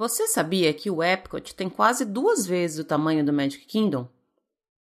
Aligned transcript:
Você 0.00 0.26
sabia 0.26 0.72
que 0.72 0.90
o 0.90 1.02
Epcot 1.02 1.54
tem 1.54 1.68
quase 1.68 2.06
duas 2.06 2.46
vezes 2.46 2.78
o 2.78 2.84
tamanho 2.84 3.22
do 3.22 3.34
Magic 3.34 3.66
Kingdom? 3.66 4.08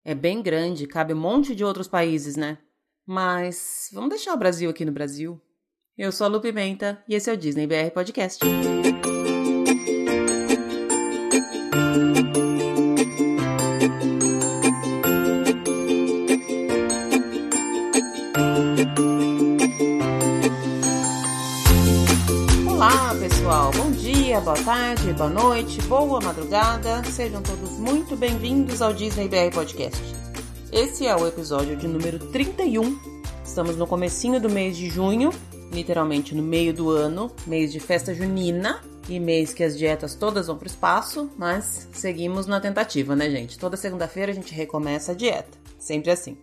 É 0.02 0.14
bem 0.14 0.40
grande, 0.40 0.86
cabe 0.86 1.12
um 1.12 1.20
monte 1.20 1.54
de 1.54 1.62
outros 1.62 1.86
países, 1.86 2.36
né? 2.36 2.56
Mas 3.04 3.90
vamos 3.92 4.08
deixar 4.08 4.32
o 4.32 4.38
Brasil 4.38 4.70
aqui 4.70 4.82
no 4.82 4.92
Brasil. 4.92 5.38
Eu 5.98 6.10
sou 6.10 6.24
a 6.24 6.28
Lu 6.28 6.40
Pimenta 6.40 7.04
e 7.06 7.14
esse 7.14 7.28
é 7.28 7.34
o 7.34 7.36
Disney 7.36 7.66
BR 7.66 7.90
Podcast. 7.92 8.42
Boa 24.44 24.62
tarde, 24.62 25.10
boa 25.14 25.30
noite, 25.30 25.80
boa 25.84 26.20
madrugada. 26.20 27.02
Sejam 27.04 27.42
todos 27.42 27.78
muito 27.78 28.14
bem-vindos 28.14 28.82
ao 28.82 28.92
Disney 28.92 29.26
BR 29.26 29.54
Podcast. 29.54 30.02
Esse 30.70 31.06
é 31.06 31.16
o 31.16 31.26
episódio 31.26 31.74
de 31.74 31.88
número 31.88 32.18
31. 32.30 33.00
Estamos 33.42 33.74
no 33.78 33.86
comecinho 33.86 34.38
do 34.38 34.50
mês 34.50 34.76
de 34.76 34.90
junho, 34.90 35.30
literalmente 35.72 36.34
no 36.34 36.42
meio 36.42 36.74
do 36.74 36.90
ano, 36.90 37.34
mês 37.46 37.72
de 37.72 37.80
festa 37.80 38.12
junina 38.12 38.82
e 39.08 39.18
mês 39.18 39.54
que 39.54 39.64
as 39.64 39.78
dietas 39.78 40.14
todas 40.14 40.48
vão 40.48 40.58
para 40.58 40.66
o 40.66 40.70
espaço, 40.70 41.30
mas 41.38 41.88
seguimos 41.94 42.46
na 42.46 42.60
tentativa, 42.60 43.16
né, 43.16 43.30
gente? 43.30 43.58
Toda 43.58 43.78
segunda-feira 43.78 44.30
a 44.30 44.34
gente 44.34 44.52
recomeça 44.52 45.12
a 45.12 45.14
dieta, 45.14 45.56
sempre 45.78 46.10
assim. 46.10 46.36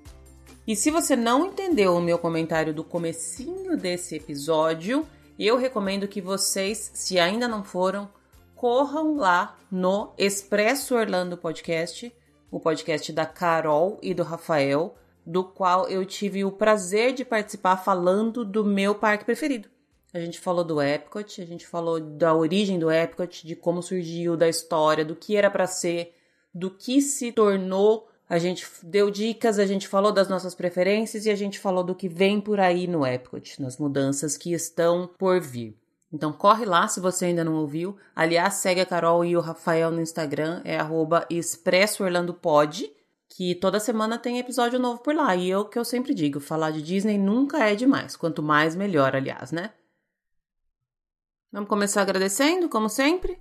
E 0.66 0.76
se 0.76 0.90
você 0.90 1.16
não 1.16 1.46
entendeu 1.46 1.96
o 1.96 2.02
meu 2.02 2.18
comentário 2.18 2.74
do 2.74 2.84
comecinho 2.84 3.78
desse 3.78 4.16
episódio, 4.16 5.06
eu 5.48 5.58
recomendo 5.58 6.08
que 6.08 6.22
vocês, 6.22 6.92
se 6.94 7.20
ainda 7.20 7.48
não 7.48 7.64
foram, 7.64 8.10
corram 8.56 9.16
lá 9.16 9.58
no 9.72 10.14
Expresso 10.18 10.96
Orlando 10.96 11.36
Podcast, 11.36 12.14
o 12.52 12.60
podcast 12.60 13.12
da 13.12 13.26
Carol 13.26 13.98
e 14.04 14.14
do 14.14 14.22
Rafael, 14.22 14.96
do 15.26 15.44
qual 15.44 15.88
eu 15.88 16.06
tive 16.06 16.46
o 16.46 16.52
prazer 16.52 17.14
de 17.14 17.26
participar 17.26 17.78
falando 17.78 18.46
do 18.46 18.64
meu 18.64 18.94
parque 18.94 19.26
preferido. 19.26 19.68
A 20.14 20.20
gente 20.20 20.40
falou 20.40 20.64
do 20.64 20.82
Epcot, 20.82 21.42
a 21.42 21.46
gente 21.46 21.66
falou 21.66 22.00
da 22.00 22.36
origem 22.36 22.78
do 22.78 22.92
Epcot, 22.92 23.48
de 23.48 23.56
como 23.56 23.82
surgiu, 23.82 24.38
da 24.38 24.48
história, 24.48 25.06
do 25.06 25.16
que 25.16 25.36
era 25.38 25.50
para 25.50 25.66
ser, 25.66 26.14
do 26.54 26.70
que 26.70 27.02
se 27.02 27.32
tornou 27.32 28.11
a 28.32 28.40
gente 28.40 28.66
deu 28.82 29.12
dicas, 29.12 29.60
a 29.60 29.66
gente 29.66 29.90
falou 29.90 30.10
das 30.10 30.30
nossas 30.30 30.56
preferências 30.56 31.26
e 31.26 31.30
a 31.30 31.36
gente 31.36 31.60
falou 31.60 31.84
do 31.84 31.94
que 31.94 32.08
vem 32.08 32.40
por 32.40 32.62
aí 32.62 32.88
no 32.88 33.06
Epcot, 33.06 33.62
nas 33.62 33.78
mudanças 33.78 34.38
que 34.38 34.54
estão 34.54 35.06
por 35.06 35.42
vir. 35.42 35.78
Então 36.14 36.32
corre 36.32 36.64
lá 36.64 36.88
se 36.88 37.02
você 37.02 37.26
ainda 37.26 37.44
não 37.44 37.56
ouviu. 37.56 37.98
Aliás, 38.16 38.54
segue 38.54 38.80
a 38.80 38.86
Carol 38.86 39.26
e 39.26 39.36
o 39.36 39.42
Rafael 39.42 39.92
no 39.92 40.00
Instagram, 40.00 40.62
é 40.64 40.78
arroba 40.78 41.28
expressoorlandopod, 41.30 42.90
que 43.28 43.54
toda 43.54 43.82
semana 43.82 44.18
tem 44.18 44.40
episódio 44.40 44.80
novo 44.80 45.02
por 45.02 45.14
lá. 45.14 45.36
E 45.36 45.50
eu 45.50 45.66
que 45.66 45.78
eu 45.78 45.84
sempre 45.84 46.14
digo, 46.14 46.40
falar 46.40 46.72
de 46.72 46.82
Disney 46.82 47.18
nunca 47.18 47.68
é 47.68 47.76
demais. 47.76 48.16
Quanto 48.16 48.42
mais, 48.42 48.78
melhor, 48.78 49.14
aliás, 49.14 49.52
né? 49.52 49.72
Vamos 51.52 51.68
começar 51.68 52.02
agradecendo, 52.02 52.70
como 52.70 52.88
sempre. 52.88 53.38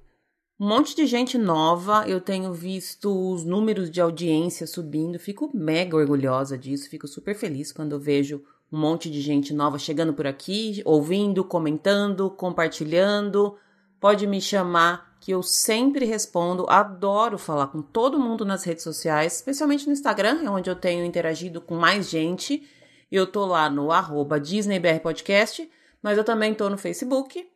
Um 0.61 0.69
monte 0.69 0.95
de 0.95 1.07
gente 1.07 1.39
nova, 1.39 2.05
eu 2.07 2.21
tenho 2.21 2.53
visto 2.53 3.33
os 3.33 3.47
números 3.47 3.91
de 3.91 3.99
audiência 3.99 4.67
subindo, 4.67 5.19
fico 5.19 5.51
mega 5.55 5.97
orgulhosa 5.97 6.59
disso, 6.59 6.91
fico 6.91 7.09
super 7.09 7.35
feliz 7.35 7.73
quando 7.73 7.93
eu 7.93 7.99
vejo 7.99 8.45
um 8.71 8.79
monte 8.79 9.11
de 9.11 9.23
gente 9.23 9.55
nova 9.55 9.79
chegando 9.79 10.13
por 10.13 10.27
aqui, 10.27 10.83
ouvindo, 10.85 11.43
comentando, 11.43 12.29
compartilhando. 12.29 13.57
Pode 13.99 14.27
me 14.27 14.39
chamar 14.39 15.17
que 15.19 15.31
eu 15.31 15.43
sempre 15.43 16.05
respondo, 16.05 16.69
adoro 16.69 17.39
falar 17.39 17.69
com 17.69 17.81
todo 17.81 18.21
mundo 18.21 18.45
nas 18.45 18.63
redes 18.63 18.85
sociais, 18.85 19.37
especialmente 19.37 19.87
no 19.87 19.95
Instagram, 19.95 20.43
é 20.45 20.51
onde 20.51 20.69
eu 20.69 20.77
tenho 20.77 21.07
interagido 21.07 21.63
com 21.63 21.77
mais 21.77 22.11
gente. 22.11 22.69
Eu 23.11 23.27
tô 23.27 23.47
lá 23.47 23.71
no 23.71 23.91
arroba 23.91 24.39
DisneyBRPodcast, 24.39 25.71
mas 26.03 26.19
eu 26.19 26.25
também 26.25 26.53
tô 26.53 26.69
no 26.69 26.77
Facebook, 26.77 27.49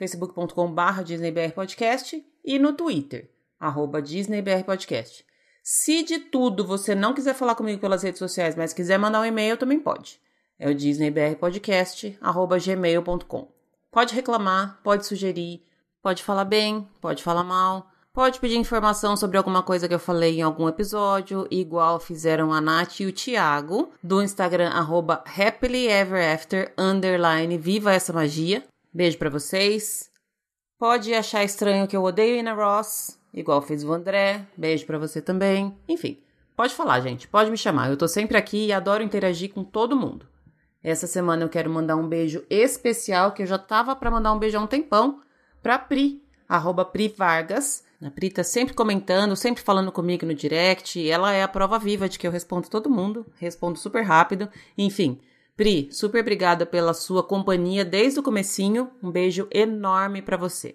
facebook.com.br 0.00 1.02
DisneyBRPodcast 1.04 2.24
e 2.42 2.58
no 2.58 2.72
Twitter, 2.72 3.30
arroba 3.58 4.00
DisneyBRPodcast. 4.00 5.26
Se 5.62 6.02
de 6.02 6.18
tudo 6.18 6.66
você 6.66 6.94
não 6.94 7.12
quiser 7.12 7.34
falar 7.34 7.54
comigo 7.54 7.78
pelas 7.78 8.02
redes 8.02 8.18
sociais, 8.18 8.56
mas 8.56 8.72
quiser 8.72 8.98
mandar 8.98 9.20
um 9.20 9.26
e-mail, 9.26 9.58
também 9.58 9.78
pode. 9.78 10.18
É 10.58 10.70
o 10.70 10.74
disneybrpodcast.gmail.com. 10.74 13.52
Pode 13.90 14.14
reclamar, 14.14 14.80
pode 14.82 15.06
sugerir, 15.06 15.62
pode 16.02 16.22
falar 16.22 16.46
bem, 16.46 16.88
pode 16.98 17.22
falar 17.22 17.44
mal, 17.44 17.90
pode 18.14 18.40
pedir 18.40 18.56
informação 18.56 19.18
sobre 19.18 19.36
alguma 19.36 19.62
coisa 19.62 19.86
que 19.86 19.92
eu 19.94 19.98
falei 19.98 20.38
em 20.38 20.42
algum 20.42 20.66
episódio, 20.66 21.46
igual 21.50 22.00
fizeram 22.00 22.54
a 22.54 22.60
Nath 22.60 23.00
e 23.00 23.06
o 23.06 23.12
Thiago, 23.12 23.90
do 24.02 24.22
Instagram 24.22 24.70
arroba 24.70 25.22
happilyeverafter, 25.26 26.72
underline, 26.78 27.58
viva 27.58 27.92
essa 27.92 28.14
magia. 28.14 28.64
Beijo 28.92 29.18
para 29.18 29.30
vocês. 29.30 30.10
Pode 30.76 31.14
achar 31.14 31.44
estranho 31.44 31.86
que 31.86 31.96
eu 31.96 32.02
odeio 32.02 32.36
Ina 32.36 32.54
Ross, 32.54 33.16
igual 33.32 33.62
fez 33.62 33.84
o 33.84 33.92
André. 33.92 34.44
Beijo 34.56 34.84
para 34.84 34.98
você 34.98 35.22
também. 35.22 35.76
Enfim, 35.88 36.18
pode 36.56 36.74
falar, 36.74 37.00
gente. 37.00 37.28
Pode 37.28 37.50
me 37.50 37.56
chamar. 37.56 37.88
Eu 37.88 37.96
tô 37.96 38.08
sempre 38.08 38.36
aqui 38.36 38.66
e 38.66 38.72
adoro 38.72 39.04
interagir 39.04 39.52
com 39.52 39.62
todo 39.62 39.96
mundo. 39.96 40.26
Essa 40.82 41.06
semana 41.06 41.44
eu 41.44 41.48
quero 41.48 41.70
mandar 41.70 41.94
um 41.94 42.08
beijo 42.08 42.44
especial, 42.50 43.32
que 43.32 43.42
eu 43.42 43.46
já 43.46 43.58
tava 43.58 43.94
para 43.94 44.10
mandar 44.10 44.32
um 44.32 44.38
beijo 44.38 44.58
há 44.58 44.60
um 44.60 44.66
tempão, 44.66 45.20
pra 45.62 45.78
Pri, 45.78 46.22
arroba 46.48 46.84
Pri 46.84 47.14
Vargas. 47.16 47.84
A 48.02 48.10
Pri 48.10 48.30
tá 48.30 48.42
sempre 48.42 48.74
comentando, 48.74 49.36
sempre 49.36 49.62
falando 49.62 49.92
comigo 49.92 50.26
no 50.26 50.34
direct. 50.34 51.08
Ela 51.08 51.32
é 51.32 51.44
a 51.44 51.48
prova 51.48 51.78
viva 51.78 52.08
de 52.08 52.18
que 52.18 52.26
eu 52.26 52.32
respondo 52.32 52.68
todo 52.68 52.90
mundo, 52.90 53.26
respondo 53.36 53.78
super 53.78 54.02
rápido. 54.02 54.48
Enfim, 54.76 55.20
Pri, 55.60 55.90
super 55.92 56.22
obrigada 56.22 56.64
pela 56.64 56.94
sua 56.94 57.22
companhia 57.22 57.84
desde 57.84 58.18
o 58.18 58.22
comecinho. 58.22 58.90
Um 59.02 59.10
beijo 59.10 59.46
enorme 59.50 60.22
para 60.22 60.38
você. 60.38 60.74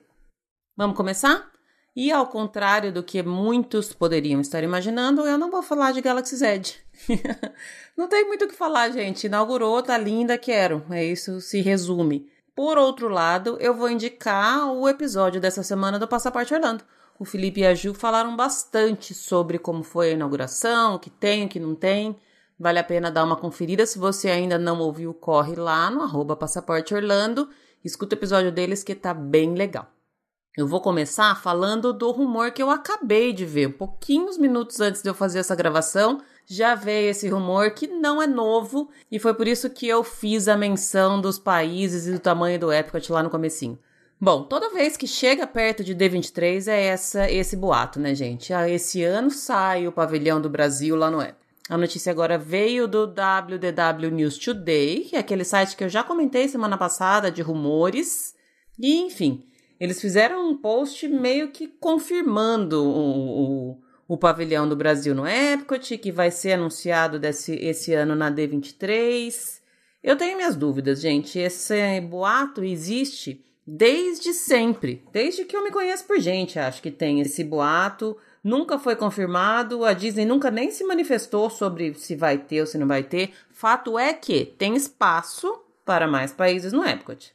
Vamos 0.77 0.95
começar? 0.95 1.49
E 1.95 2.11
ao 2.11 2.27
contrário 2.27 2.93
do 2.93 3.01
que 3.01 3.23
muitos 3.23 3.91
poderiam 3.93 4.39
estar 4.39 4.61
imaginando, 4.61 5.25
eu 5.25 5.39
não 5.39 5.49
vou 5.49 5.63
falar 5.63 5.91
de 5.91 6.01
Galaxy 6.01 6.35
Z. 6.35 6.75
não 7.97 8.07
tem 8.07 8.27
muito 8.27 8.45
o 8.45 8.47
que 8.47 8.53
falar, 8.53 8.91
gente. 8.91 9.25
Inaugurou, 9.25 9.81
tá 9.81 9.97
linda, 9.97 10.37
quero. 10.37 10.85
É 10.91 11.03
isso, 11.03 11.41
se 11.41 11.61
resume. 11.61 12.29
Por 12.55 12.77
outro 12.77 13.09
lado, 13.09 13.57
eu 13.59 13.73
vou 13.73 13.89
indicar 13.89 14.71
o 14.71 14.87
episódio 14.87 15.41
dessa 15.41 15.63
semana 15.63 15.97
do 15.97 16.07
Passaporte 16.07 16.53
Orlando. 16.53 16.83
O 17.17 17.25
Felipe 17.25 17.61
e 17.61 17.65
a 17.65 17.73
Ju 17.73 17.95
falaram 17.95 18.35
bastante 18.35 19.15
sobre 19.15 19.57
como 19.57 19.81
foi 19.81 20.09
a 20.09 20.13
inauguração, 20.13 20.93
o 20.93 20.99
que 20.99 21.09
tem, 21.09 21.43
o 21.43 21.49
que 21.49 21.59
não 21.59 21.73
tem. 21.73 22.15
Vale 22.57 22.79
a 22.79 22.83
pena 22.83 23.11
dar 23.11 23.23
uma 23.23 23.35
conferida. 23.35 23.85
Se 23.85 23.99
você 23.99 24.29
ainda 24.29 24.57
não 24.57 24.79
ouviu, 24.79 25.13
corre 25.13 25.55
lá 25.55 25.89
no 25.89 26.01
arroba 26.01 26.35
Passaporte 26.35 26.93
Orlando. 26.93 27.49
Escuta 27.83 28.15
o 28.15 28.17
episódio 28.17 28.51
deles 28.51 28.83
que 28.83 28.95
tá 28.95 29.13
bem 29.13 29.53
legal. 29.53 29.87
Eu 30.57 30.65
vou 30.65 30.79
começar 30.79 31.35
falando 31.41 31.91
do 31.91 32.09
rumor 32.11 32.51
que 32.51 32.63
eu 32.63 32.69
acabei 32.69 33.33
de 33.33 33.45
ver. 33.45 33.73
Pouquinhos 33.73 34.37
minutos 34.37 34.79
antes 34.79 35.03
de 35.03 35.09
eu 35.09 35.13
fazer 35.13 35.39
essa 35.39 35.53
gravação, 35.53 36.21
já 36.45 36.75
veio 36.75 37.09
esse 37.09 37.27
rumor 37.27 37.71
que 37.71 37.87
não 37.87 38.21
é 38.21 38.27
novo 38.27 38.89
e 39.11 39.19
foi 39.19 39.33
por 39.33 39.49
isso 39.49 39.69
que 39.69 39.85
eu 39.85 40.01
fiz 40.01 40.47
a 40.47 40.55
menção 40.55 41.19
dos 41.19 41.37
países 41.37 42.07
e 42.07 42.13
do 42.13 42.19
tamanho 42.19 42.57
do 42.57 42.71
Epcot 42.71 43.11
lá 43.11 43.21
no 43.21 43.29
comecinho. 43.29 43.77
Bom, 44.19 44.43
toda 44.43 44.73
vez 44.73 44.95
que 44.95 45.05
chega 45.05 45.45
perto 45.45 45.83
de 45.83 45.93
D23 45.93 46.69
é 46.69 46.85
essa 46.85 47.29
esse 47.29 47.57
boato, 47.57 47.99
né, 47.99 48.15
gente? 48.15 48.53
Ah, 48.53 48.69
esse 48.69 49.03
ano 49.03 49.29
sai 49.29 49.89
o 49.89 49.91
pavilhão 49.91 50.39
do 50.39 50.49
Brasil 50.49 50.95
lá 50.95 51.11
no 51.11 51.21
Epcot. 51.21 51.44
A 51.67 51.77
notícia 51.77 52.11
agora 52.11 52.37
veio 52.37 52.87
do 52.87 53.07
WDW 53.07 54.11
News 54.11 54.37
Today, 54.37 55.05
que 55.05 55.15
é 55.15 55.19
aquele 55.19 55.43
site 55.43 55.75
que 55.75 55.83
eu 55.83 55.89
já 55.89 56.03
comentei 56.03 56.47
semana 56.47 56.77
passada 56.77 57.31
de 57.31 57.41
rumores. 57.41 58.35
E, 58.79 58.97
enfim, 58.97 59.47
eles 59.79 59.99
fizeram 59.99 60.47
um 60.47 60.55
post 60.55 61.07
meio 61.07 61.51
que 61.51 61.67
confirmando 61.67 62.83
o, 62.83 63.71
o, 63.71 63.81
o 64.09 64.17
pavilhão 64.17 64.69
do 64.69 64.75
Brasil 64.75 65.15
no 65.15 65.27
Epcot, 65.27 65.97
que 65.97 66.11
vai 66.11 66.29
ser 66.29 66.53
anunciado 66.53 67.19
desse, 67.19 67.55
esse 67.55 67.93
ano 67.95 68.13
na 68.13 68.31
D23. 68.31 69.59
Eu 70.03 70.15
tenho 70.15 70.37
minhas 70.37 70.55
dúvidas, 70.55 71.01
gente. 71.01 71.39
Esse 71.39 71.99
boato 72.01 72.63
existe 72.63 73.43
desde 73.65 74.33
sempre. 74.33 75.03
Desde 75.11 75.45
que 75.45 75.55
eu 75.55 75.63
me 75.63 75.71
conheço 75.71 76.05
por 76.05 76.19
gente, 76.19 76.59
acho 76.59 76.81
que 76.81 76.91
tem 76.91 77.21
esse 77.21 77.43
boato 77.43 78.17
nunca 78.45 78.77
foi 78.77 78.95
confirmado, 78.95 79.83
a 79.83 79.91
Disney 79.91 80.23
nunca 80.23 80.51
nem 80.51 80.69
se 80.69 80.83
manifestou 80.83 81.49
sobre 81.49 81.95
se 81.95 82.15
vai 82.15 82.37
ter 82.37 82.61
ou 82.61 82.67
se 82.67 82.77
não 82.77 82.87
vai 82.87 83.01
ter. 83.01 83.33
Fato 83.49 83.97
é 83.97 84.13
que 84.13 84.45
tem 84.45 84.75
espaço 84.75 85.61
para 85.83 86.07
mais 86.07 86.31
países 86.31 86.71
no 86.71 86.85
Epcot. 86.85 87.33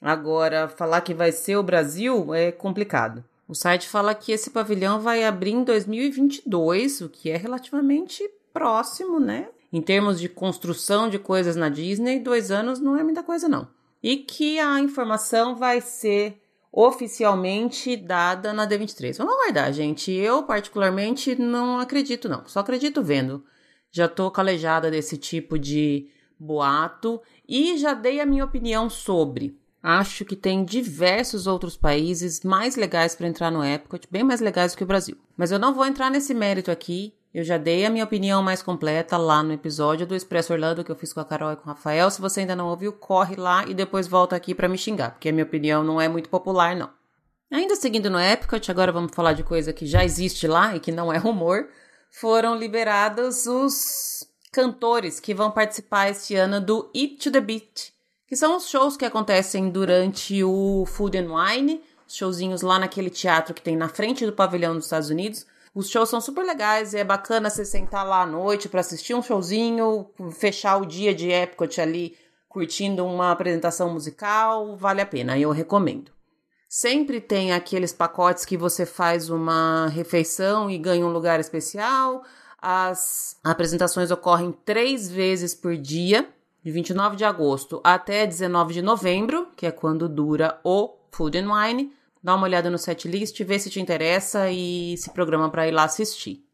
Agora, 0.00 0.68
falar 0.68 1.00
que 1.00 1.14
vai 1.14 1.32
ser 1.32 1.56
o 1.56 1.62
Brasil 1.62 2.34
é 2.34 2.52
complicado. 2.52 3.24
O 3.48 3.54
site 3.54 3.88
fala 3.88 4.14
que 4.14 4.32
esse 4.32 4.50
pavilhão 4.50 5.00
vai 5.00 5.24
abrir 5.24 5.52
em 5.52 5.64
2022, 5.64 7.00
o 7.00 7.08
que 7.08 7.30
é 7.30 7.36
relativamente 7.36 8.28
próximo, 8.52 9.18
né? 9.18 9.48
Em 9.72 9.80
termos 9.80 10.20
de 10.20 10.28
construção 10.28 11.08
de 11.08 11.18
coisas 11.18 11.56
na 11.56 11.70
Disney, 11.70 12.18
dois 12.18 12.50
anos 12.50 12.78
não 12.78 12.96
é 12.96 13.02
muita 13.02 13.22
coisa, 13.22 13.48
não. 13.48 13.66
E 14.02 14.16
que 14.16 14.58
a 14.58 14.80
informação 14.80 15.54
vai 15.54 15.80
ser 15.80 16.42
oficialmente 16.72 17.96
dada 17.96 18.52
na 18.52 18.66
D23. 18.66 19.18
Vamos 19.18 19.34
aguardar, 19.34 19.72
gente. 19.72 20.10
Eu, 20.10 20.42
particularmente, 20.42 21.36
não 21.36 21.78
acredito, 21.78 22.28
não. 22.28 22.46
Só 22.46 22.60
acredito 22.60 23.02
vendo. 23.02 23.44
Já 23.90 24.08
tô 24.08 24.30
calejada 24.30 24.90
desse 24.90 25.18
tipo 25.18 25.58
de 25.58 26.08
boato 26.38 27.20
e 27.46 27.76
já 27.76 27.92
dei 27.92 28.20
a 28.20 28.26
minha 28.26 28.44
opinião 28.44 28.88
sobre. 28.88 29.60
Acho 29.82 30.24
que 30.24 30.36
tem 30.36 30.64
diversos 30.64 31.46
outros 31.46 31.76
países 31.76 32.42
mais 32.42 32.76
legais 32.76 33.14
para 33.14 33.26
entrar 33.26 33.50
no 33.50 33.64
Epcot, 33.64 34.06
bem 34.10 34.22
mais 34.22 34.40
legais 34.40 34.72
do 34.72 34.78
que 34.78 34.84
o 34.84 34.86
Brasil. 34.86 35.18
Mas 35.36 35.50
eu 35.50 35.58
não 35.58 35.74
vou 35.74 35.84
entrar 35.84 36.10
nesse 36.10 36.32
mérito 36.32 36.70
aqui. 36.70 37.12
Eu 37.34 37.42
já 37.44 37.56
dei 37.56 37.86
a 37.86 37.90
minha 37.90 38.04
opinião 38.04 38.42
mais 38.42 38.62
completa 38.62 39.16
lá 39.16 39.42
no 39.42 39.54
episódio 39.54 40.06
do 40.06 40.14
Expresso 40.14 40.52
Orlando 40.52 40.84
que 40.84 40.92
eu 40.92 40.96
fiz 40.96 41.14
com 41.14 41.20
a 41.20 41.24
Carol 41.24 41.52
e 41.52 41.56
com 41.56 41.62
o 41.62 41.72
Rafael. 41.72 42.10
Se 42.10 42.20
você 42.20 42.40
ainda 42.40 42.54
não 42.54 42.68
ouviu, 42.68 42.92
corre 42.92 43.36
lá 43.36 43.64
e 43.66 43.72
depois 43.72 44.06
volta 44.06 44.36
aqui 44.36 44.54
para 44.54 44.68
me 44.68 44.76
xingar, 44.76 45.12
porque 45.12 45.30
a 45.30 45.32
minha 45.32 45.44
opinião 45.44 45.82
não 45.82 45.98
é 45.98 46.08
muito 46.08 46.28
popular, 46.28 46.76
não. 46.76 46.90
Ainda 47.50 47.74
seguindo 47.74 48.10
no 48.10 48.20
Epcot, 48.20 48.70
agora 48.70 48.92
vamos 48.92 49.14
falar 49.14 49.32
de 49.32 49.42
coisa 49.42 49.72
que 49.72 49.86
já 49.86 50.04
existe 50.04 50.46
lá 50.46 50.76
e 50.76 50.80
que 50.80 50.92
não 50.92 51.10
é 51.10 51.16
rumor. 51.16 51.68
Foram 52.10 52.54
liberados 52.54 53.46
os 53.46 54.28
cantores 54.52 55.18
que 55.18 55.32
vão 55.32 55.50
participar 55.50 56.10
este 56.10 56.34
ano 56.34 56.60
do 56.60 56.90
Eat 56.94 57.16
to 57.16 57.30
the 57.30 57.40
Beat, 57.40 57.92
que 58.26 58.36
são 58.36 58.58
os 58.58 58.68
shows 58.68 58.94
que 58.94 59.06
acontecem 59.06 59.70
durante 59.70 60.44
o 60.44 60.84
Food 60.86 61.16
and 61.16 61.28
Wine, 61.34 61.82
showzinhos 62.06 62.60
lá 62.60 62.78
naquele 62.78 63.08
teatro 63.08 63.54
que 63.54 63.62
tem 63.62 63.74
na 63.74 63.88
frente 63.88 64.26
do 64.26 64.34
pavilhão 64.34 64.74
dos 64.74 64.84
Estados 64.84 65.08
Unidos. 65.08 65.46
Os 65.74 65.88
shows 65.88 66.10
são 66.10 66.20
super 66.20 66.44
legais, 66.44 66.92
é 66.92 67.02
bacana 67.02 67.48
você 67.48 67.64
sentar 67.64 68.06
lá 68.06 68.22
à 68.22 68.26
noite 68.26 68.68
para 68.68 68.80
assistir 68.80 69.14
um 69.14 69.22
showzinho, 69.22 70.10
fechar 70.32 70.76
o 70.76 70.84
dia 70.84 71.14
de 71.14 71.30
Epcot 71.30 71.80
ali 71.80 72.14
curtindo 72.46 73.06
uma 73.06 73.32
apresentação 73.32 73.90
musical, 73.90 74.76
vale 74.76 75.00
a 75.00 75.06
pena, 75.06 75.38
eu 75.38 75.50
recomendo. 75.50 76.12
Sempre 76.68 77.22
tem 77.22 77.52
aqueles 77.52 77.90
pacotes 77.90 78.44
que 78.44 78.58
você 78.58 78.84
faz 78.84 79.30
uma 79.30 79.88
refeição 79.88 80.70
e 80.70 80.76
ganha 80.76 81.06
um 81.06 81.12
lugar 81.12 81.40
especial. 81.40 82.22
As 82.60 83.38
apresentações 83.42 84.10
ocorrem 84.10 84.52
três 84.66 85.10
vezes 85.10 85.54
por 85.54 85.74
dia, 85.74 86.28
de 86.62 86.70
29 86.70 87.16
de 87.16 87.24
agosto 87.24 87.80
até 87.82 88.26
19 88.26 88.74
de 88.74 88.82
novembro, 88.82 89.48
que 89.56 89.66
é 89.66 89.70
quando 89.70 90.06
dura 90.06 90.60
o 90.62 90.94
Food 91.10 91.38
and 91.38 91.50
Wine 91.50 91.92
dá 92.22 92.34
uma 92.34 92.44
olhada 92.44 92.70
no 92.70 92.78
setlist, 92.78 93.38
vê 93.42 93.58
se 93.58 93.70
te 93.70 93.80
interessa 93.80 94.50
e 94.50 94.96
se 94.96 95.10
programa 95.10 95.50
para 95.50 95.66
ir 95.66 95.72
lá 95.72 95.84
assistir. 95.84 96.44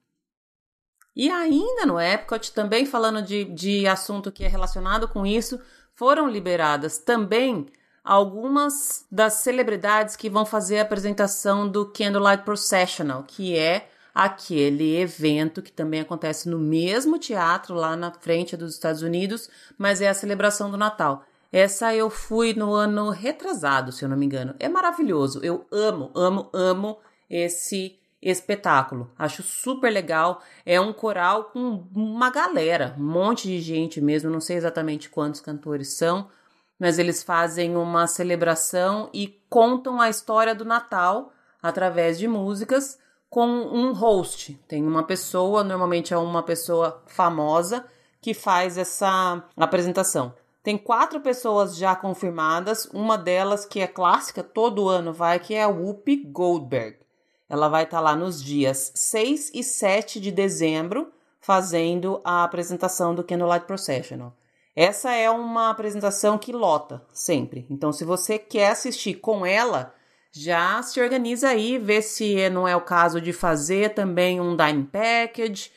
E 1.15 1.29
ainda 1.31 1.85
no 1.85 2.01
Epcot, 2.01 2.53
também 2.53 2.87
falando 2.87 3.21
de, 3.21 3.45
de 3.45 3.87
assunto 3.87 4.31
que 4.31 4.45
é 4.45 4.49
relacionado 4.49 5.09
com 5.09 5.27
isso, 5.27 5.61
foram 5.95 6.29
liberadas 6.29 6.99
também 6.99 7.67
algumas 8.05 9.05
das 9.11 9.35
celebridades 9.35 10.17
que 10.17 10.31
vão 10.31 10.47
fazer 10.47 10.79
a 10.79 10.83
apresentação 10.83 11.69
do 11.69 11.87
Candlelight 11.87 12.45
Processional, 12.45 13.25
que 13.25 13.59
é 13.59 13.91
aquele 14.15 14.97
evento 14.97 15.61
que 15.61 15.71
também 15.71 16.01
acontece 16.01 16.49
no 16.49 16.59
mesmo 16.59 17.19
teatro 17.19 17.75
lá 17.75 17.95
na 17.97 18.11
frente 18.11 18.57
dos 18.57 18.75
Estados 18.75 19.03
Unidos, 19.03 19.51
mas 19.77 20.01
é 20.01 20.09
a 20.09 20.15
celebração 20.15 20.71
do 20.71 20.77
Natal. 20.77 21.25
Essa 21.51 21.95
eu 21.95 22.11
fui 22.11 22.53
no 22.53 22.75
ano 22.75 23.11
retrasado, 23.11 23.91
se 23.91 24.05
eu 24.05 24.09
não 24.09 24.17
me 24.17 24.27
engano. 24.27 24.55
É 24.59 24.69
maravilhoso. 24.69 25.41
Eu 25.43 25.67
amo, 25.73 26.11
amo, 26.15 26.51
amo 26.53 26.99
esse 27.29 27.99
espetáculo. 28.21 29.11
Acho 29.19 29.43
super 29.43 29.91
legal. 29.91 30.43
É 30.67 30.81
um 30.81 30.93
coral 30.93 31.45
com 31.45 31.87
uma 31.95 32.31
galera, 32.31 32.95
um 32.99 33.05
monte 33.05 33.49
de 33.49 33.61
gente 33.61 34.01
mesmo. 34.01 34.31
Não 34.31 34.41
sei 34.41 34.57
exatamente 34.57 35.09
quantos 35.09 35.41
cantores 35.41 35.95
são, 35.95 36.29
mas 36.79 36.99
eles 36.99 37.23
fazem 37.23 37.77
uma 37.77 38.07
celebração 38.07 39.09
e 39.13 39.41
contam 39.49 40.01
a 40.01 40.11
história 40.11 40.55
do 40.55 40.65
Natal 40.65 41.33
através 41.63 42.19
de 42.19 42.29
músicas 42.29 42.99
com 43.31 43.47
um 43.47 43.93
host. 43.93 44.55
Tem 44.69 44.87
uma 44.87 45.03
pessoa, 45.03 45.65
normalmente 45.65 46.13
é 46.13 46.17
uma 46.17 46.43
pessoa 46.43 47.03
famosa, 47.07 47.85
que 48.21 48.35
faz 48.35 48.77
essa 48.77 49.45
apresentação. 49.57 50.35
Tem 50.69 50.77
quatro 50.77 51.19
pessoas 51.21 51.79
já 51.79 51.97
confirmadas, 51.97 52.85
uma 52.93 53.17
delas 53.17 53.65
que 53.65 53.81
é 53.81 53.87
clássica, 53.87 54.43
todo 54.43 54.87
ano 54.91 55.15
vai, 55.15 55.39
que 55.39 55.55
é 55.55 55.63
a 55.63 55.69
Whoopi 55.69 56.17
Goldberg. 56.27 56.99
Ela 57.49 57.71
vai 57.71 57.85
estar 57.85 57.97
tá 57.97 58.03
lá 58.03 58.15
nos 58.15 58.45
dias 58.45 58.93
6 58.95 59.53
e 59.55 59.65
7 59.65 60.21
de 60.21 60.31
dezembro, 60.31 61.11
fazendo 61.41 62.21
a 62.23 62.45
apresentação 62.45 63.15
do 63.15 63.25
Candlelight 63.25 63.65
Processional. 63.65 64.37
Essa 64.77 65.15
é 65.15 65.31
uma 65.31 65.71
apresentação 65.71 66.37
que 66.37 66.53
lota 66.53 67.03
sempre. 67.15 67.67
Então, 67.71 67.91
se 67.91 68.05
você 68.05 68.39
quer 68.39 68.73
assistir 68.73 69.15
com 69.15 69.47
ela, 69.47 69.95
já 70.31 70.83
se 70.83 71.01
organiza 71.01 71.49
aí, 71.49 71.79
vê 71.79 72.03
se 72.03 72.51
não 72.51 72.69
é 72.69 72.77
o 72.77 72.83
caso 72.83 73.23
de 73.23 73.33
fazer 73.33 73.95
também 73.95 74.39
um 74.39 74.55
Dine 74.55 74.85
Package 74.85 75.71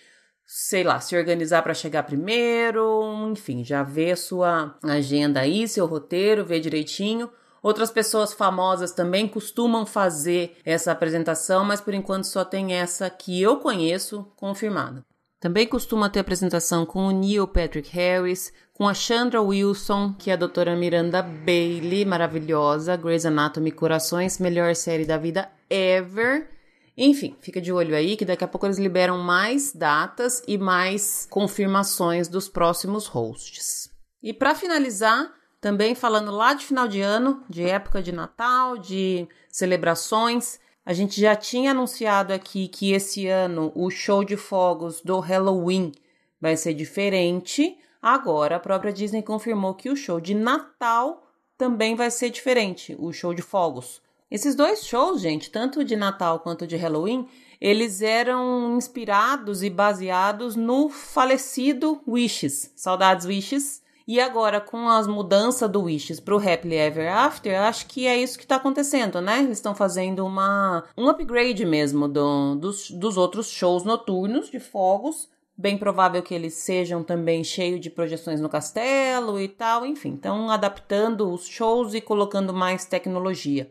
sei 0.54 0.84
lá, 0.84 1.00
se 1.00 1.16
organizar 1.16 1.62
para 1.62 1.74
chegar 1.74 2.04
primeiro, 2.04 3.26
enfim, 3.32 3.64
já 3.64 3.84
vê 3.84 4.14
sua 4.18 4.76
agenda 4.84 5.40
aí, 5.40 5.66
seu 5.66 5.86
roteiro, 5.86 6.44
vê 6.44 6.60
direitinho. 6.60 7.32
Outras 7.64 7.90
pessoas 7.90 8.34
famosas 8.34 8.92
também 8.92 9.30
costumam 9.30 9.86
fazer 9.86 10.58
essa 10.66 10.92
apresentação, 10.92 11.64
mas 11.64 11.80
por 11.80 11.94
enquanto 11.94 12.26
só 12.26 12.44
tem 12.44 12.74
essa 12.74 13.10
que 13.10 13.42
eu 13.42 13.58
conheço 13.58 14.30
confirmada. 14.36 15.06
Também 15.40 15.66
costuma 15.66 16.10
ter 16.10 16.20
apresentação 16.20 16.86
com 16.86 17.06
o 17.08 17.12
Neil 17.12 17.48
Patrick 17.48 17.90
Harris, 17.90 18.52
com 18.74 18.90
a 18.90 18.94
Chandra 18.94 19.42
Wilson, 19.42 20.14
que 20.20 20.32
é 20.32 20.34
a 20.34 20.38
doutora 20.38 20.76
Miranda 20.76 21.22
Bailey, 21.22 22.04
maravilhosa, 22.04 22.98
Grey's 22.98 23.26
Anatomy 23.26 23.72
Corações, 23.72 24.38
melhor 24.38 24.76
série 24.76 25.06
da 25.06 25.18
vida 25.18 25.50
ever. 25.70 26.61
Enfim, 27.04 27.36
fica 27.42 27.60
de 27.60 27.74
olho 27.74 27.96
aí 27.96 28.16
que 28.16 28.24
daqui 28.24 28.44
a 28.44 28.48
pouco 28.48 28.68
eles 28.68 28.78
liberam 28.78 29.18
mais 29.18 29.74
datas 29.74 30.44
e 30.48 30.56
mais 30.56 31.28
confirmações 31.32 32.28
dos 32.28 32.48
próximos 32.48 33.08
hosts. 33.08 33.90
E 34.22 34.32
para 34.32 34.54
finalizar, 34.54 35.34
também 35.60 35.96
falando 35.96 36.30
lá 36.30 36.54
de 36.54 36.64
final 36.64 36.88
de 36.88 37.02
ano, 37.02 37.44
de 37.50 37.64
época 37.64 38.04
de 38.04 38.12
Natal, 38.12 38.78
de 38.78 39.28
celebrações, 39.50 40.60
a 40.86 40.94
gente 40.94 41.20
já 41.20 41.36
tinha 41.36 41.72
anunciado 41.72 42.34
aqui 42.34 42.68
que 42.68 42.92
esse 42.92 43.28
ano 43.28 43.72
o 43.74 43.90
show 43.90 44.24
de 44.24 44.38
fogos 44.38 45.02
do 45.02 45.20
Halloween 45.20 45.94
vai 46.40 46.56
ser 46.56 46.76
diferente. 46.76 47.80
Agora 48.00 48.58
a 48.58 48.60
própria 48.60 48.94
Disney 48.94 49.24
confirmou 49.24 49.74
que 49.74 49.90
o 49.90 49.96
show 49.96 50.22
de 50.22 50.36
Natal 50.36 51.28
também 51.58 51.96
vai 51.96 52.12
ser 52.12 52.30
diferente, 52.30 52.96
o 53.00 53.12
show 53.12 53.34
de 53.34 53.42
fogos. 53.42 54.04
Esses 54.32 54.56
dois 54.56 54.86
shows, 54.86 55.20
gente, 55.20 55.52
tanto 55.52 55.84
de 55.84 55.98
Natal 55.98 56.40
quanto 56.40 56.66
de 56.66 56.78
Halloween, 56.78 57.28
eles 57.60 58.02
eram 58.02 58.78
inspirados 58.78 59.62
e 59.62 59.70
baseados 59.70 60.56
no 60.56 60.88
falecido 60.88 62.02
Wishes, 62.08 62.72
Saudades 62.74 63.26
Wishes. 63.26 63.84
E 64.08 64.22
agora, 64.22 64.62
com 64.62 64.88
as 64.88 65.06
mudanças 65.06 65.70
do 65.70 65.84
Wishes 65.84 66.22
para 66.22 66.34
o 66.34 66.38
Happily 66.38 66.78
Ever 66.78 67.14
After, 67.14 67.60
acho 67.60 67.86
que 67.88 68.08
é 68.08 68.18
isso 68.18 68.38
que 68.38 68.46
está 68.46 68.56
acontecendo, 68.56 69.20
né? 69.20 69.40
Eles 69.40 69.58
estão 69.58 69.76
fazendo 69.76 70.26
uma, 70.26 70.86
um 70.98 71.10
upgrade 71.10 71.66
mesmo 71.66 72.08
do, 72.08 72.56
dos, 72.56 72.90
dos 72.90 73.18
outros 73.18 73.50
shows 73.50 73.84
noturnos 73.84 74.50
de 74.50 74.62
fogos. 74.62 75.30
Bem 75.58 75.78
provável 75.78 76.24
que 76.24 76.34
eles 76.34 76.54
sejam 76.54 77.04
também 77.04 77.44
cheios 77.44 77.82
de 77.82 77.90
projeções 77.90 78.40
no 78.40 78.48
castelo 78.48 79.40
e 79.40 79.50
tal, 79.50 79.86
enfim. 79.86 80.16
Estão 80.16 80.50
adaptando 80.50 81.32
os 81.32 81.46
shows 81.46 81.94
e 81.94 82.00
colocando 82.00 82.54
mais 82.54 82.86
tecnologia. 82.86 83.70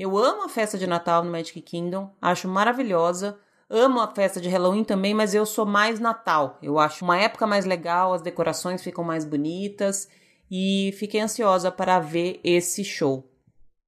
Eu 0.00 0.16
amo 0.16 0.44
a 0.44 0.48
festa 0.48 0.78
de 0.78 0.86
Natal 0.86 1.22
no 1.22 1.30
Magic 1.30 1.60
Kingdom, 1.60 2.10
acho 2.22 2.48
maravilhosa. 2.48 3.36
Amo 3.68 4.00
a 4.00 4.08
festa 4.08 4.40
de 4.40 4.48
Halloween 4.48 4.82
também, 4.82 5.12
mas 5.12 5.34
eu 5.34 5.44
sou 5.44 5.66
mais 5.66 6.00
Natal. 6.00 6.56
Eu 6.62 6.78
acho 6.78 7.04
uma 7.04 7.18
época 7.18 7.46
mais 7.46 7.66
legal, 7.66 8.14
as 8.14 8.22
decorações 8.22 8.82
ficam 8.82 9.04
mais 9.04 9.26
bonitas 9.26 10.08
e 10.50 10.94
fiquei 10.98 11.20
ansiosa 11.20 11.70
para 11.70 12.00
ver 12.00 12.40
esse 12.42 12.82
show. 12.82 13.30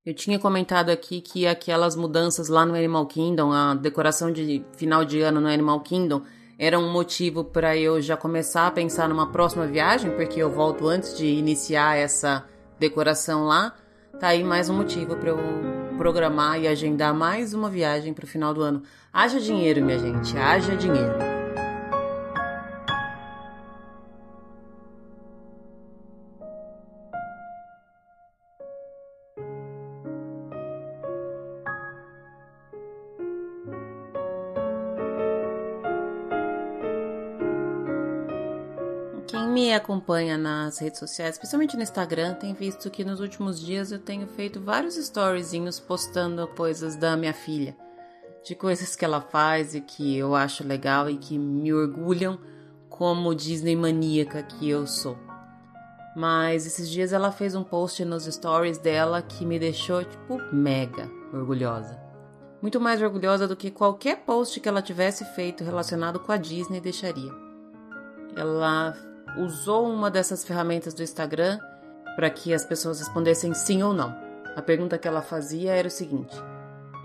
Eu 0.05 0.13
tinha 0.13 0.39
comentado 0.39 0.91
aqui 0.91 1.23
que 1.23 1.47
aquelas 1.47 1.97
mudanças 1.97 2.51
lá 2.51 2.67
no 2.67 2.75
Animal 2.75 3.07
Kingdom, 3.07 3.51
a 3.51 3.75
decoração 3.75 4.31
de 4.31 4.63
final 4.77 5.07
de 5.07 5.23
ano 5.23 5.41
no 5.41 5.49
Animal 5.49 5.81
Kingdom, 5.81 6.21
era 6.59 6.79
um 6.79 6.93
motivo 6.93 7.43
para 7.43 7.75
eu 7.75 8.03
já 8.03 8.19
começar 8.19 8.67
a 8.67 8.71
pensar 8.71 9.09
numa 9.09 9.33
próxima 9.33 9.67
viagem, 9.67 10.11
porque 10.11 10.43
eu 10.43 10.51
volto 10.51 10.87
antes 10.87 11.17
de 11.17 11.25
iniciar 11.25 11.97
essa 11.97 12.47
decoração 12.79 13.47
lá. 13.47 13.75
Tá 14.19 14.29
aí 14.29 14.45
mais 14.45 14.69
um 14.69 14.77
motivo 14.77 15.17
para 15.17 15.31
eu 15.31 15.39
programar 15.97 16.61
e 16.61 16.69
agendar 16.69 17.15
mais 17.15 17.55
uma 17.55 17.69
viagem 17.69 18.13
para 18.13 18.25
o 18.25 18.29
final 18.29 18.55
do 18.55 18.63
ano. 18.63 18.83
Haja 19.13 19.41
dinheiro, 19.41 19.85
minha 19.85 19.99
gente, 19.99 20.37
haja 20.37 20.77
dinheiro. 20.77 21.32
Me 39.73 39.77
acompanha 39.77 40.37
nas 40.37 40.79
redes 40.79 40.99
sociais, 40.99 41.37
especialmente 41.37 41.77
no 41.77 41.83
Instagram, 41.83 42.35
tem 42.35 42.53
visto 42.53 42.91
que 42.91 43.07
nos 43.07 43.21
últimos 43.21 43.59
dias 43.59 43.91
eu 43.91 43.99
tenho 43.99 44.27
feito 44.27 44.61
vários 44.61 44.99
storyzinhos 44.99 45.81
postando 45.81 46.47
coisas 46.49 46.95
da 46.95 47.17
minha 47.17 47.33
filha, 47.33 47.75
de 48.45 48.55
coisas 48.55 48.95
que 48.95 49.03
ela 49.03 49.23
faz 49.23 49.75
e 49.75 49.81
que 49.81 50.15
eu 50.15 50.35
acho 50.35 50.63
legal 50.63 51.09
e 51.09 51.17
que 51.17 51.39
me 51.39 51.73
orgulham 51.73 52.39
como 52.91 53.35
Disney 53.35 53.75
maníaca 53.75 54.43
que 54.43 54.69
eu 54.69 54.87
sou. 54.87 55.17
Mas 56.15 56.67
esses 56.67 56.91
dias 56.91 57.15
ela 57.15 57.33
fez 57.33 57.55
um 57.55 57.65
post 57.65 58.05
nos 58.05 58.27
stories 58.27 58.77
dela 58.77 59.23
que 59.23 59.47
me 59.47 59.59
deixou, 59.59 60.05
tipo, 60.05 60.37
mega 60.53 61.11
orgulhosa. 61.33 61.99
Muito 62.61 62.79
mais 62.79 63.01
orgulhosa 63.01 63.49
do 63.49 63.57
que 63.57 63.71
qualquer 63.71 64.19
post 64.19 64.61
que 64.61 64.69
ela 64.69 64.83
tivesse 64.83 65.25
feito 65.35 65.65
relacionado 65.65 66.21
com 66.21 66.31
a 66.31 66.37
Disney 66.37 66.79
deixaria. 66.79 67.33
Ela 68.37 69.12
usou 69.37 69.87
uma 69.87 70.11
dessas 70.11 70.45
ferramentas 70.45 70.95
do 70.95 71.03
Instagram 71.03 71.59
para 72.15 72.31
que 72.31 72.53
as 72.53 72.65
pessoas 72.65 72.99
respondessem 72.99 73.55
sim 73.55 73.83
ou 73.83 73.93
não. 73.93 74.15
A 74.55 74.63
pergunta 74.63 74.99
que 74.99 75.09
ela 75.09 75.23
fazia 75.23 75.73
era 75.73 75.89
o 75.89 75.91
seguinte: 75.91 76.37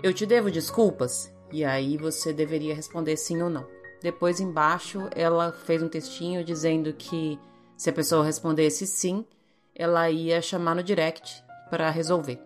Eu 0.02 0.12
te 0.12 0.26
devo 0.26 0.50
desculpas? 0.50 1.32
E 1.50 1.64
aí 1.64 1.96
você 1.96 2.32
deveria 2.32 2.74
responder 2.74 3.16
sim 3.16 3.42
ou 3.42 3.48
não. 3.48 3.66
Depois 4.02 4.40
embaixo 4.40 5.08
ela 5.14 5.50
fez 5.50 5.82
um 5.82 5.88
textinho 5.88 6.44
dizendo 6.44 6.92
que 6.92 7.38
se 7.76 7.88
a 7.90 7.92
pessoa 7.92 8.24
respondesse 8.24 8.86
sim, 8.86 9.24
ela 9.74 10.10
ia 10.10 10.42
chamar 10.42 10.74
no 10.74 10.82
direct 10.82 11.42
para 11.70 11.90
resolver. 11.90 12.38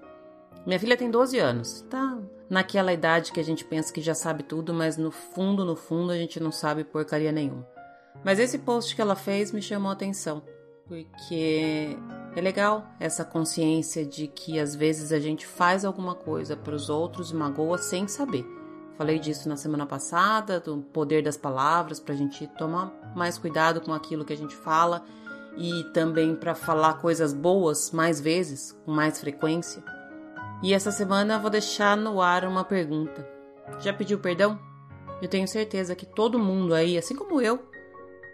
Minha 0.65 0.79
filha 0.79 0.97
tem 0.97 1.11
12 1.11 1.39
anos, 1.39 1.81
tá 1.91 2.19
naquela 2.49 2.93
idade 2.93 3.33
que 3.33 3.41
a 3.41 3.45
gente 3.45 3.65
pensa 3.65 3.93
que 3.93 4.01
já 4.01 4.15
sabe 4.15 4.43
tudo, 4.43 4.73
mas 4.73 4.97
no 4.97 5.11
fundo, 5.11 5.65
no 5.65 5.75
fundo, 5.75 6.13
a 6.13 6.17
gente 6.17 6.39
não 6.39 6.53
sabe 6.53 6.85
porcaria 6.85 7.33
nenhuma. 7.33 7.67
Mas 8.25 8.39
esse 8.39 8.59
post 8.59 8.95
que 8.95 9.03
ela 9.03 9.17
fez 9.17 9.53
me 9.53 9.61
chamou 9.61 9.91
a 9.91 9.95
atenção, 9.95 10.43
porque 10.87 11.97
é 12.37 12.41
legal 12.41 12.87
essa 13.01 13.25
consciência 13.25 14.05
de 14.05 14.27
que 14.27 14.59
às 14.59 14.75
vezes 14.75 15.13
a 15.13 15.19
gente 15.19 15.47
faz 15.47 15.85
alguma 15.85 16.15
coisa 16.15 16.57
para 16.57 16.75
os 16.75 16.89
outros 16.89 17.31
e 17.31 17.35
magoa 17.35 17.79
sem 17.79 18.07
saber. 18.07 18.47
Falei 18.97 19.19
disso 19.19 19.49
na 19.49 19.57
semana 19.57 19.87
passada, 19.87 20.61
do 20.61 20.79
poder 20.79 21.23
das 21.23 21.37
palavras, 21.37 21.99
para 21.99 22.15
a 22.15 22.17
gente 22.17 22.47
tomar 22.59 22.93
mais 23.17 23.39
cuidado 23.39 23.81
com 23.81 23.93
aquilo 23.93 24.25
que 24.25 24.33
a 24.33 24.37
gente 24.37 24.55
fala 24.55 25.05
e 25.57 25.85
também 25.93 26.35
para 26.35 26.55
falar 26.55 26.95
coisas 26.95 27.33
boas 27.33 27.91
mais 27.91 28.21
vezes, 28.21 28.73
com 28.85 28.93
mais 28.93 29.21
frequência. 29.21 29.83
E 30.63 30.73
essa 30.73 30.93
semana 30.93 31.35
eu 31.35 31.41
vou 31.41 31.51
deixar 31.51 31.97
no 31.97 32.21
ar 32.21 32.45
uma 32.45 32.65
pergunta. 32.65 33.27
Já 33.81 33.93
pediu 33.93 34.19
perdão? 34.19 34.59
Eu 35.21 35.29
tenho 35.29 35.49
certeza 35.49 35.95
que 35.95 36.07
todo 36.07 36.39
mundo 36.39 36.75
aí, 36.75 36.97
assim 36.97 37.17
como 37.17 37.41
eu, 37.41 37.63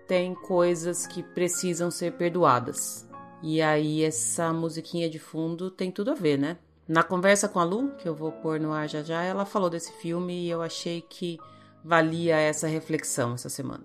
tem 0.08 0.34
coisas 0.34 1.06
que 1.06 1.22
precisam 1.22 1.90
ser 1.90 2.14
perdoadas. 2.14 3.06
E 3.42 3.60
aí 3.60 4.02
essa 4.02 4.52
musiquinha 4.52 5.08
de 5.08 5.18
fundo 5.18 5.70
tem 5.70 5.92
tudo 5.92 6.10
a 6.10 6.14
ver, 6.14 6.38
né? 6.38 6.58
Na 6.88 7.02
conversa 7.02 7.46
com 7.46 7.60
a 7.60 7.64
Lu, 7.64 7.90
que 7.98 8.08
eu 8.08 8.14
vou 8.14 8.32
pôr 8.32 8.58
no 8.58 8.72
ar 8.72 8.88
já 8.88 9.02
já, 9.02 9.22
ela 9.22 9.44
falou 9.44 9.68
desse 9.68 9.92
filme 10.00 10.46
e 10.46 10.50
eu 10.50 10.62
achei 10.62 11.02
que 11.02 11.38
valia 11.84 12.36
essa 12.36 12.66
reflexão 12.66 13.34
essa 13.34 13.50
semana. 13.50 13.84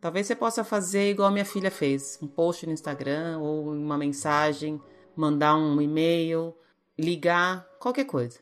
Talvez 0.00 0.26
você 0.26 0.36
possa 0.36 0.62
fazer 0.62 1.10
igual 1.10 1.30
minha 1.30 1.46
filha 1.46 1.70
fez, 1.70 2.18
um 2.20 2.28
post 2.28 2.66
no 2.66 2.72
Instagram 2.72 3.38
ou 3.38 3.72
uma 3.72 3.96
mensagem, 3.96 4.78
mandar 5.16 5.56
um 5.56 5.80
e-mail, 5.80 6.54
ligar, 6.98 7.66
qualquer 7.80 8.04
coisa. 8.04 8.38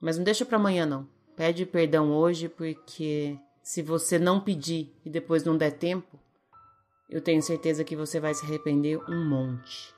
Mas 0.00 0.16
não 0.16 0.24
deixa 0.24 0.44
para 0.44 0.56
amanhã 0.56 0.84
não. 0.84 1.08
Pede 1.36 1.64
perdão 1.64 2.10
hoje 2.10 2.48
porque 2.48 3.38
se 3.68 3.82
você 3.82 4.18
não 4.18 4.40
pedir 4.40 4.90
e 5.04 5.10
depois 5.10 5.44
não 5.44 5.54
der 5.54 5.72
tempo, 5.72 6.18
eu 7.06 7.20
tenho 7.20 7.42
certeza 7.42 7.84
que 7.84 7.94
você 7.94 8.18
vai 8.18 8.32
se 8.32 8.42
arrepender 8.46 8.98
um 9.10 9.28
monte. 9.28 9.94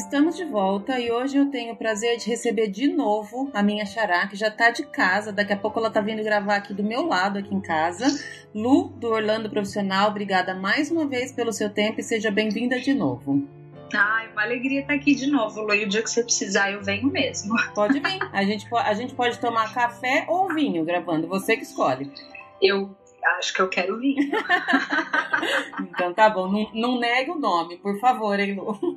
Estamos 0.00 0.34
de 0.34 0.46
volta 0.46 0.98
e 0.98 1.12
hoje 1.12 1.36
eu 1.36 1.50
tenho 1.50 1.74
o 1.74 1.76
prazer 1.76 2.16
de 2.16 2.26
receber 2.26 2.68
de 2.68 2.88
novo 2.88 3.50
a 3.52 3.62
minha 3.62 3.84
xará, 3.84 4.26
que 4.26 4.34
já 4.34 4.50
tá 4.50 4.70
de 4.70 4.82
casa. 4.82 5.30
Daqui 5.30 5.52
a 5.52 5.58
pouco 5.58 5.78
ela 5.78 5.90
tá 5.90 6.00
vindo 6.00 6.24
gravar 6.24 6.56
aqui 6.56 6.72
do 6.72 6.82
meu 6.82 7.06
lado, 7.06 7.38
aqui 7.38 7.54
em 7.54 7.60
casa. 7.60 8.06
Lu, 8.54 8.88
do 8.88 9.08
Orlando 9.08 9.50
Profissional, 9.50 10.08
obrigada 10.08 10.54
mais 10.54 10.90
uma 10.90 11.06
vez 11.06 11.32
pelo 11.32 11.52
seu 11.52 11.68
tempo 11.68 12.00
e 12.00 12.02
seja 12.02 12.30
bem-vinda 12.30 12.80
de 12.80 12.94
novo. 12.94 13.46
Ai, 13.94 14.32
uma 14.32 14.42
alegria 14.42 14.80
estar 14.80 14.94
aqui 14.94 15.14
de 15.14 15.26
novo, 15.26 15.60
Lu. 15.60 15.74
E 15.74 15.84
o 15.84 15.88
dia 15.88 16.02
que 16.02 16.08
você 16.08 16.24
precisar, 16.24 16.72
eu 16.72 16.82
venho 16.82 17.06
mesmo. 17.06 17.54
Pode 17.74 18.00
vir. 18.00 18.18
A 18.32 18.42
gente, 18.42 18.66
a 18.74 18.94
gente 18.94 19.14
pode 19.14 19.38
tomar 19.38 19.74
café 19.74 20.24
ou 20.28 20.48
vinho 20.48 20.82
gravando, 20.82 21.28
você 21.28 21.58
que 21.58 21.62
escolhe. 21.62 22.10
Eu 22.60 22.96
acho 23.38 23.52
que 23.52 23.60
eu 23.60 23.68
quero 23.68 23.98
vir. 23.98 24.16
então 25.80 26.12
tá 26.12 26.28
bom, 26.30 26.48
não, 26.48 26.70
não 26.74 26.98
negue 26.98 27.30
o 27.30 27.38
nome, 27.38 27.76
por 27.78 27.98
favor, 27.98 28.38
hein, 28.38 28.54
Lu? 28.54 28.78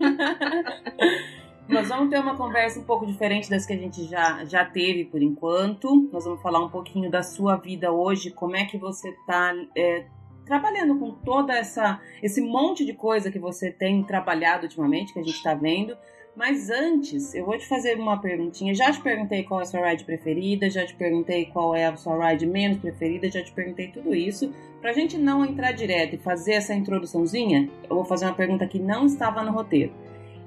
Nós 1.68 1.88
vamos 1.88 2.10
ter 2.10 2.20
uma 2.20 2.36
conversa 2.36 2.80
um 2.80 2.84
pouco 2.84 3.06
diferente 3.06 3.50
das 3.50 3.66
que 3.66 3.74
a 3.74 3.78
gente 3.78 4.04
já, 4.06 4.44
já 4.46 4.66
teve 4.66 5.06
por 5.06 5.22
enquanto. 5.22 6.10
Nós 6.12 6.26
vamos 6.26 6.42
falar 6.42 6.60
um 6.60 6.70
pouquinho 6.70 7.10
da 7.10 7.24
sua 7.24 7.56
vida 7.56 7.92
hoje, 7.92 8.32
como 8.32 8.56
é 8.56 8.66
que 8.66 8.78
você 8.78 9.10
está 9.10 9.54
é, 9.76 10.06
trabalhando 10.46 11.00
com 11.00 11.12
toda 11.12 11.54
essa 11.54 12.02
esse 12.22 12.42
monte 12.42 12.86
de 12.86 12.94
coisa 12.94 13.32
que 13.32 13.40
você 13.40 13.72
tem 13.72 14.04
trabalhado 14.04 14.64
ultimamente, 14.64 15.14
que 15.14 15.20
a 15.20 15.24
gente 15.24 15.36
está 15.36 15.54
vendo. 15.54 15.98
Mas 16.36 16.72
antes, 16.72 17.36
eu 17.36 17.46
vou 17.46 17.58
te 17.58 17.68
fazer 17.68 17.96
uma 17.98 18.20
perguntinha. 18.20 18.74
Já 18.74 18.92
te 18.92 19.00
perguntei 19.02 19.44
qual 19.44 19.60
é 19.60 19.64
a 19.64 19.66
sua 19.68 19.88
ride 19.88 20.04
preferida, 20.04 20.68
já 20.70 20.84
te 20.86 20.96
perguntei 20.96 21.46
qual 21.46 21.76
é 21.76 21.86
a 21.86 21.96
sua 21.96 22.30
ride 22.30 22.48
menos 22.48 22.80
preferida, 22.80 23.30
já 23.30 23.44
te 23.44 23.52
perguntei 23.52 23.90
tudo 23.90 24.16
isso. 24.16 24.52
Pra 24.82 24.94
gente 24.94 25.18
não 25.18 25.46
entrar 25.46 25.74
direto 25.74 26.16
e 26.16 26.18
fazer 26.18 26.54
essa 26.54 26.74
introduçãozinha, 26.74 27.70
eu 27.88 27.96
vou 27.96 28.06
fazer 28.06 28.26
uma 28.26 28.34
pergunta 28.34 28.66
que 28.66 28.80
não 28.80 29.06
estava 29.06 29.44
no 29.44 29.52
roteiro. 29.52 29.94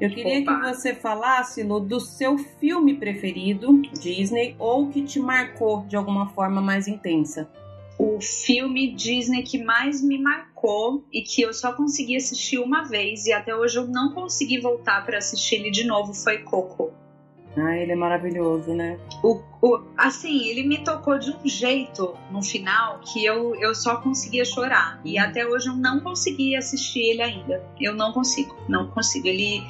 Eu 0.01 0.11
queria 0.11 0.41
Opa. 0.41 0.57
que 0.57 0.75
você 0.75 0.93
falasse, 0.93 1.63
Lu, 1.63 1.81
do 1.81 2.01
seu 2.01 2.37
filme 2.37 2.95
preferido, 2.95 3.81
Disney, 3.99 4.57
ou 4.59 4.89
que 4.89 5.03
te 5.03 5.21
marcou 5.21 5.85
de 5.87 5.97
alguma 5.97 6.29
forma 6.31 6.61
mais 6.61 6.87
intensa 6.89 7.49
o 7.99 8.21
filme 8.21 8.93
Disney 8.93 9.43
que 9.43 9.63
mais 9.63 10.03
me 10.03 10.19
marcou 10.19 11.05
e 11.13 11.23
que 11.23 11.43
eu 11.43 11.53
só 11.55 11.73
consegui 11.73 12.17
assistir 12.17 12.59
uma 12.59 12.83
vez 12.83 13.27
e 13.27 13.33
até 13.33 13.55
hoje 13.55 13.79
eu 13.79 13.87
não 13.87 14.13
consegui 14.13 14.61
voltar 14.61 15.05
para 15.05 15.19
assistir 15.19 15.57
ele 15.57 15.71
de 15.71 15.85
novo 15.85 16.13
foi 16.13 16.39
Coco. 16.39 16.93
Ah, 17.59 17.75
ele 17.75 17.93
é 17.93 17.97
maravilhoso, 17.97 18.75
né? 18.75 18.99
O, 19.23 19.41
o, 19.63 19.83
assim, 19.97 20.47
ele 20.47 20.63
me 20.63 20.85
tocou 20.85 21.19
de 21.19 21.31
um 21.31 21.49
jeito 21.49 22.15
no 22.31 22.43
final 22.43 23.01
que 23.01 23.25
eu, 23.25 23.55
eu 23.57 23.75
só 23.75 23.97
conseguia 23.97 24.45
chorar. 24.45 25.01
E 25.03 25.17
até 25.19 25.47
hoje 25.47 25.69
eu 25.69 25.75
não 25.75 26.01
consegui 26.01 26.55
assistir 26.55 27.01
ele 27.01 27.23
ainda. 27.23 27.65
Eu 27.81 27.95
não 27.95 28.13
consigo, 28.13 28.55
não 28.69 28.91
consigo. 28.91 29.27
Ele. 29.27 29.63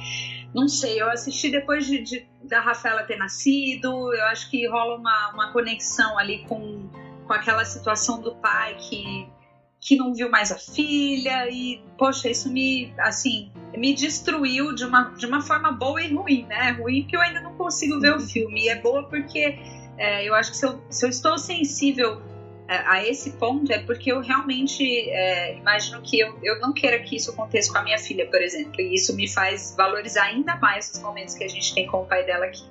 Não 0.53 0.67
sei, 0.67 1.01
eu 1.01 1.09
assisti 1.09 1.49
depois 1.49 1.85
de, 1.85 1.99
de 1.99 2.27
da 2.43 2.59
Rafaela 2.59 3.03
ter 3.03 3.15
nascido. 3.15 4.13
Eu 4.13 4.25
acho 4.25 4.51
que 4.51 4.67
rola 4.67 4.97
uma, 4.97 5.31
uma 5.33 5.53
conexão 5.53 6.17
ali 6.17 6.43
com 6.45 6.89
com 7.27 7.33
aquela 7.33 7.65
situação 7.65 8.21
do 8.21 8.35
pai 8.35 8.75
que 8.79 9.29
que 9.79 9.95
não 9.95 10.11
viu 10.13 10.27
mais 10.29 10.51
a 10.51 10.57
filha 10.57 11.47
e 11.49 11.83
poxa 11.99 12.29
isso 12.29 12.51
me 12.51 12.91
assim 12.97 13.51
me 13.77 13.93
destruiu 13.93 14.73
de 14.73 14.83
uma 14.83 15.11
de 15.11 15.25
uma 15.25 15.41
forma 15.41 15.71
boa 15.71 16.01
e 16.01 16.13
ruim 16.13 16.45
né? 16.47 16.71
Ruim 16.71 17.03
porque 17.03 17.15
eu 17.15 17.21
ainda 17.21 17.41
não 17.41 17.53
consigo 17.53 17.99
ver 17.99 18.15
o 18.15 18.19
filme. 18.19 18.65
E 18.65 18.69
é 18.69 18.75
boa 18.81 19.03
porque 19.03 19.59
é, 19.97 20.27
eu 20.27 20.33
acho 20.33 20.51
que 20.51 20.57
se 20.57 20.65
eu, 20.65 20.81
se 20.89 21.05
eu 21.05 21.09
estou 21.09 21.37
sensível 21.37 22.21
é, 22.67 22.77
a 22.85 23.05
esse 23.05 23.31
ponto 23.33 23.71
é 23.71 23.79
porque 23.79 24.11
eu 24.11 24.21
realmente 24.21 24.83
é, 25.09 25.57
imagino 25.57 26.01
que 26.01 26.19
eu, 26.19 26.37
eu 26.43 26.59
não 26.59 26.73
queira 26.73 26.99
que 26.99 27.15
isso 27.15 27.31
aconteça 27.31 27.71
com 27.71 27.79
a 27.79 27.83
minha 27.83 27.97
filha, 27.97 28.27
por 28.27 28.41
exemplo, 28.41 28.79
e 28.79 28.93
isso 28.93 29.15
me 29.15 29.27
faz 29.27 29.73
valorizar 29.75 30.23
ainda 30.23 30.55
mais 30.57 30.91
os 30.91 31.01
momentos 31.01 31.33
que 31.35 31.43
a 31.43 31.47
gente 31.47 31.73
tem 31.73 31.87
com 31.87 32.01
o 32.01 32.05
pai 32.05 32.25
dela 32.25 32.45
aqui. 32.45 32.65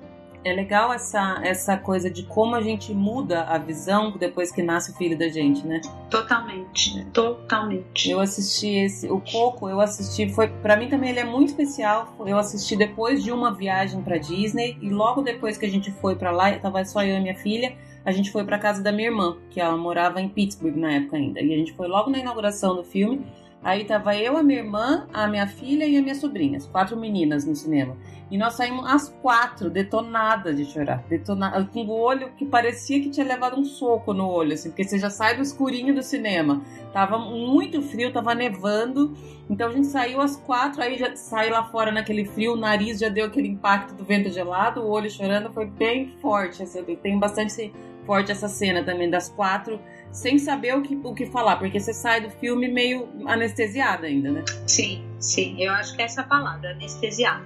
É 0.47 0.53
legal 0.53 0.93
essa, 0.93 1.41
essa 1.43 1.75
coisa 1.75 2.09
de 2.09 2.23
como 2.23 2.55
a 2.55 2.61
gente 2.61 2.93
muda 2.93 3.43
a 3.43 3.57
visão 3.57 4.11
depois 4.17 4.49
que 4.49 4.63
nasce 4.63 4.91
o 4.91 4.95
filho 4.95 5.17
da 5.17 5.27
gente, 5.27 5.67
né? 5.67 5.81
Totalmente, 6.09 7.05
totalmente. 7.11 8.09
Eu 8.09 8.21
assisti 8.21 8.69
esse, 8.69 9.09
o 9.09 9.19
Coco, 9.19 9.67
eu 9.67 9.81
assisti, 9.81 10.29
foi 10.29 10.47
para 10.47 10.77
mim 10.77 10.87
também 10.87 11.09
ele 11.09 11.19
é 11.19 11.25
muito 11.25 11.49
especial. 11.49 12.15
Eu 12.25 12.37
assisti 12.37 12.77
depois 12.77 13.21
de 13.21 13.31
uma 13.31 13.53
viagem 13.53 14.01
para 14.01 14.17
Disney 14.17 14.77
e 14.81 14.89
logo 14.89 15.21
depois 15.21 15.57
que 15.57 15.65
a 15.65 15.69
gente 15.69 15.91
foi 15.91 16.15
para 16.15 16.31
lá, 16.31 16.57
tava 16.59 16.83
só 16.85 17.03
eu 17.03 17.17
e 17.17 17.19
minha 17.19 17.35
filha, 17.35 17.75
a 18.05 18.11
gente 18.13 18.31
foi 18.31 18.45
para 18.45 18.57
casa 18.57 18.81
da 18.81 18.89
minha 18.89 19.09
irmã, 19.09 19.35
que 19.49 19.59
ela 19.59 19.75
morava 19.75 20.21
em 20.21 20.29
Pittsburgh 20.29 20.77
na 20.77 20.93
época 20.93 21.17
ainda. 21.17 21.41
E 21.41 21.53
a 21.53 21.57
gente 21.57 21.73
foi 21.73 21.89
logo 21.89 22.09
na 22.09 22.19
inauguração 22.19 22.73
do 22.73 22.83
filme. 22.85 23.25
Aí 23.67 23.83
tava 23.83 24.15
eu, 24.15 24.37
a 24.37 24.41
minha 24.41 24.59
irmã, 24.59 25.05
a 25.13 25.27
minha 25.27 25.45
filha 25.45 25.85
e 25.85 25.97
a 25.97 26.01
minha 26.01 26.15
sobrinha, 26.15 26.55
as 26.55 26.65
quatro 26.65 26.95
meninas 26.95 27.43
no 27.43 27.53
cinema. 27.53 27.97
E 28.31 28.37
nós 28.37 28.53
saímos 28.53 28.89
as 28.89 29.09
quatro, 29.21 29.69
detonadas 29.69 30.55
de 30.55 30.63
chorar. 30.63 31.03
Detonada, 31.09 31.65
com 31.65 31.81
o 31.81 31.89
olho 31.89 32.29
que 32.37 32.45
parecia 32.45 33.01
que 33.01 33.09
tinha 33.09 33.25
levado 33.25 33.59
um 33.59 33.65
soco 33.65 34.13
no 34.13 34.25
olho, 34.25 34.53
assim, 34.53 34.69
porque 34.69 34.85
você 34.85 34.97
já 34.97 35.09
sai 35.09 35.35
do 35.35 35.41
escurinho 35.41 35.93
do 35.93 36.01
cinema. 36.01 36.61
Tava 36.93 37.17
muito 37.17 37.81
frio, 37.81 38.13
tava 38.13 38.33
nevando. 38.33 39.13
Então 39.49 39.67
a 39.67 39.73
gente 39.73 39.87
saiu 39.87 40.21
às 40.21 40.37
quatro, 40.37 40.81
aí 40.81 40.97
já 40.97 41.13
saiu 41.17 41.51
lá 41.51 41.65
fora 41.65 41.91
naquele 41.91 42.23
frio, 42.23 42.53
o 42.53 42.55
nariz 42.55 42.97
já 42.99 43.09
deu 43.09 43.25
aquele 43.25 43.49
impacto 43.49 43.93
do 43.93 44.05
vento 44.05 44.29
gelado, 44.29 44.79
o 44.79 44.89
olho 44.89 45.11
chorando, 45.11 45.51
foi 45.51 45.65
bem 45.65 46.07
forte. 46.21 46.63
Assim, 46.63 46.81
tem 47.03 47.19
bastante 47.19 47.73
forte 48.05 48.31
essa 48.31 48.47
cena 48.47 48.81
também 48.81 49.09
das 49.09 49.27
quatro, 49.27 49.77
sem 50.17 50.39
saber 50.39 50.75
o 50.75 50.81
que, 50.81 50.95
o 51.03 51.13
que 51.13 51.27
falar, 51.27 51.57
porque 51.57 51.79
você 51.79 51.93
sai 51.93 52.21
do 52.21 52.31
filme 52.31 52.67
meio 52.67 53.07
anestesiada 53.27 54.07
ainda, 54.07 54.31
né? 54.31 54.43
Sim, 54.65 55.07
sim, 55.19 55.61
eu 55.61 55.71
acho 55.71 55.95
que 55.95 56.01
é 56.01 56.05
essa 56.05 56.23
palavra, 56.23 56.71
anestesiada. 56.71 57.45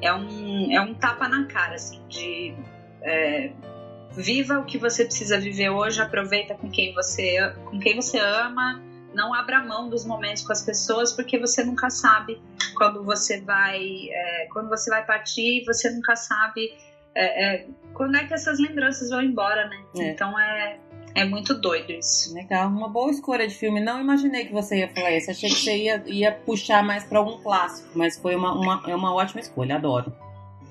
É 0.00 0.14
um, 0.14 0.72
é 0.72 0.80
um 0.80 0.94
tapa 0.94 1.28
na 1.28 1.46
cara, 1.46 1.74
assim, 1.74 2.00
de. 2.08 2.54
É, 3.02 3.50
viva 4.12 4.60
o 4.60 4.64
que 4.64 4.78
você 4.78 5.04
precisa 5.04 5.40
viver 5.40 5.70
hoje, 5.70 6.00
aproveita 6.00 6.54
com 6.54 6.70
quem 6.70 6.94
você, 6.94 7.52
com 7.64 7.80
quem 7.80 7.96
você 7.96 8.18
ama, 8.18 8.80
não 9.12 9.34
abra 9.34 9.60
mão 9.64 9.88
dos 9.88 10.06
momentos 10.06 10.44
com 10.44 10.52
as 10.52 10.62
pessoas, 10.62 11.12
porque 11.12 11.36
você 11.36 11.64
nunca 11.64 11.90
sabe 11.90 12.40
quando 12.76 13.02
você 13.02 13.40
vai, 13.40 14.08
é, 14.08 14.46
quando 14.52 14.68
você 14.68 14.88
vai 14.88 15.04
partir, 15.04 15.64
você 15.64 15.90
nunca 15.90 16.14
sabe 16.14 16.72
é, 17.12 17.44
é, 17.44 17.66
quando 17.92 18.14
é 18.14 18.24
que 18.24 18.34
essas 18.34 18.60
lembranças 18.60 19.10
vão 19.10 19.20
embora, 19.20 19.68
né? 19.68 19.84
É. 19.96 20.10
Então 20.10 20.38
é, 20.38 20.78
é 21.18 21.24
muito 21.24 21.54
doido 21.54 21.90
isso. 21.92 22.32
Legal, 22.32 22.68
uma 22.68 22.88
boa 22.88 23.10
escolha 23.10 23.46
de 23.46 23.54
filme. 23.54 23.80
Não 23.80 24.00
imaginei 24.00 24.44
que 24.44 24.52
você 24.52 24.78
ia 24.78 24.88
falar 24.88 25.12
isso. 25.16 25.30
Achei 25.30 25.48
que 25.48 25.56
você 25.56 25.76
ia, 25.76 26.02
ia 26.06 26.32
puxar 26.32 26.82
mais 26.82 27.04
para 27.04 27.18
algum 27.18 27.42
clássico, 27.42 27.88
mas 27.94 28.16
foi 28.16 28.36
uma, 28.36 28.52
uma, 28.52 28.82
é 28.86 28.94
uma 28.94 29.12
ótima 29.12 29.40
escolha, 29.40 29.76
adoro. 29.76 30.14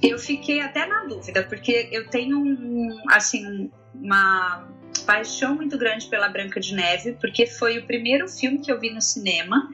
Eu 0.02 0.18
fiquei 0.18 0.62
até 0.62 0.86
na 0.86 1.04
dúvida, 1.06 1.44
porque 1.44 1.90
eu 1.92 2.08
tenho 2.08 2.38
um, 2.38 2.98
assim, 3.10 3.72
uma 3.94 4.68
paixão 5.06 5.56
muito 5.56 5.78
grande 5.78 6.08
pela 6.08 6.30
Branca 6.30 6.60
de 6.60 6.74
Neve, 6.74 7.14
porque 7.20 7.46
foi 7.46 7.80
o 7.80 7.86
primeiro 7.86 8.28
filme 8.28 8.60
que 8.60 8.72
eu 8.72 8.80
vi 8.80 8.92
no 8.94 9.02
cinema. 9.02 9.70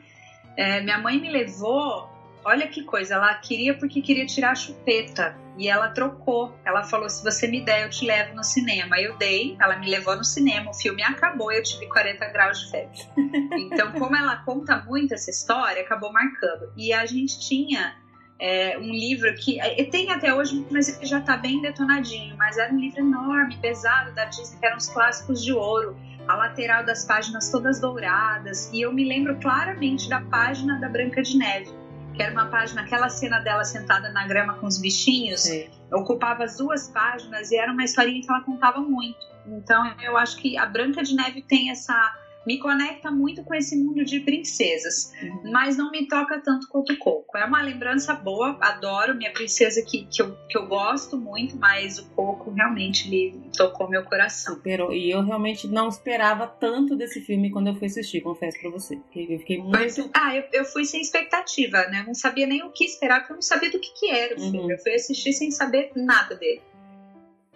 É, 0.56 0.82
minha 0.82 0.98
mãe 0.98 1.20
me 1.20 1.30
levou 1.30 2.10
Olha 2.46 2.68
que 2.68 2.84
coisa, 2.84 3.16
ela 3.16 3.34
queria 3.36 3.74
porque 3.74 4.02
queria 4.02 4.26
tirar 4.26 4.52
a 4.52 4.56
chupeta. 4.56 5.36
E 5.58 5.68
ela 5.68 5.90
trocou. 5.90 6.54
Ela 6.66 6.84
falou: 6.84 7.10
se 7.10 7.24
você 7.24 7.48
me 7.48 7.62
der, 7.62 7.84
eu 7.84 7.90
te 7.90 8.06
levo 8.06 8.36
no 8.36 8.44
cinema. 8.44 9.00
Eu 9.00 9.18
dei, 9.18 9.56
ela 9.60 9.78
me 9.78 9.90
levou 9.90 10.16
no 10.16 10.24
cinema. 10.24 10.72
O 10.72 10.74
filme 10.74 11.04
acabou 11.04 11.52
e 11.52 11.58
eu 11.58 11.64
tive 11.64 11.88
40 11.88 12.26
graus 12.30 12.60
de 12.60 12.72
febre. 12.72 13.00
Então, 13.54 13.92
como 13.94 14.16
ela 14.16 14.38
conta 14.38 14.78
muito 14.84 15.14
essa 15.14 15.30
história, 15.30 15.82
acabou 15.82 16.12
marcando. 16.12 16.72
E 16.76 16.92
a 16.92 17.06
gente 17.06 17.40
tinha 17.40 17.96
é, 18.40 18.78
um 18.78 18.92
livro 18.92 19.34
que 19.36 19.60
é, 19.60 19.84
tem 19.86 20.12
até 20.12 20.34
hoje, 20.34 20.66
mas 20.72 20.90
ele 20.90 21.06
já 21.06 21.20
está 21.20 21.38
bem 21.38 21.62
detonadinho. 21.62 22.36
Mas 22.36 22.58
era 22.58 22.74
um 22.74 22.80
livro 22.80 23.00
enorme, 23.00 23.58
pesado 23.58 24.14
da 24.14 24.26
Disney, 24.26 24.60
que 24.60 24.66
eram 24.66 24.78
os 24.78 24.90
clássicos 24.90 25.44
de 25.44 25.54
ouro. 25.54 25.96
A 26.28 26.36
lateral 26.36 26.84
das 26.86 27.06
páginas 27.06 27.52
todas 27.52 27.80
douradas. 27.80 28.72
E 28.72 28.82
eu 28.82 28.94
me 28.94 29.08
lembro 29.08 29.38
claramente 29.40 30.10
da 30.10 30.22
página 30.22 30.80
da 30.80 30.90
Branca 30.90 31.22
de 31.22 31.38
Neve 31.38 31.83
que 32.14 32.22
era 32.22 32.32
uma 32.32 32.48
página, 32.48 32.82
aquela 32.82 33.10
cena 33.10 33.40
dela 33.40 33.64
sentada 33.64 34.10
na 34.10 34.26
grama 34.28 34.54
com 34.56 34.68
os 34.68 34.80
bichinhos, 34.80 35.42
Sim. 35.42 35.70
ocupava 35.92 36.44
as 36.44 36.58
duas 36.58 36.90
páginas 36.90 37.52
e 37.52 37.58
era 37.58 37.72
uma 37.72 37.84
historinha 37.84 38.22
que 38.22 38.30
ela 38.30 38.42
contava 38.42 38.80
muito. 38.80 39.26
Então 39.46 39.86
eu 40.02 40.16
acho 40.18 40.38
que 40.38 40.58
a 40.58 40.66
Branca 40.66 41.04
de 41.04 41.16
Neve 41.16 41.42
tem 41.42 41.70
essa 41.70 41.94
me 42.46 42.60
conecta 42.60 43.10
muito 43.12 43.44
com 43.44 43.54
esse 43.54 43.76
mundo 43.76 44.04
de 44.04 44.20
princesas, 44.20 45.14
uhum. 45.22 45.52
mas 45.52 45.78
não 45.78 45.92
me 45.92 46.08
toca 46.08 46.40
tanto 46.40 46.68
quanto 46.68 46.94
o 46.94 46.98
Coco. 46.98 47.38
É 47.38 47.46
uma 47.46 47.62
lembrança 47.62 48.14
boa, 48.14 48.58
adoro 48.62 49.16
minha 49.16 49.32
princesa 49.32 49.82
que, 49.82 50.06
que, 50.06 50.22
eu, 50.22 50.36
que 50.50 50.58
eu 50.58 50.68
gosto 50.68 51.18
muito, 51.18 51.56
mas 51.58 52.00
o 52.00 52.10
Coco 52.12 52.52
realmente 52.52 53.10
me 53.10 53.50
tocou 53.56 53.90
meu 53.90 54.04
coração. 54.04 54.60
E 54.92 55.10
eu 55.10 55.24
realmente 55.24 55.68
não 55.68 55.88
esperava 55.88 56.48
tanto 56.48 56.96
desse 56.96 57.22
filme 57.22 57.52
quando 57.52 57.68
eu 57.68 57.76
fui 57.76 57.88
assistir, 57.88 58.22
confesso 58.22 58.60
pra 58.60 58.70
você. 58.70 58.96
Eu 59.16 59.40
fiquei 59.40 59.58
muito. 59.58 59.72
Mas, 59.72 59.98
ah, 60.14 60.36
eu, 60.36 60.44
eu 60.52 60.66
fui 60.66 60.86
sem 60.86 61.02
expectativa, 61.02 61.88
né? 61.88 62.02
Eu 62.02 62.08
não 62.08 62.14
sabia 62.14 62.48
nem 62.48 62.64
o 62.64 62.72
que 62.72 62.84
esperar, 62.84 63.20
porque 63.20 63.34
eu 63.34 63.38
não 63.38 63.42
sabia 63.42 63.72
do 63.72 63.80
que, 63.80 63.94
que 63.94 64.10
era 64.10 64.36
o 64.36 64.42
uhum. 64.42 64.52
filme. 64.52 64.74
Eu 64.74 64.80
fui 64.80 64.94
assistir 64.94 65.34
sem 65.34 65.52
saber 65.52 65.92
nada 65.96 66.36
dele. 66.36 66.62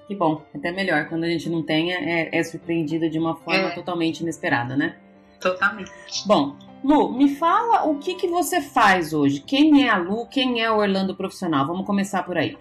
Que 0.07 0.15
bom, 0.15 0.41
até 0.55 0.71
melhor. 0.71 1.09
Quando 1.09 1.25
a 1.25 1.27
gente 1.27 1.49
não 1.49 1.61
tem, 1.61 1.93
é, 1.93 2.29
é 2.31 2.43
surpreendida 2.43 3.09
de 3.09 3.19
uma 3.19 3.35
forma 3.35 3.67
é. 3.67 3.71
totalmente 3.71 4.21
inesperada, 4.21 4.75
né? 4.75 4.95
Totalmente. 5.39 5.91
Bom, 6.25 6.55
Lu, 6.83 7.11
me 7.11 7.35
fala 7.35 7.83
o 7.85 7.99
que, 7.99 8.15
que 8.15 8.27
você 8.27 8.61
faz 8.61 9.13
hoje. 9.13 9.41
Quem 9.41 9.85
é 9.85 9.89
a 9.89 9.97
Lu? 9.97 10.25
Quem 10.27 10.61
é 10.61 10.71
o 10.71 10.77
Orlando 10.77 11.15
profissional? 11.15 11.67
Vamos 11.67 11.85
começar 11.85 12.23
por 12.23 12.37
aí. 12.37 12.57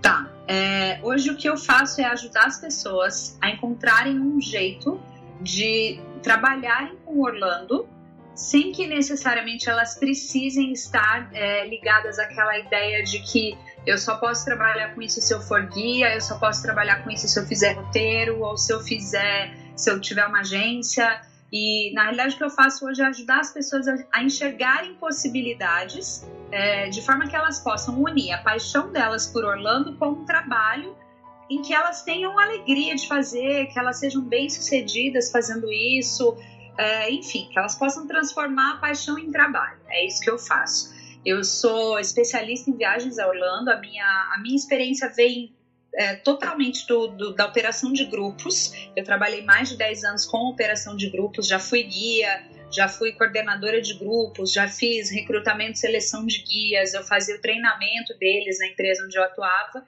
Tá. 0.00 0.30
É, 0.46 1.00
hoje 1.02 1.30
o 1.30 1.36
que 1.36 1.48
eu 1.48 1.56
faço 1.56 2.00
é 2.00 2.04
ajudar 2.04 2.46
as 2.46 2.60
pessoas 2.60 3.38
a 3.40 3.50
encontrarem 3.50 4.18
um 4.18 4.40
jeito 4.40 5.00
de 5.40 6.00
trabalharem 6.22 6.96
com 7.04 7.20
Orlando 7.20 7.88
sem 8.34 8.72
que 8.72 8.86
necessariamente 8.86 9.68
elas 9.68 9.98
precisem 9.98 10.72
estar 10.72 11.30
é, 11.32 11.66
ligadas 11.68 12.18
àquela 12.18 12.58
ideia 12.58 13.02
de 13.02 13.20
que 13.20 13.56
eu 13.86 13.98
só 13.98 14.16
posso 14.16 14.44
trabalhar 14.44 14.94
com 14.94 15.02
isso 15.02 15.20
se 15.20 15.32
eu 15.34 15.40
for 15.40 15.66
guia, 15.66 16.14
eu 16.14 16.20
só 16.20 16.36
posso 16.36 16.62
trabalhar 16.62 17.02
com 17.02 17.10
isso 17.10 17.26
se 17.26 17.38
eu 17.38 17.44
fizer 17.44 17.72
roteiro, 17.72 18.40
ou 18.40 18.56
se 18.56 18.72
eu 18.72 18.80
fizer, 18.80 19.52
se 19.76 19.90
eu 19.90 20.00
tiver 20.00 20.24
uma 20.26 20.40
agência. 20.40 21.20
E 21.52 21.92
na 21.94 22.04
realidade 22.04 22.34
o 22.34 22.38
que 22.38 22.44
eu 22.44 22.50
faço 22.50 22.86
hoje 22.86 23.02
é 23.02 23.06
ajudar 23.06 23.40
as 23.40 23.52
pessoas 23.52 23.86
a, 23.88 24.22
enxergarem 24.22 24.94
possibilidades 24.94 26.26
é, 26.50 26.88
de 26.88 27.02
forma 27.02 27.26
que 27.26 27.36
elas 27.36 27.58
possam 27.58 28.00
unir 28.00 28.32
a 28.32 28.38
paixão 28.38 28.90
delas 28.90 29.26
por 29.26 29.44
Orlando 29.44 29.96
com 29.96 30.08
um 30.08 30.24
trabalho 30.24 30.96
em 31.50 31.60
que 31.60 31.74
elas 31.74 32.02
tenham 32.02 32.38
alegria 32.38 32.94
de 32.94 33.06
fazer, 33.06 33.66
que 33.66 33.78
elas 33.78 33.98
sejam 33.98 34.22
bem-sucedidas 34.22 35.30
fazendo 35.30 35.70
isso, 35.70 36.36
é, 36.78 37.10
enfim, 37.10 37.48
que 37.52 37.58
elas 37.58 37.74
possam 37.74 38.06
transformar 38.06 38.74
a 38.74 38.76
paixão 38.76 39.18
em 39.18 39.30
trabalho. 39.30 39.78
É 39.88 40.06
isso 40.06 40.22
que 40.22 40.30
eu 40.30 40.38
faço. 40.38 40.91
Eu 41.24 41.44
sou 41.44 41.98
especialista 41.98 42.70
em 42.70 42.76
viagens 42.76 43.18
a 43.18 43.28
Orlando. 43.28 43.70
A 43.70 43.76
minha, 43.76 44.32
a 44.34 44.38
minha 44.40 44.56
experiência 44.56 45.08
vem 45.08 45.54
é, 45.94 46.16
totalmente 46.16 46.86
do, 46.86 47.08
do, 47.08 47.34
da 47.34 47.46
operação 47.46 47.92
de 47.92 48.04
grupos. 48.04 48.72
Eu 48.96 49.04
trabalhei 49.04 49.42
mais 49.42 49.68
de 49.68 49.76
10 49.76 50.04
anos 50.04 50.26
com 50.26 50.48
operação 50.48 50.96
de 50.96 51.08
grupos, 51.10 51.46
já 51.46 51.58
fui 51.58 51.82
guia, 51.82 52.44
já 52.70 52.88
fui 52.88 53.12
coordenadora 53.12 53.80
de 53.80 53.94
grupos, 53.94 54.52
já 54.52 54.66
fiz 54.68 55.10
recrutamento 55.10 55.72
e 55.72 55.76
seleção 55.76 56.26
de 56.26 56.42
guias, 56.42 56.94
eu 56.94 57.04
fazia 57.04 57.36
o 57.36 57.40
treinamento 57.40 58.16
deles 58.18 58.58
na 58.58 58.66
empresa 58.66 59.04
onde 59.04 59.16
eu 59.16 59.22
atuava. 59.22 59.86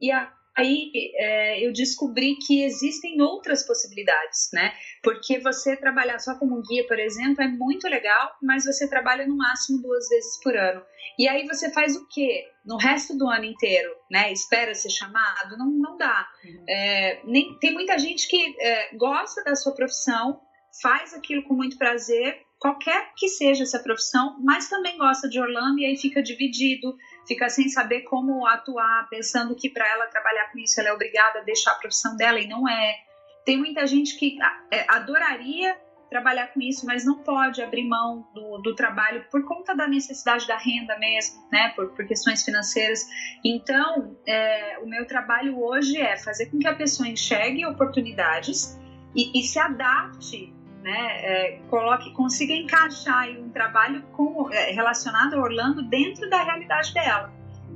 E 0.00 0.10
a, 0.10 0.30
aí 0.56 0.90
é, 1.14 1.66
eu 1.66 1.72
descobri 1.72 2.36
que 2.36 2.64
existem 2.64 3.20
outras 3.20 3.64
possibilidades, 3.66 4.48
né? 4.52 4.72
Porque 5.02 5.38
você 5.38 5.76
trabalhar 5.76 6.18
só 6.18 6.34
como 6.38 6.62
guia, 6.62 6.86
por 6.86 6.98
exemplo, 6.98 7.42
é 7.42 7.48
muito 7.48 7.86
legal, 7.88 8.32
mas 8.42 8.64
você 8.64 8.88
trabalha 8.88 9.26
no 9.26 9.36
máximo 9.36 9.82
duas 9.82 10.08
vezes 10.08 10.40
por 10.42 10.56
ano. 10.56 10.82
E 11.18 11.28
aí 11.28 11.46
você 11.46 11.72
faz 11.72 11.96
o 11.96 12.06
quê? 12.08 12.44
No 12.64 12.76
resto 12.76 13.16
do 13.16 13.28
ano 13.28 13.44
inteiro, 13.44 13.90
né? 14.10 14.32
Espera 14.32 14.74
ser 14.74 14.90
chamado? 14.90 15.56
Não, 15.56 15.70
não 15.70 15.96
dá. 15.96 16.26
Uhum. 16.44 16.64
É, 16.68 17.20
nem, 17.24 17.58
tem 17.58 17.72
muita 17.72 17.98
gente 17.98 18.26
que 18.28 18.56
é, 18.60 18.96
gosta 18.96 19.44
da 19.44 19.54
sua 19.54 19.74
profissão, 19.74 20.40
faz 20.82 21.14
aquilo 21.14 21.42
com 21.44 21.54
muito 21.54 21.78
prazer, 21.78 22.38
qualquer 22.58 23.12
que 23.16 23.28
seja 23.28 23.62
essa 23.62 23.78
profissão, 23.78 24.36
mas 24.42 24.68
também 24.68 24.96
gosta 24.96 25.28
de 25.28 25.40
Orlando 25.40 25.78
e 25.78 25.86
aí 25.86 25.96
fica 25.96 26.22
dividido 26.22 26.96
fica 27.26 27.48
sem 27.48 27.68
saber 27.68 28.02
como 28.02 28.46
atuar, 28.46 29.08
pensando 29.08 29.54
que 29.54 29.68
para 29.68 29.88
ela 29.88 30.06
trabalhar 30.06 30.50
com 30.52 30.58
isso 30.58 30.80
ela 30.80 30.90
é 30.90 30.92
obrigada 30.92 31.40
a 31.40 31.42
deixar 31.42 31.72
a 31.72 31.76
profissão 31.76 32.16
dela 32.16 32.38
e 32.38 32.46
não 32.46 32.68
é. 32.68 32.96
Tem 33.44 33.56
muita 33.56 33.86
gente 33.86 34.18
que 34.18 34.36
é, 34.70 34.84
adoraria 34.88 35.76
trabalhar 36.08 36.48
com 36.48 36.60
isso, 36.60 36.86
mas 36.86 37.04
não 37.04 37.22
pode 37.22 37.60
abrir 37.60 37.84
mão 37.84 38.26
do, 38.32 38.58
do 38.58 38.74
trabalho 38.74 39.24
por 39.30 39.44
conta 39.44 39.74
da 39.74 39.86
necessidade 39.88 40.46
da 40.46 40.56
renda 40.56 40.98
mesmo, 40.98 41.48
né? 41.50 41.72
Por, 41.74 41.90
por 41.90 42.06
questões 42.06 42.44
financeiras. 42.44 43.00
Então, 43.44 44.16
é, 44.26 44.78
o 44.78 44.86
meu 44.86 45.06
trabalho 45.06 45.60
hoje 45.60 46.00
é 46.00 46.16
fazer 46.16 46.46
com 46.46 46.58
que 46.58 46.68
a 46.68 46.74
pessoa 46.74 47.08
enxergue 47.08 47.66
oportunidades 47.66 48.78
e, 49.14 49.40
e 49.40 49.42
se 49.42 49.58
adapte 49.58 50.55
né, 50.86 51.20
é, 51.20 51.58
coloque, 51.68 52.12
consiga 52.12 52.52
encaixar 52.52 53.28
um 53.30 53.50
trabalho 53.50 54.02
com, 54.12 54.48
é, 54.52 54.70
relacionado 54.70 55.34
a 55.34 55.38
Orlando 55.38 55.82
dentro 55.82 56.30
da 56.30 56.44
realidade 56.44 56.94
dela, 56.94 57.32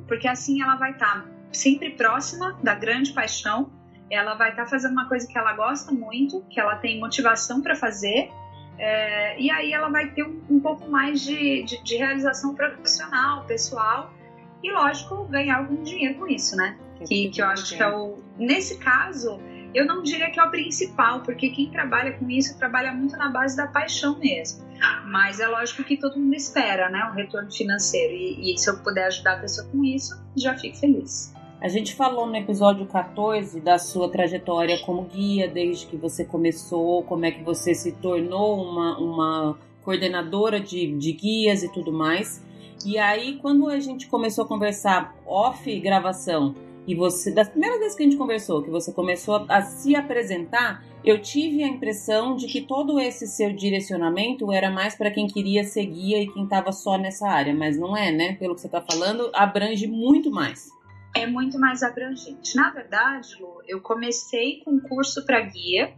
porque 0.07 0.29
assim 0.29 0.63
ela 0.63 0.77
vai 0.77 0.93
estar 0.93 1.25
tá 1.25 1.27
sempre 1.51 1.91
próxima 1.91 2.57
da 2.63 2.73
grande 2.73 3.13
paixão, 3.13 3.69
ela 4.09 4.35
vai 4.35 4.51
estar 4.51 4.63
tá 4.63 4.71
fazendo 4.71 4.93
uma 4.93 5.09
coisa 5.09 5.27
que 5.27 5.37
ela 5.37 5.53
gosta 5.55 5.91
muito, 5.91 6.45
que 6.49 6.61
ela 6.61 6.77
tem 6.77 7.01
motivação 7.01 7.61
para 7.61 7.75
fazer, 7.75 8.31
é, 8.79 9.41
e 9.41 9.51
aí 9.51 9.73
ela 9.73 9.89
vai 9.89 10.11
ter 10.11 10.23
um, 10.23 10.41
um 10.49 10.61
pouco 10.61 10.89
mais 10.89 11.21
de, 11.21 11.65
de, 11.65 11.83
de, 11.83 11.97
realização 11.97 12.55
profissional, 12.55 13.45
pessoal, 13.45 14.15
e 14.63 14.71
lógico 14.71 15.25
ganhar 15.25 15.59
algum 15.59 15.83
dinheiro 15.83 16.15
com 16.15 16.29
isso, 16.29 16.55
né? 16.55 16.79
Que, 17.05 17.29
que 17.29 17.43
eu 17.43 17.47
acho 17.47 17.77
que 17.77 17.83
é 17.83 17.89
o 17.89 18.23
nesse 18.39 18.79
caso 18.79 19.41
eu 19.75 19.87
não 19.87 20.03
diria 20.03 20.31
que 20.31 20.41
é 20.41 20.45
o 20.45 20.51
principal, 20.51 21.21
porque 21.21 21.51
quem 21.51 21.71
trabalha 21.71 22.13
com 22.13 22.29
isso 22.29 22.59
trabalha 22.59 22.93
muito 22.93 23.17
na 23.17 23.29
base 23.29 23.57
da 23.57 23.67
paixão 23.67 24.19
mesmo. 24.19 24.65
Mas 25.07 25.41
é 25.41 25.47
lógico 25.47 25.85
que 25.85 25.97
todo 25.97 26.19
mundo 26.19 26.35
espera, 26.35 26.89
né? 26.89 27.05
Um 27.11 27.15
retorno 27.15 27.53
financeiro. 27.53 28.15
E, 28.15 28.55
e 28.55 28.59
se 28.59 28.71
eu 28.71 28.79
puder 28.79 29.07
ajudar 29.07 29.35
a 29.35 29.41
pessoa 29.41 29.67
com 29.69 29.85
isso, 29.85 30.19
já 30.37 30.57
fico 30.57 30.77
feliz. 30.77 31.33
A 31.61 31.69
gente 31.69 31.95
falou 31.95 32.27
no 32.27 32.35
episódio 32.37 32.87
14 32.87 33.61
da 33.61 33.79
sua 33.79 34.09
trajetória 34.11 34.79
como 34.79 35.03
guia, 35.03 35.47
desde 35.47 35.87
que 35.87 35.97
você 35.97 36.25
começou, 36.25 37.03
como 37.05 37.27
é 37.27 37.31
que 37.31 37.43
você 37.43 37.75
se 37.75 37.93
tornou 37.93 38.63
uma, 38.63 38.99
uma 38.99 39.59
coordenadora 39.83 40.59
de, 40.59 40.97
de 40.97 41.13
guias 41.13 41.63
e 41.63 41.71
tudo 41.71 41.93
mais. 41.93 42.43
E 42.85 42.97
aí, 42.97 43.39
quando 43.43 43.69
a 43.69 43.79
gente 43.79 44.07
começou 44.07 44.45
a 44.45 44.49
conversar 44.49 45.15
off 45.27 45.81
gravação, 45.81 46.55
e 46.87 46.95
você, 46.95 47.31
da 47.31 47.45
primeira 47.45 47.79
vez 47.79 47.95
que 47.95 48.03
a 48.03 48.07
gente 48.07 48.17
conversou, 48.17 48.63
que 48.63 48.71
você 48.71 48.93
começou 48.93 49.47
a 49.49 49.63
se 49.63 49.95
apresentar, 49.95 50.85
eu 51.05 51.21
tive 51.21 51.63
a 51.63 51.69
impressão 51.69 52.37
de 52.37 52.47
que 52.47 52.63
todo 52.63 52.99
esse 52.99 53.27
seu 53.27 53.53
direcionamento 53.53 54.53
era 54.53 54.71
mais 54.71 54.95
para 54.95 55.11
quem 55.11 55.27
queria 55.27 55.65
ser 55.65 55.87
guia 55.87 56.23
e 56.23 56.33
quem 56.33 56.45
estava 56.45 56.73
só 56.73 56.99
nessa 56.99 57.29
área, 57.29 57.55
mas 57.55 57.79
não 57.79 57.97
é, 57.97 58.11
né? 58.11 58.35
Pelo 58.35 58.55
que 58.55 58.61
você 58.61 58.67
está 58.67 58.81
falando, 58.81 59.31
abrange 59.35 59.87
muito 59.87 60.31
mais 60.31 60.69
é 61.15 61.27
muito 61.27 61.59
mais 61.59 61.83
abrangente. 61.83 62.55
Na 62.57 62.71
verdade, 62.71 63.37
Lu, 63.41 63.63
eu 63.67 63.81
comecei 63.81 64.63
com 64.65 64.81
curso 64.81 65.25
para 65.25 65.41
guia. 65.41 65.93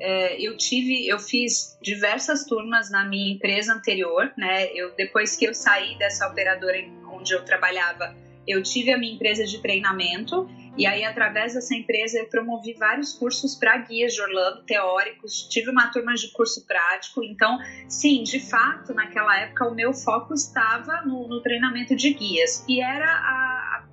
É, 0.00 0.40
eu 0.40 0.56
tive, 0.56 1.06
eu 1.06 1.18
fiz 1.18 1.78
diversas 1.80 2.44
turmas 2.44 2.90
na 2.90 3.04
minha 3.04 3.32
empresa 3.32 3.72
anterior, 3.72 4.32
né? 4.36 4.66
Eu 4.72 4.94
depois 4.96 5.36
que 5.36 5.44
eu 5.44 5.54
saí 5.54 5.96
dessa 5.96 6.26
operadora 6.26 6.76
onde 7.12 7.32
eu 7.32 7.44
trabalhava, 7.44 8.14
eu 8.46 8.62
tive 8.62 8.92
a 8.92 8.98
minha 8.98 9.14
empresa 9.14 9.44
de 9.44 9.60
treinamento 9.60 10.48
e 10.76 10.86
aí 10.86 11.04
através 11.04 11.54
dessa 11.54 11.74
empresa 11.74 12.18
eu 12.18 12.26
promovi 12.26 12.72
vários 12.74 13.12
cursos 13.12 13.54
para 13.54 13.76
guias 13.78 14.14
de 14.14 14.22
Orlando 14.22 14.62
teóricos. 14.64 15.46
Tive 15.48 15.70
uma 15.70 15.88
turma 15.88 16.14
de 16.14 16.32
curso 16.32 16.66
prático. 16.66 17.22
Então, 17.22 17.58
sim, 17.88 18.22
de 18.22 18.40
fato, 18.40 18.94
naquela 18.94 19.38
época 19.38 19.68
o 19.68 19.74
meu 19.74 19.92
foco 19.92 20.32
estava 20.34 21.02
no, 21.02 21.28
no 21.28 21.40
treinamento 21.42 21.94
de 21.94 22.12
guias 22.14 22.64
e 22.68 22.80
era 22.80 23.06
a, 23.06 23.84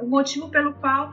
o 0.00 0.06
motivo 0.06 0.48
pelo 0.48 0.74
qual 0.74 1.12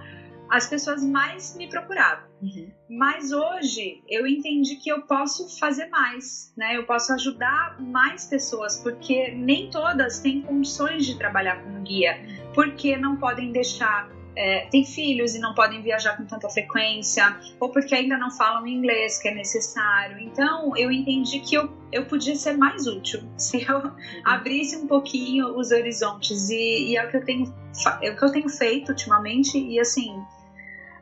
as 0.50 0.68
pessoas 0.68 1.04
mais 1.04 1.56
me 1.58 1.68
procuravam. 1.68 2.26
Uhum. 2.42 2.70
Mas 2.90 3.32
hoje 3.32 4.04
eu 4.08 4.28
entendi 4.28 4.76
que 4.76 4.90
eu 4.92 5.02
posso 5.02 5.60
fazer 5.60 5.88
mais, 5.88 6.54
né? 6.56 6.78
Eu 6.78 6.86
posso 6.86 7.12
ajudar 7.14 7.82
mais 7.82 8.26
pessoas, 8.26 8.80
porque 8.80 9.32
nem 9.32 9.70
todas 9.70 10.20
têm 10.20 10.42
condições 10.42 11.06
de 11.06 11.18
trabalhar 11.18 11.64
como 11.64 11.82
guia, 11.82 12.20
porque 12.56 12.98
não 12.98 13.18
podem 13.18 13.52
deixar 13.52 14.10
é, 14.36 14.68
têm 14.70 14.86
filhos 14.86 15.34
e 15.34 15.40
não 15.40 15.54
podem 15.54 15.82
viajar 15.82 16.18
com 16.18 16.26
tanta 16.26 16.50
frequência, 16.50 17.40
ou 17.60 17.70
porque 17.70 17.96
ainda 17.96 18.18
não 18.18 18.30
falam 18.30 18.68
inglês, 18.68 19.18
que 19.18 19.30
é 19.30 19.34
necessário. 19.34 20.20
Então, 20.20 20.76
eu 20.76 20.92
entendi 20.92 21.40
que 21.40 21.56
eu, 21.56 21.72
eu 21.92 22.06
podia 22.06 22.36
ser 22.36 22.58
mais 22.58 22.86
útil 22.86 23.22
se 23.38 23.64
eu 23.64 23.78
uhum. 23.78 23.92
abrisse 24.26 24.76
um 24.76 24.88
pouquinho 24.88 25.58
os 25.58 25.72
horizontes. 25.72 26.50
E, 26.50 26.92
e 26.92 26.98
é, 26.98 27.06
o 27.06 27.10
que 27.10 27.18
eu 27.18 27.24
tenho, 27.24 27.54
é 28.02 28.12
o 28.12 28.18
que 28.18 28.26
eu 28.26 28.32
tenho 28.32 28.50
feito 28.50 28.90
ultimamente, 28.90 29.58
e 29.58 29.80
assim. 29.80 30.22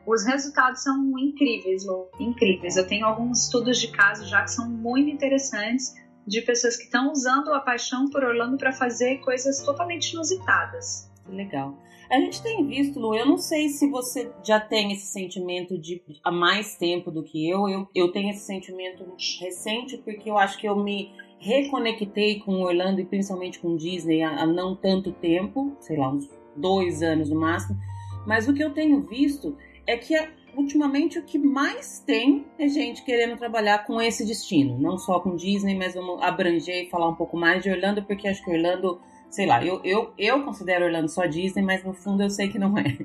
Os 0.06 0.22
resultados 0.22 0.82
são 0.82 1.18
incríveis, 1.18 1.86
Lu, 1.86 2.10
incríveis. 2.20 2.76
Eu 2.76 2.86
tenho 2.86 3.06
alguns 3.06 3.44
estudos 3.44 3.80
de 3.80 3.88
caso 3.88 4.26
já 4.26 4.42
que 4.42 4.50
são 4.50 4.68
muito 4.68 5.08
interessantes 5.08 5.94
de 6.26 6.42
pessoas 6.42 6.76
que 6.76 6.84
estão 6.84 7.10
usando 7.10 7.54
a 7.54 7.60
paixão 7.60 8.10
por 8.10 8.22
Orlando 8.22 8.58
para 8.58 8.70
fazer 8.70 9.16
coisas 9.20 9.62
totalmente 9.62 10.12
inusitadas. 10.12 11.10
Legal. 11.28 11.76
A 12.10 12.20
gente 12.20 12.42
tem 12.42 12.66
visto, 12.66 13.00
Lu, 13.00 13.14
eu 13.14 13.24
não 13.24 13.38
sei 13.38 13.68
se 13.68 13.88
você 13.88 14.30
já 14.42 14.60
tem 14.60 14.92
esse 14.92 15.06
sentimento 15.06 15.78
de 15.78 16.02
há 16.22 16.30
mais 16.30 16.76
tempo 16.76 17.10
do 17.10 17.22
que 17.22 17.48
eu. 17.48 17.68
Eu, 17.68 17.88
eu 17.94 18.12
tenho 18.12 18.30
esse 18.30 18.44
sentimento 18.44 19.04
recente 19.40 19.96
porque 19.98 20.30
eu 20.30 20.36
acho 20.36 20.58
que 20.58 20.68
eu 20.68 20.76
me 20.76 21.10
reconectei 21.38 22.40
com 22.40 22.62
Orlando 22.62 23.00
e 23.00 23.04
principalmente 23.04 23.58
com 23.58 23.76
Disney 23.76 24.22
há, 24.22 24.42
há 24.42 24.46
não 24.46 24.76
tanto 24.76 25.12
tempo, 25.12 25.76
sei 25.80 25.96
lá, 25.96 26.10
uns 26.10 26.28
dois 26.56 27.02
anos 27.02 27.30
no 27.30 27.40
máximo. 27.40 27.78
Mas 28.26 28.48
o 28.48 28.54
que 28.54 28.62
eu 28.62 28.72
tenho 28.72 29.00
visto 29.02 29.56
é 29.86 29.96
que 29.96 30.14
ultimamente 30.56 31.18
o 31.18 31.24
que 31.24 31.38
mais 31.38 32.00
tem 32.00 32.46
é 32.58 32.68
gente 32.68 33.02
querendo 33.02 33.36
trabalhar 33.36 33.84
com 33.86 34.00
esse 34.00 34.24
destino, 34.24 34.78
não 34.78 34.96
só 34.96 35.20
com 35.20 35.36
Disney, 35.36 35.74
mas 35.74 35.94
vamos 35.94 36.22
abranger 36.22 36.84
e 36.84 36.90
falar 36.90 37.08
um 37.08 37.14
pouco 37.14 37.36
mais 37.36 37.62
de 37.62 37.70
Orlando, 37.70 38.02
porque 38.04 38.28
acho 38.28 38.42
que 38.44 38.50
Orlando 38.50 39.00
sei 39.34 39.46
lá, 39.46 39.64
eu, 39.64 39.80
eu, 39.82 40.12
eu 40.16 40.44
considero 40.44 40.84
Orlando 40.84 41.08
só 41.08 41.26
Disney, 41.26 41.62
mas 41.62 41.82
no 41.82 41.92
fundo 41.92 42.22
eu 42.22 42.30
sei 42.30 42.48
que 42.48 42.58
não 42.58 42.78
é. 42.78 42.96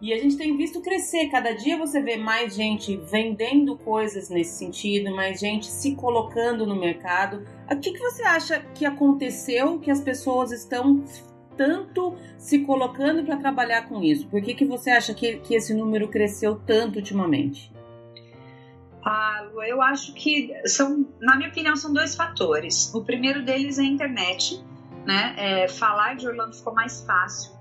E 0.00 0.12
a 0.12 0.18
gente 0.18 0.36
tem 0.36 0.54
visto 0.54 0.82
crescer, 0.82 1.28
cada 1.30 1.52
dia 1.52 1.78
você 1.78 2.02
vê 2.02 2.18
mais 2.18 2.54
gente 2.54 2.98
vendendo 3.10 3.78
coisas 3.78 4.28
nesse 4.28 4.58
sentido, 4.58 5.10
mais 5.16 5.40
gente 5.40 5.64
se 5.66 5.94
colocando 5.94 6.66
no 6.66 6.76
mercado. 6.76 7.46
O 7.70 7.80
que, 7.80 7.92
que 7.92 7.98
você 7.98 8.22
acha 8.22 8.60
que 8.74 8.84
aconteceu 8.84 9.78
que 9.78 9.90
as 9.90 10.00
pessoas 10.00 10.52
estão 10.52 11.02
tanto 11.56 12.14
se 12.36 12.58
colocando 12.58 13.24
para 13.24 13.38
trabalhar 13.38 13.88
com 13.88 14.02
isso? 14.02 14.28
Por 14.28 14.42
que, 14.42 14.52
que 14.52 14.66
você 14.66 14.90
acha 14.90 15.14
que, 15.14 15.38
que 15.38 15.54
esse 15.54 15.72
número 15.72 16.08
cresceu 16.08 16.56
tanto 16.56 16.96
ultimamente? 16.96 17.72
Ah, 19.02 19.46
eu 19.66 19.80
acho 19.80 20.12
que 20.12 20.52
são, 20.66 21.06
na 21.18 21.36
minha 21.36 21.48
opinião, 21.48 21.74
são 21.74 21.90
dois 21.90 22.14
fatores. 22.14 22.94
O 22.94 23.02
primeiro 23.02 23.42
deles 23.42 23.78
é 23.78 23.82
a 23.82 23.86
internet 23.86 24.62
né? 25.06 25.34
É, 25.38 25.68
falar 25.68 26.16
de 26.16 26.26
Orlando 26.26 26.54
ficou 26.54 26.74
mais 26.74 27.00
fácil. 27.02 27.52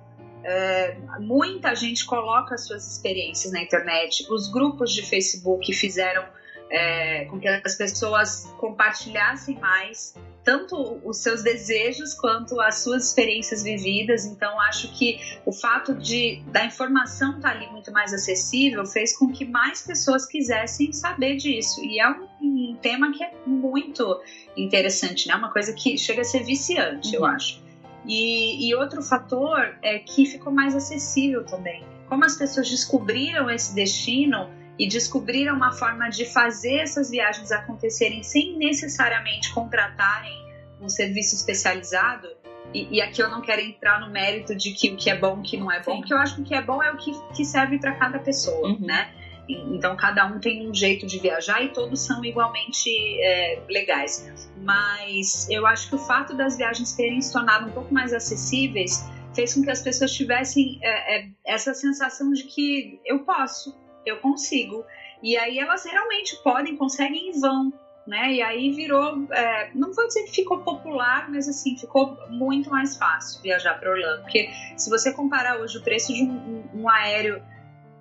É, 0.43 0.97
muita 1.19 1.73
gente 1.75 2.05
coloca 2.05 2.57
suas 2.57 2.91
experiências 2.91 3.53
na 3.53 3.61
internet. 3.61 4.25
Os 4.29 4.51
grupos 4.51 4.91
de 4.91 5.03
Facebook 5.03 5.71
fizeram 5.73 6.25
é, 6.69 7.25
com 7.25 7.39
que 7.39 7.47
as 7.47 7.75
pessoas 7.75 8.51
compartilhassem 8.57 9.59
mais 9.59 10.15
tanto 10.45 11.01
os 11.03 11.17
seus 11.17 11.41
desejos 11.41 12.13
quanto 12.13 12.61
as 12.61 12.83
suas 12.83 13.07
experiências 13.07 13.63
vividas. 13.63 14.25
Então, 14.25 14.61
acho 14.61 14.93
que 14.93 15.19
o 15.43 15.51
fato 15.51 15.95
de 15.95 16.43
da 16.51 16.63
informação 16.63 17.37
estar 17.37 17.49
tá 17.49 17.55
ali 17.55 17.67
muito 17.71 17.91
mais 17.91 18.13
acessível 18.13 18.85
fez 18.85 19.17
com 19.17 19.31
que 19.31 19.43
mais 19.43 19.81
pessoas 19.81 20.25
quisessem 20.25 20.93
saber 20.93 21.35
disso. 21.37 21.83
E 21.83 21.99
é 21.99 22.07
um, 22.07 22.27
um 22.41 22.77
tema 22.79 23.11
que 23.11 23.23
é 23.23 23.33
muito 23.45 24.21
interessante, 24.55 25.27
né? 25.27 25.35
Uma 25.35 25.51
coisa 25.51 25.73
que 25.73 25.97
chega 25.97 26.21
a 26.21 26.25
ser 26.25 26.43
viciante, 26.43 27.09
uhum. 27.09 27.15
eu 27.15 27.25
acho. 27.25 27.65
E, 28.07 28.69
e 28.69 28.75
outro 28.75 29.01
fator 29.01 29.75
é 29.81 29.97
que 29.97 30.27
ficou 30.27 30.53
mais 30.53 30.75
acessível 30.75 31.43
também. 31.43 31.83
Como 32.07 32.23
as 32.23 32.37
pessoas 32.37 32.69
descobriram 32.69 33.49
esse 33.49 33.73
destino, 33.73 34.47
e 34.77 34.87
descobriram 34.87 35.55
uma 35.55 35.71
forma 35.71 36.09
de 36.09 36.25
fazer 36.25 36.79
essas 36.79 37.09
viagens 37.09 37.51
acontecerem 37.51 38.23
sem 38.23 38.57
necessariamente 38.57 39.53
contratarem 39.53 40.45
um 40.81 40.89
serviço 40.89 41.35
especializado. 41.35 42.27
E, 42.73 42.97
e 42.97 43.01
aqui 43.01 43.21
eu 43.21 43.29
não 43.29 43.41
quero 43.41 43.61
entrar 43.61 43.99
no 44.01 44.11
mérito 44.11 44.53
de 44.55 44.71
que 44.71 44.89
o 44.89 44.97
que 44.97 45.09
é 45.09 45.17
bom 45.17 45.37
e 45.37 45.39
o 45.39 45.43
que 45.43 45.57
não 45.57 45.71
é 45.71 45.81
bom, 45.81 45.93
Sim. 45.93 45.97
porque 45.99 46.13
eu 46.13 46.17
acho 46.17 46.35
que 46.35 46.41
o 46.41 46.43
que 46.43 46.53
é 46.53 46.61
bom 46.61 46.83
é 46.83 46.91
o 46.91 46.97
que, 46.97 47.11
que 47.33 47.45
serve 47.45 47.79
para 47.79 47.95
cada 47.95 48.19
pessoa, 48.19 48.69
uhum. 48.69 48.79
né? 48.81 49.13
Então 49.47 49.95
cada 49.95 50.25
um 50.25 50.39
tem 50.39 50.67
um 50.67 50.73
jeito 50.73 51.05
de 51.05 51.19
viajar 51.19 51.63
e 51.63 51.69
todos 51.69 52.01
são 52.01 52.25
igualmente 52.25 52.89
é, 53.21 53.61
legais. 53.69 54.27
Mas 54.57 55.47
eu 55.49 55.65
acho 55.67 55.87
que 55.87 55.95
o 55.95 55.99
fato 55.99 56.35
das 56.35 56.57
viagens 56.57 56.93
terem 56.93 57.21
se 57.21 57.31
tornado 57.31 57.67
um 57.67 57.71
pouco 57.71 57.93
mais 57.93 58.11
acessíveis 58.11 59.05
fez 59.35 59.53
com 59.53 59.61
que 59.61 59.69
as 59.69 59.81
pessoas 59.81 60.11
tivessem 60.11 60.79
é, 60.81 61.17
é, 61.17 61.27
essa 61.45 61.73
sensação 61.73 62.31
de 62.31 62.43
que 62.43 62.99
eu 63.05 63.19
posso, 63.19 63.75
eu 64.05 64.17
consigo. 64.17 64.85
E 65.21 65.37
aí 65.37 65.59
elas 65.59 65.83
realmente 65.85 66.35
podem, 66.43 66.75
conseguem 66.75 67.29
e 67.29 67.39
vão. 67.39 67.73
Né? 68.05 68.33
E 68.33 68.41
aí 68.41 68.71
virou, 68.71 69.25
é, 69.33 69.71
não 69.73 69.91
vou 69.91 70.05
dizer 70.05 70.23
que 70.25 70.31
ficou 70.31 70.59
popular, 70.59 71.27
mas 71.31 71.49
assim, 71.49 71.75
ficou 71.75 72.15
muito 72.29 72.69
mais 72.69 72.95
fácil 72.95 73.41
viajar 73.41 73.79
para 73.79 73.89
Orlando. 73.89 74.21
Porque 74.21 74.49
se 74.77 74.89
você 74.89 75.11
comparar 75.11 75.57
hoje 75.59 75.79
o 75.79 75.81
preço 75.81 76.13
de 76.13 76.23
um, 76.23 76.31
um, 76.31 76.81
um 76.81 76.89
aéreo. 76.89 77.41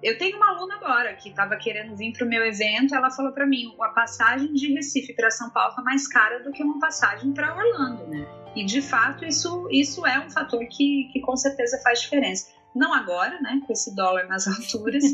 Eu 0.02 0.18
tenho 0.18 0.36
uma 0.36 0.50
aluna 0.50 0.74
agora 0.74 1.14
que 1.14 1.30
estava 1.30 1.56
querendo 1.56 1.96
vir 1.96 2.12
para 2.12 2.26
o 2.26 2.28
meu 2.28 2.44
evento. 2.44 2.94
Ela 2.94 3.10
falou 3.10 3.32
para 3.32 3.46
mim: 3.46 3.74
a 3.80 3.88
passagem 3.88 4.52
de 4.52 4.74
Recife 4.74 5.14
para 5.14 5.30
São 5.30 5.48
Paulo 5.48 5.70
está 5.70 5.82
mais 5.82 6.06
cara 6.06 6.42
do 6.42 6.52
que 6.52 6.62
uma 6.62 6.78
passagem 6.78 7.32
para 7.32 7.56
Orlando. 7.56 8.06
Né? 8.08 8.26
E 8.54 8.64
de 8.66 8.82
fato, 8.82 9.24
isso, 9.24 9.66
isso 9.70 10.06
é 10.06 10.18
um 10.18 10.30
fator 10.30 10.60
que, 10.66 11.08
que 11.12 11.20
com 11.20 11.34
certeza 11.34 11.80
faz 11.82 12.02
diferença. 12.02 12.52
Não 12.74 12.92
agora, 12.92 13.40
né, 13.40 13.60
com 13.66 13.72
esse 13.72 13.94
dólar 13.94 14.26
nas 14.26 14.46
alturas, 14.48 15.04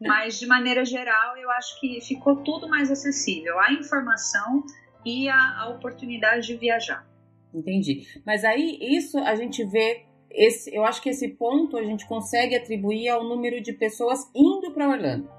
mas 0.00 0.38
de 0.38 0.46
maneira 0.46 0.84
geral 0.84 1.36
eu 1.36 1.50
acho 1.50 1.78
que 1.80 2.00
ficou 2.00 2.36
tudo 2.36 2.68
mais 2.68 2.90
acessível. 2.90 3.58
A 3.58 3.72
informação 3.72 4.62
e 5.04 5.28
a, 5.28 5.60
a 5.60 5.68
oportunidade 5.68 6.46
de 6.46 6.56
viajar. 6.56 7.06
Entendi. 7.52 8.06
Mas 8.24 8.44
aí 8.44 8.78
isso 8.80 9.18
a 9.18 9.34
gente 9.34 9.64
vê 9.64 10.04
esse, 10.30 10.74
eu 10.74 10.84
acho 10.84 11.02
que 11.02 11.08
esse 11.08 11.28
ponto 11.28 11.76
a 11.76 11.84
gente 11.84 12.06
consegue 12.06 12.54
atribuir 12.54 13.08
ao 13.08 13.24
número 13.24 13.60
de 13.60 13.72
pessoas 13.72 14.30
indo 14.34 14.72
para 14.72 14.88
Orlando. 14.88 15.37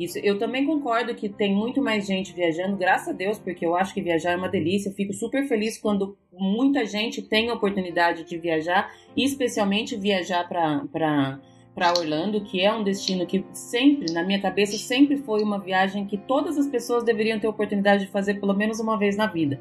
Isso, 0.00 0.18
eu 0.20 0.38
também 0.38 0.64
concordo 0.64 1.14
que 1.14 1.28
tem 1.28 1.54
muito 1.54 1.82
mais 1.82 2.06
gente 2.06 2.32
viajando, 2.32 2.74
graças 2.74 3.08
a 3.08 3.12
Deus, 3.12 3.38
porque 3.38 3.66
eu 3.66 3.76
acho 3.76 3.92
que 3.92 4.00
viajar 4.00 4.30
é 4.32 4.36
uma 4.36 4.48
delícia. 4.48 4.88
Eu 4.88 4.94
fico 4.94 5.12
super 5.12 5.46
feliz 5.46 5.76
quando 5.76 6.16
muita 6.32 6.86
gente 6.86 7.20
tem 7.20 7.50
a 7.50 7.52
oportunidade 7.54 8.24
de 8.24 8.38
viajar, 8.38 8.90
especialmente 9.14 9.96
viajar 9.96 10.48
para 10.48 11.38
para 11.72 11.92
Orlando, 11.98 12.40
que 12.42 12.60
é 12.60 12.72
um 12.72 12.82
destino 12.82 13.26
que 13.26 13.44
sempre, 13.52 14.12
na 14.12 14.24
minha 14.24 14.40
cabeça, 14.40 14.76
sempre 14.76 15.18
foi 15.18 15.42
uma 15.42 15.58
viagem 15.58 16.04
que 16.04 16.18
todas 16.18 16.58
as 16.58 16.66
pessoas 16.66 17.04
deveriam 17.04 17.38
ter 17.38 17.46
oportunidade 17.46 18.06
de 18.06 18.10
fazer 18.10 18.40
pelo 18.40 18.54
menos 18.54 18.80
uma 18.80 18.98
vez 18.98 19.16
na 19.16 19.26
vida. 19.26 19.60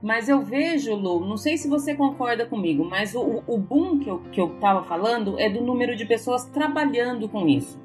Mas 0.00 0.28
eu 0.28 0.40
vejo, 0.42 0.94
Lu, 0.94 1.26
não 1.26 1.36
sei 1.36 1.56
se 1.56 1.68
você 1.68 1.94
concorda 1.94 2.46
comigo, 2.46 2.84
mas 2.84 3.14
o, 3.14 3.42
o 3.46 3.58
boom 3.58 3.98
que 3.98 4.08
eu, 4.08 4.18
que 4.30 4.40
eu 4.40 4.54
falando 4.86 5.38
é 5.38 5.50
do 5.50 5.62
número 5.62 5.96
de 5.96 6.04
pessoas 6.04 6.44
trabalhando 6.44 7.28
com 7.28 7.48
isso. 7.48 7.80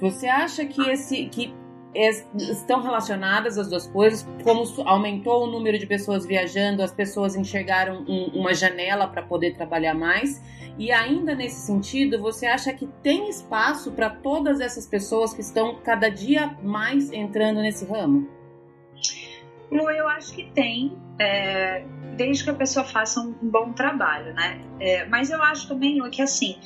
Você 0.00 0.26
acha 0.26 0.64
que 0.66 0.80
esse 0.90 1.26
que 1.26 1.54
estão 2.34 2.82
relacionadas 2.82 3.56
as 3.56 3.68
duas 3.68 3.86
coisas? 3.86 4.26
Como 4.44 4.62
aumentou 4.84 5.44
o 5.44 5.46
número 5.46 5.78
de 5.78 5.86
pessoas 5.86 6.26
viajando, 6.26 6.82
as 6.82 6.92
pessoas 6.92 7.34
enxergaram 7.34 8.04
um, 8.06 8.26
uma 8.34 8.52
janela 8.54 9.06
para 9.06 9.22
poder 9.22 9.54
trabalhar 9.56 9.94
mais? 9.94 10.42
E 10.78 10.92
ainda 10.92 11.34
nesse 11.34 11.66
sentido, 11.66 12.20
você 12.20 12.46
acha 12.46 12.72
que 12.72 12.86
tem 13.02 13.30
espaço 13.30 13.92
para 13.92 14.10
todas 14.10 14.60
essas 14.60 14.86
pessoas 14.86 15.32
que 15.32 15.40
estão 15.40 15.76
cada 15.76 16.10
dia 16.10 16.54
mais 16.62 17.10
entrando 17.10 17.60
nesse 17.60 17.86
ramo? 17.86 18.28
Lu, 19.70 19.90
eu 19.90 20.06
acho 20.08 20.34
que 20.34 20.44
tem, 20.52 20.96
é, 21.18 21.84
desde 22.16 22.44
que 22.44 22.50
a 22.50 22.54
pessoa 22.54 22.84
faça 22.84 23.20
um, 23.20 23.34
um 23.42 23.50
bom 23.50 23.72
trabalho, 23.72 24.34
né? 24.34 24.60
É, 24.78 25.06
mas 25.06 25.30
eu 25.30 25.42
acho 25.42 25.66
também, 25.66 25.98
Lu, 25.98 26.10
que 26.10 26.22
assim, 26.22 26.56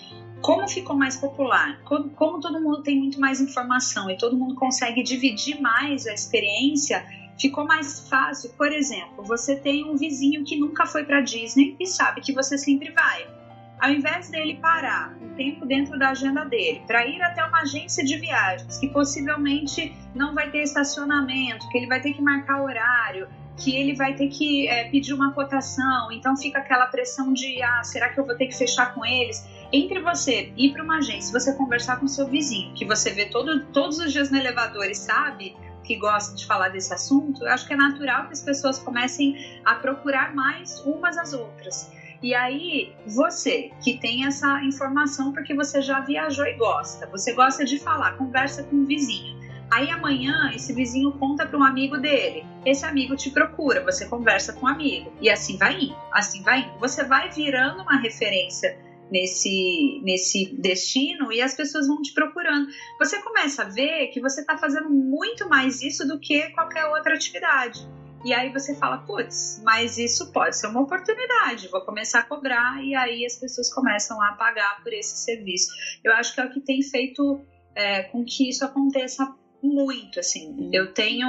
como 0.42 0.68
ficou 0.68 0.96
mais 0.96 1.16
popular, 1.16 1.80
como, 1.84 2.10
como 2.10 2.40
todo 2.40 2.60
mundo 2.60 2.82
tem 2.82 2.98
muito 2.98 3.20
mais 3.20 3.40
informação 3.40 4.10
e 4.10 4.16
todo 4.16 4.36
mundo 4.36 4.54
consegue 4.54 5.02
dividir 5.02 5.60
mais 5.60 6.06
a 6.06 6.12
experiência, 6.12 7.04
ficou 7.38 7.64
mais 7.64 8.08
fácil. 8.08 8.50
Por 8.56 8.72
exemplo, 8.72 9.24
você 9.24 9.56
tem 9.56 9.84
um 9.84 9.96
vizinho 9.96 10.44
que 10.44 10.58
nunca 10.58 10.86
foi 10.86 11.04
para 11.04 11.20
Disney 11.20 11.76
e 11.78 11.86
sabe 11.86 12.20
que 12.20 12.32
você 12.32 12.56
sempre 12.56 12.90
vai 12.90 13.40
ao 13.80 13.90
invés 13.90 14.28
dele 14.28 14.58
parar 14.60 15.16
um 15.20 15.34
tempo 15.34 15.64
dentro 15.64 15.98
da 15.98 16.10
agenda 16.10 16.44
dele 16.44 16.82
para 16.86 17.06
ir 17.06 17.20
até 17.22 17.42
uma 17.42 17.62
agência 17.62 18.04
de 18.04 18.16
viagens 18.18 18.78
que 18.78 18.88
possivelmente 18.88 19.94
não 20.14 20.34
vai 20.34 20.50
ter 20.50 20.62
estacionamento, 20.62 21.66
que 21.70 21.78
ele 21.78 21.86
vai 21.86 22.00
ter 22.00 22.12
que 22.12 22.20
marcar 22.20 22.62
horário, 22.62 23.26
que 23.56 23.74
ele 23.74 23.94
vai 23.94 24.14
ter 24.14 24.28
que 24.28 24.68
é, 24.68 24.90
pedir 24.90 25.14
uma 25.14 25.32
cotação, 25.32 26.12
então 26.12 26.36
fica 26.36 26.58
aquela 26.58 26.86
pressão 26.86 27.32
de 27.32 27.62
ah, 27.62 27.82
será 27.82 28.10
que 28.10 28.20
eu 28.20 28.26
vou 28.26 28.36
ter 28.36 28.46
que 28.46 28.56
fechar 28.56 28.94
com 28.94 29.04
eles? 29.04 29.46
Entre 29.72 30.00
você 30.00 30.52
ir 30.56 30.72
para 30.72 30.82
uma 30.82 30.98
agência, 30.98 31.38
você 31.38 31.54
conversar 31.54 32.00
com 32.00 32.08
seu 32.08 32.26
vizinho, 32.26 32.74
que 32.74 32.84
você 32.84 33.10
vê 33.10 33.26
todo, 33.26 33.66
todos 33.66 33.98
os 33.98 34.12
dias 34.12 34.30
no 34.30 34.36
elevador 34.36 34.86
e 34.86 34.94
sabe 34.94 35.56
que 35.84 35.94
gosta 35.94 36.34
de 36.34 36.44
falar 36.44 36.70
desse 36.70 36.92
assunto, 36.92 37.44
eu 37.44 37.52
acho 37.52 37.66
que 37.66 37.72
é 37.72 37.76
natural 37.76 38.26
que 38.26 38.32
as 38.32 38.42
pessoas 38.42 38.80
comecem 38.80 39.60
a 39.64 39.76
procurar 39.76 40.34
mais 40.34 40.80
umas 40.80 41.16
às 41.16 41.32
outras. 41.32 41.90
E 42.22 42.34
aí, 42.34 42.92
você 43.06 43.70
que 43.82 43.96
tem 43.98 44.26
essa 44.26 44.60
informação 44.62 45.32
porque 45.32 45.54
você 45.54 45.80
já 45.80 46.00
viajou 46.00 46.46
e 46.46 46.54
gosta, 46.54 47.06
você 47.06 47.32
gosta 47.32 47.64
de 47.64 47.78
falar, 47.78 48.16
conversa 48.16 48.64
com 48.64 48.76
o 48.76 48.86
vizinho. 48.86 49.38
Aí 49.70 49.88
amanhã 49.88 50.50
esse 50.52 50.72
vizinho 50.72 51.12
conta 51.12 51.46
para 51.46 51.56
um 51.56 51.62
amigo 51.62 51.96
dele. 51.96 52.44
Esse 52.66 52.84
amigo 52.84 53.14
te 53.14 53.30
procura, 53.30 53.84
você 53.84 54.06
conversa 54.06 54.52
com 54.52 54.66
o 54.66 54.68
um 54.68 54.72
amigo. 54.72 55.12
E 55.20 55.30
assim 55.30 55.56
vai 55.56 55.80
indo, 55.80 55.96
assim 56.12 56.42
vai 56.42 56.62
indo. 56.62 56.78
Você 56.80 57.04
vai 57.04 57.30
virando 57.30 57.82
uma 57.82 57.96
referência 58.00 58.76
nesse, 59.10 60.00
nesse 60.02 60.54
destino 60.56 61.32
e 61.32 61.40
as 61.40 61.54
pessoas 61.54 61.86
vão 61.86 62.00
te 62.00 62.12
procurando. 62.12 62.68
Você 62.98 63.20
começa 63.22 63.62
a 63.62 63.68
ver 63.68 64.08
que 64.08 64.20
você 64.20 64.40
está 64.40 64.56
fazendo 64.56 64.88
muito 64.90 65.48
mais 65.48 65.82
isso 65.82 66.06
do 66.06 66.18
que 66.18 66.50
qualquer 66.50 66.86
outra 66.86 67.14
atividade. 67.14 67.86
E 68.24 68.34
aí 68.34 68.52
você 68.52 68.74
fala, 68.74 68.98
putz, 68.98 69.62
mas 69.64 69.96
isso 69.96 70.30
pode 70.30 70.56
ser 70.56 70.66
uma 70.66 70.82
oportunidade, 70.82 71.68
vou 71.68 71.80
começar 71.80 72.20
a 72.20 72.22
cobrar, 72.22 72.84
e 72.84 72.94
aí 72.94 73.24
as 73.24 73.36
pessoas 73.36 73.72
começam 73.72 74.20
a 74.20 74.32
pagar 74.32 74.82
por 74.82 74.92
esse 74.92 75.24
serviço. 75.24 75.70
Eu 76.04 76.12
acho 76.12 76.34
que 76.34 76.40
é 76.40 76.44
o 76.44 76.50
que 76.50 76.60
tem 76.60 76.82
feito 76.82 77.40
é, 77.74 78.02
com 78.04 78.22
que 78.22 78.50
isso 78.50 78.62
aconteça 78.62 79.34
muito, 79.62 80.20
assim. 80.20 80.50
Uhum. 80.50 80.70
Eu 80.72 80.92
tenho 80.92 81.28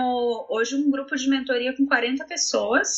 hoje 0.49 0.75
um 0.75 0.91
grupo 0.91 1.15
de 1.15 1.29
mentoria 1.29 1.75
com 1.75 1.85
40 1.85 2.25
pessoas, 2.25 2.97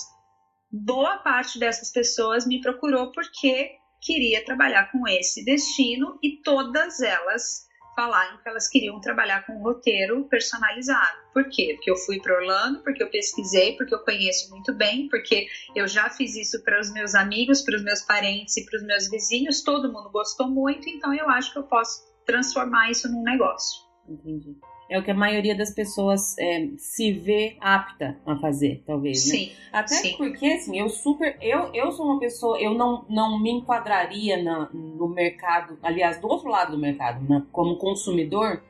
boa 0.71 1.17
parte 1.17 1.59
dessas 1.59 1.91
pessoas 1.91 2.47
me 2.47 2.59
procurou 2.59 3.11
porque 3.11 3.77
queria 4.03 4.43
trabalhar 4.43 4.91
com 4.91 5.07
esse 5.07 5.43
destino 5.43 6.19
e 6.21 6.37
todas 6.43 7.01
elas 7.01 7.67
falaram 7.95 8.37
que 8.41 8.49
elas 8.49 8.67
queriam 8.67 8.99
trabalhar 8.99 9.45
com 9.45 9.53
um 9.53 9.61
roteiro 9.61 10.27
personalizado. 10.27 11.17
Por 11.31 11.47
quê? 11.49 11.73
Porque 11.75 11.91
eu 11.91 11.95
fui 11.95 12.19
para 12.19 12.35
Orlando, 12.35 12.79
porque 12.81 13.03
eu 13.03 13.09
pesquisei, 13.09 13.77
porque 13.77 13.93
eu 13.93 13.99
conheço 13.99 14.49
muito 14.49 14.73
bem, 14.73 15.07
porque 15.09 15.47
eu 15.75 15.87
já 15.87 16.09
fiz 16.09 16.35
isso 16.35 16.63
para 16.63 16.79
os 16.79 16.91
meus 16.91 17.13
amigos, 17.13 17.61
para 17.61 17.75
os 17.75 17.83
meus 17.83 18.01
parentes 18.01 18.57
e 18.57 18.65
para 18.65 18.77
os 18.77 18.83
meus 18.83 19.09
vizinhos, 19.09 19.61
todo 19.61 19.91
mundo 19.91 20.09
gostou 20.09 20.49
muito, 20.49 20.89
então 20.89 21.13
eu 21.13 21.29
acho 21.29 21.53
que 21.53 21.59
eu 21.59 21.63
posso 21.63 22.03
transformar 22.25 22.89
isso 22.89 23.11
num 23.11 23.23
negócio. 23.23 23.83
Entendi 24.09 24.57
é 24.89 24.99
o 24.99 25.03
que 25.03 25.11
a 25.11 25.15
maioria 25.15 25.55
das 25.55 25.71
pessoas 25.71 26.37
é, 26.37 26.67
se 26.77 27.11
vê 27.11 27.57
apta 27.59 28.17
a 28.25 28.35
fazer, 28.35 28.83
talvez, 28.85 29.25
né? 29.25 29.37
Sim. 29.37 29.51
Até 29.71 29.95
sim. 29.95 30.15
porque, 30.17 30.45
assim, 30.45 30.79
eu 30.79 30.89
super. 30.89 31.37
Eu, 31.41 31.73
eu 31.73 31.91
sou 31.91 32.05
uma 32.05 32.19
pessoa, 32.19 32.59
eu 32.59 32.73
não, 32.73 33.05
não 33.09 33.39
me 33.39 33.51
enquadraria 33.51 34.41
na, 34.41 34.69
no 34.71 35.07
mercado, 35.07 35.77
aliás, 35.81 36.19
do 36.19 36.27
outro 36.27 36.49
lado 36.49 36.73
do 36.73 36.77
mercado, 36.77 37.27
na, 37.27 37.41
como 37.51 37.77
consumidor, 37.77 38.61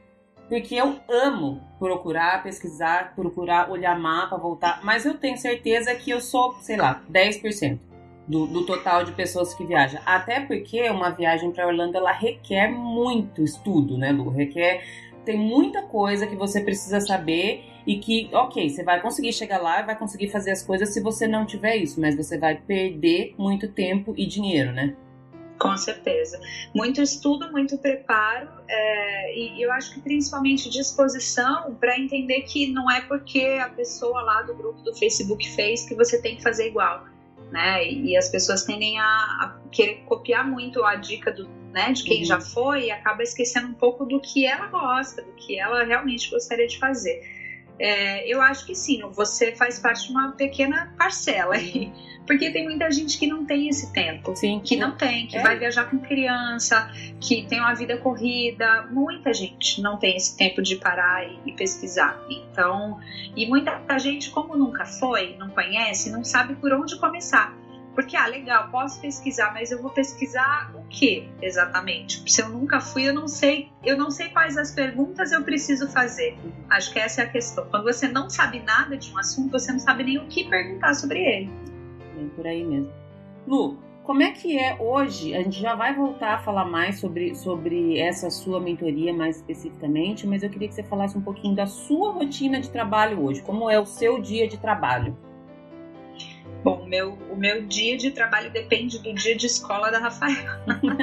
porque 0.48 0.76
eu 0.76 0.96
amo 1.10 1.62
procurar, 1.80 2.44
pesquisar, 2.44 3.16
procurar 3.16 3.72
olhar 3.72 3.98
mapa, 4.00 4.38
voltar, 4.38 4.82
mas 4.84 5.06
eu 5.06 5.18
tenho 5.18 5.38
certeza 5.38 5.96
que 5.96 6.12
eu 6.12 6.22
sou, 6.22 6.54
sei 6.62 6.78
lá, 6.78 7.02
10%. 7.12 7.80
Do, 8.26 8.48
do, 8.48 8.66
total 8.66 9.04
de 9.04 9.12
pessoas 9.12 9.54
que 9.54 9.66
viajam. 9.66 10.00
Até 10.06 10.40
porque 10.40 10.90
uma 10.90 11.10
viagem 11.10 11.52
para 11.52 11.68
Orlando 11.68 11.98
ela 11.98 12.14
requer 12.14 12.70
muito 12.70 13.44
estudo, 13.44 13.98
né, 13.98 14.14
Lu? 14.14 14.30
Requer 14.30 14.82
tem 15.26 15.38
muita 15.38 15.84
coisa 15.84 16.28
que 16.28 16.36
você 16.36 16.62
precisa 16.62 17.00
saber 17.00 17.64
e 17.86 17.98
que, 18.00 18.30
ok, 18.34 18.70
você 18.70 18.84
vai 18.84 19.02
conseguir 19.02 19.34
chegar 19.34 19.62
lá 19.62 19.82
vai 19.82 19.98
conseguir 19.98 20.30
fazer 20.30 20.52
as 20.52 20.64
coisas 20.64 20.94
se 20.94 21.02
você 21.02 21.28
não 21.28 21.46
tiver 21.46 21.76
isso, 21.78 22.00
mas 22.00 22.16
você 22.16 22.38
vai 22.38 22.56
perder 22.56 23.36
muito 23.38 23.68
tempo 23.68 24.14
e 24.18 24.26
dinheiro, 24.26 24.72
né? 24.72 24.96
Com 25.60 25.78
certeza. 25.78 26.40
Muito 26.76 27.02
estudo, 27.02 27.52
muito 27.52 27.78
preparo 27.78 28.50
é, 28.68 29.38
e 29.38 29.62
eu 29.62 29.72
acho 29.72 29.94
que 29.94 30.02
principalmente 30.02 30.70
disposição 30.70 31.76
para 31.76 31.98
entender 31.98 32.42
que 32.42 32.68
não 32.68 32.90
é 32.92 33.02
porque 33.02 33.60
a 33.62 33.70
pessoa 33.70 34.22
lá 34.24 34.42
do 34.42 34.54
grupo 34.56 34.82
do 34.82 34.94
Facebook 34.94 35.50
fez 35.52 35.88
que 35.88 35.96
você 35.96 36.22
tem 36.22 36.36
que 36.36 36.44
fazer 36.44 36.68
igual. 36.68 37.06
Né? 37.54 37.88
E, 37.88 38.18
as 38.18 38.30
pessoas 38.30 38.64
tendem 38.64 39.00
a, 39.00 39.06
a 39.06 39.60
querer 39.72 39.98
copiar 40.08 40.44
muito 40.44 40.84
a 40.84 40.96
dica 40.96 41.32
do, 41.32 41.48
né, 41.72 41.92
de 41.92 42.04
quem 42.04 42.22
uhum. 42.22 42.26
já 42.26 42.42
foi 42.42 42.86
e 42.86 42.92
acaba 42.92 43.22
esquecendo 43.22 43.68
um 43.68 43.76
pouco 43.76 44.06
do 44.06 44.20
que 44.20 44.48
ela 44.48 44.66
gosta, 44.66 45.22
do 45.22 45.34
que 45.34 45.60
ela 45.60 45.84
realmente 45.84 46.32
gostaria 46.32 46.66
de 46.66 46.80
fazer. 46.80 47.22
É, 47.80 48.28
eu 48.32 48.42
acho 48.42 48.66
que 48.66 48.76
sim, 48.76 49.02
você 49.12 49.56
faz 49.56 49.80
parte 49.80 50.08
de 50.08 50.12
uma 50.12 50.32
pequena 50.32 50.94
parcela 50.98 51.56
aí. 51.56 51.92
Porque 52.26 52.52
tem 52.52 52.64
muita 52.64 52.90
gente 52.90 53.18
que 53.18 53.28
não 53.28 53.46
tem 53.46 53.68
esse 53.68 53.92
tempo. 53.92 54.36
Sim. 54.36 54.62
Que 54.64 54.78
não 54.78 54.96
tem, 54.96 55.28
que 55.28 55.38
é. 55.38 55.42
vai 55.42 55.60
viajar 55.60 55.90
com 55.90 56.00
criança, 56.00 56.90
que 57.20 57.46
tem 57.48 57.60
uma 57.60 57.74
vida 57.74 57.98
corrida. 57.98 58.88
Muita 58.90 59.34
gente 59.34 59.82
não 59.82 59.98
tem 59.98 60.16
esse 60.16 60.38
tempo 60.38 60.62
de 60.62 60.78
parar 60.78 61.28
e, 61.28 61.40
e 61.46 61.52
pesquisar. 61.52 62.18
Então, 62.30 63.00
e 63.36 63.46
muita 63.46 64.00
gente, 64.00 64.30
como 64.30 64.56
nunca 64.56 64.86
foi, 64.86 65.36
não 65.38 65.50
conhece, 65.50 66.10
não 66.12 66.24
sabe 66.24 66.56
por 66.56 66.72
onde 66.74 66.98
começar. 66.98 67.54
Porque, 67.96 68.18
ah, 68.18 68.26
legal, 68.26 68.70
posso 68.70 69.00
pesquisar, 69.00 69.54
mas 69.54 69.72
eu 69.72 69.82
vou 69.82 69.92
pesquisar 69.92 70.72
o 70.76 70.84
que 70.88 71.30
exatamente? 71.42 72.24
Se 72.32 72.42
eu 72.42 72.50
nunca 72.50 72.80
fui, 72.80 73.08
eu 73.08 73.14
não 73.14 73.28
sei, 73.28 73.70
eu 73.84 73.96
não 73.96 74.10
sei 74.10 74.30
quais 74.30 74.58
as 74.58 74.72
perguntas 74.72 75.32
eu 75.32 75.44
preciso 75.44 75.88
fazer. 75.90 76.36
Acho 76.70 76.92
que 76.92 77.00
essa 77.00 77.22
é 77.22 77.26
a 77.26 77.30
questão. 77.30 77.66
Quando 77.70 77.84
você 77.84 78.08
não 78.08 78.30
sabe 78.30 78.60
nada 78.62 78.98
de 78.98 79.14
um 79.14 79.18
assunto, 79.18 79.52
você 79.52 79.72
não 79.72 79.80
sabe 79.80 80.04
nem 80.04 80.18
o 80.18 80.26
que 80.26 80.50
perguntar 80.50 80.96
sobre 80.96 81.20
ele. 81.20 81.52
É 82.20 82.36
por 82.36 82.48
aí 82.48 82.64
mesmo. 82.64 82.92
Lu, 83.46 83.78
como 84.04 84.22
é 84.22 84.32
que 84.32 84.58
é 84.58 84.76
hoje? 84.82 85.36
A 85.36 85.42
gente 85.42 85.62
já 85.62 85.76
vai 85.76 85.96
voltar 85.96 86.34
a 86.34 86.40
falar 86.40 86.66
mais 86.66 87.00
sobre, 87.00 87.36
sobre 87.36 88.00
essa 88.00 88.30
sua 88.30 88.60
mentoria 88.60 89.14
mais 89.14 89.38
especificamente, 89.38 90.28
mas 90.28 90.44
eu 90.44 90.50
queria 90.50 90.68
que 90.68 90.74
você 90.74 90.84
falasse 90.84 91.18
um 91.18 91.22
pouquinho 91.22 91.56
da 91.56 91.68
sua 91.68 92.12
rotina 92.12 92.60
de 92.60 92.70
trabalho 92.70 93.24
hoje. 93.24 93.42
Como 93.42 93.70
é 93.70 93.80
o 93.80 93.86
seu 93.86 94.20
dia 94.20 94.48
de 94.48 94.58
trabalho? 94.58 95.16
Bom, 96.64 96.86
meu, 96.86 97.14
o 97.30 97.36
meu 97.36 97.66
dia 97.66 97.98
de 97.98 98.12
trabalho 98.12 98.50
depende 98.50 98.98
do 99.00 99.14
dia 99.14 99.36
de 99.36 99.46
escola 99.46 99.92
da 99.92 100.00
Rafaela. 100.00 100.62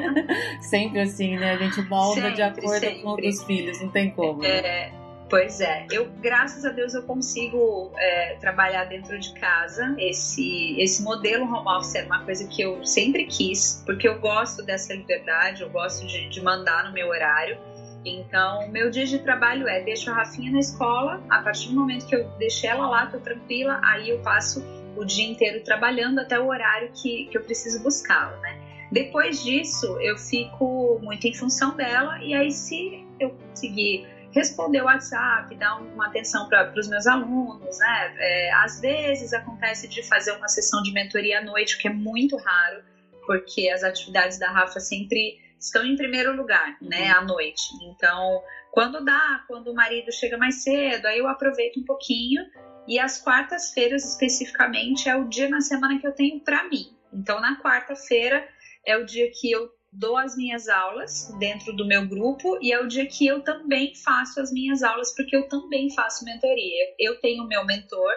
sempre 0.62 1.00
assim, 1.00 1.36
né? 1.36 1.52
A 1.52 1.56
gente 1.58 1.82
molda 1.82 2.22
sempre, 2.22 2.32
de 2.32 2.42
acordo 2.42 2.80
sempre. 2.80 3.02
com 3.02 3.14
os 3.14 3.44
filhos, 3.44 3.80
não 3.80 3.90
tem 3.90 4.10
como. 4.10 4.40
Né? 4.40 4.48
É, 4.48 4.92
pois 5.28 5.60
é, 5.60 5.86
eu 5.92 6.08
graças 6.22 6.64
a 6.64 6.70
Deus 6.70 6.94
eu 6.94 7.02
consigo 7.02 7.92
é, 7.98 8.36
trabalhar 8.40 8.84
dentro 8.84 9.18
de 9.18 9.34
casa. 9.34 9.94
Esse, 9.98 10.80
esse 10.80 11.02
modelo 11.02 11.44
home 11.44 11.68
office 11.68 11.96
é 11.96 12.04
uma 12.04 12.24
coisa 12.24 12.48
que 12.48 12.62
eu 12.62 12.82
sempre 12.86 13.26
quis, 13.26 13.82
porque 13.84 14.08
eu 14.08 14.18
gosto 14.18 14.62
dessa 14.62 14.94
liberdade, 14.94 15.60
eu 15.60 15.68
gosto 15.68 16.06
de, 16.06 16.26
de 16.30 16.42
mandar 16.42 16.84
no 16.84 16.92
meu 16.94 17.08
horário. 17.08 17.58
Então, 18.02 18.66
meu 18.70 18.90
dia 18.90 19.04
de 19.04 19.18
trabalho 19.18 19.68
é 19.68 19.82
deixo 19.82 20.10
a 20.10 20.14
Rafinha 20.14 20.50
na 20.50 20.58
escola, 20.58 21.22
a 21.28 21.42
partir 21.42 21.68
do 21.68 21.74
momento 21.74 22.06
que 22.06 22.14
eu 22.14 22.26
deixei 22.38 22.70
ela 22.70 22.88
lá, 22.88 23.04
tô 23.04 23.18
tranquila, 23.18 23.78
aí 23.84 24.08
eu 24.08 24.20
passo 24.20 24.64
o 25.00 25.04
dia 25.04 25.26
inteiro 25.26 25.64
trabalhando 25.64 26.18
até 26.18 26.38
o 26.38 26.46
horário 26.46 26.90
que, 26.92 27.26
que 27.26 27.36
eu 27.36 27.42
preciso 27.42 27.82
buscá-la, 27.82 28.36
né? 28.38 28.60
Depois 28.92 29.42
disso, 29.42 29.98
eu 30.00 30.18
fico 30.18 30.98
muito 31.00 31.26
em 31.26 31.34
função 31.34 31.76
dela, 31.76 32.18
e 32.22 32.34
aí, 32.34 32.50
se 32.50 33.06
eu 33.18 33.30
conseguir 33.30 34.06
responder 34.32 34.80
o 34.82 34.84
WhatsApp, 34.84 35.54
dar 35.56 35.76
uma 35.76 36.06
atenção 36.06 36.48
para 36.48 36.72
os 36.76 36.88
meus 36.88 37.06
alunos, 37.06 37.78
né? 37.78 38.14
É, 38.18 38.52
às 38.54 38.80
vezes 38.80 39.32
acontece 39.32 39.88
de 39.88 40.02
fazer 40.02 40.32
uma 40.32 40.48
sessão 40.48 40.82
de 40.82 40.92
mentoria 40.92 41.38
à 41.38 41.42
noite, 41.42 41.78
que 41.78 41.88
é 41.88 41.92
muito 41.92 42.36
raro, 42.36 42.82
porque 43.26 43.68
as 43.68 43.82
atividades 43.82 44.38
da 44.38 44.50
Rafa 44.50 44.80
sempre 44.80 45.38
estão 45.58 45.84
em 45.84 45.96
primeiro 45.96 46.34
lugar, 46.34 46.76
né, 46.80 47.12
uhum. 47.12 47.18
à 47.18 47.24
noite. 47.24 47.62
Então, 47.82 48.42
quando 48.72 49.04
dá, 49.04 49.44
quando 49.46 49.68
o 49.68 49.74
marido 49.74 50.12
chega 50.12 50.36
mais 50.38 50.62
cedo, 50.62 51.06
aí 51.06 51.18
eu 51.18 51.28
aproveito 51.28 51.78
um 51.78 51.84
pouquinho. 51.84 52.42
E 52.90 52.98
as 52.98 53.18
quartas-feiras, 53.18 54.04
especificamente, 54.04 55.08
é 55.08 55.14
o 55.14 55.28
dia 55.28 55.48
na 55.48 55.60
semana 55.60 56.00
que 56.00 56.04
eu 56.04 56.12
tenho 56.12 56.40
para 56.40 56.68
mim. 56.68 56.92
Então, 57.12 57.40
na 57.40 57.62
quarta-feira 57.62 58.44
é 58.84 58.96
o 58.96 59.06
dia 59.06 59.30
que 59.30 59.48
eu 59.48 59.70
dou 59.92 60.16
as 60.16 60.36
minhas 60.36 60.68
aulas 60.68 61.32
dentro 61.38 61.72
do 61.72 61.86
meu 61.86 62.08
grupo 62.08 62.58
e 62.60 62.72
é 62.72 62.80
o 62.80 62.88
dia 62.88 63.06
que 63.06 63.24
eu 63.24 63.42
também 63.42 63.94
faço 63.94 64.40
as 64.40 64.52
minhas 64.52 64.82
aulas, 64.82 65.14
porque 65.14 65.36
eu 65.36 65.48
também 65.48 65.88
faço 65.94 66.24
mentoria. 66.24 66.94
Eu 66.98 67.20
tenho 67.20 67.44
o 67.44 67.46
meu 67.46 67.64
mentor, 67.64 68.12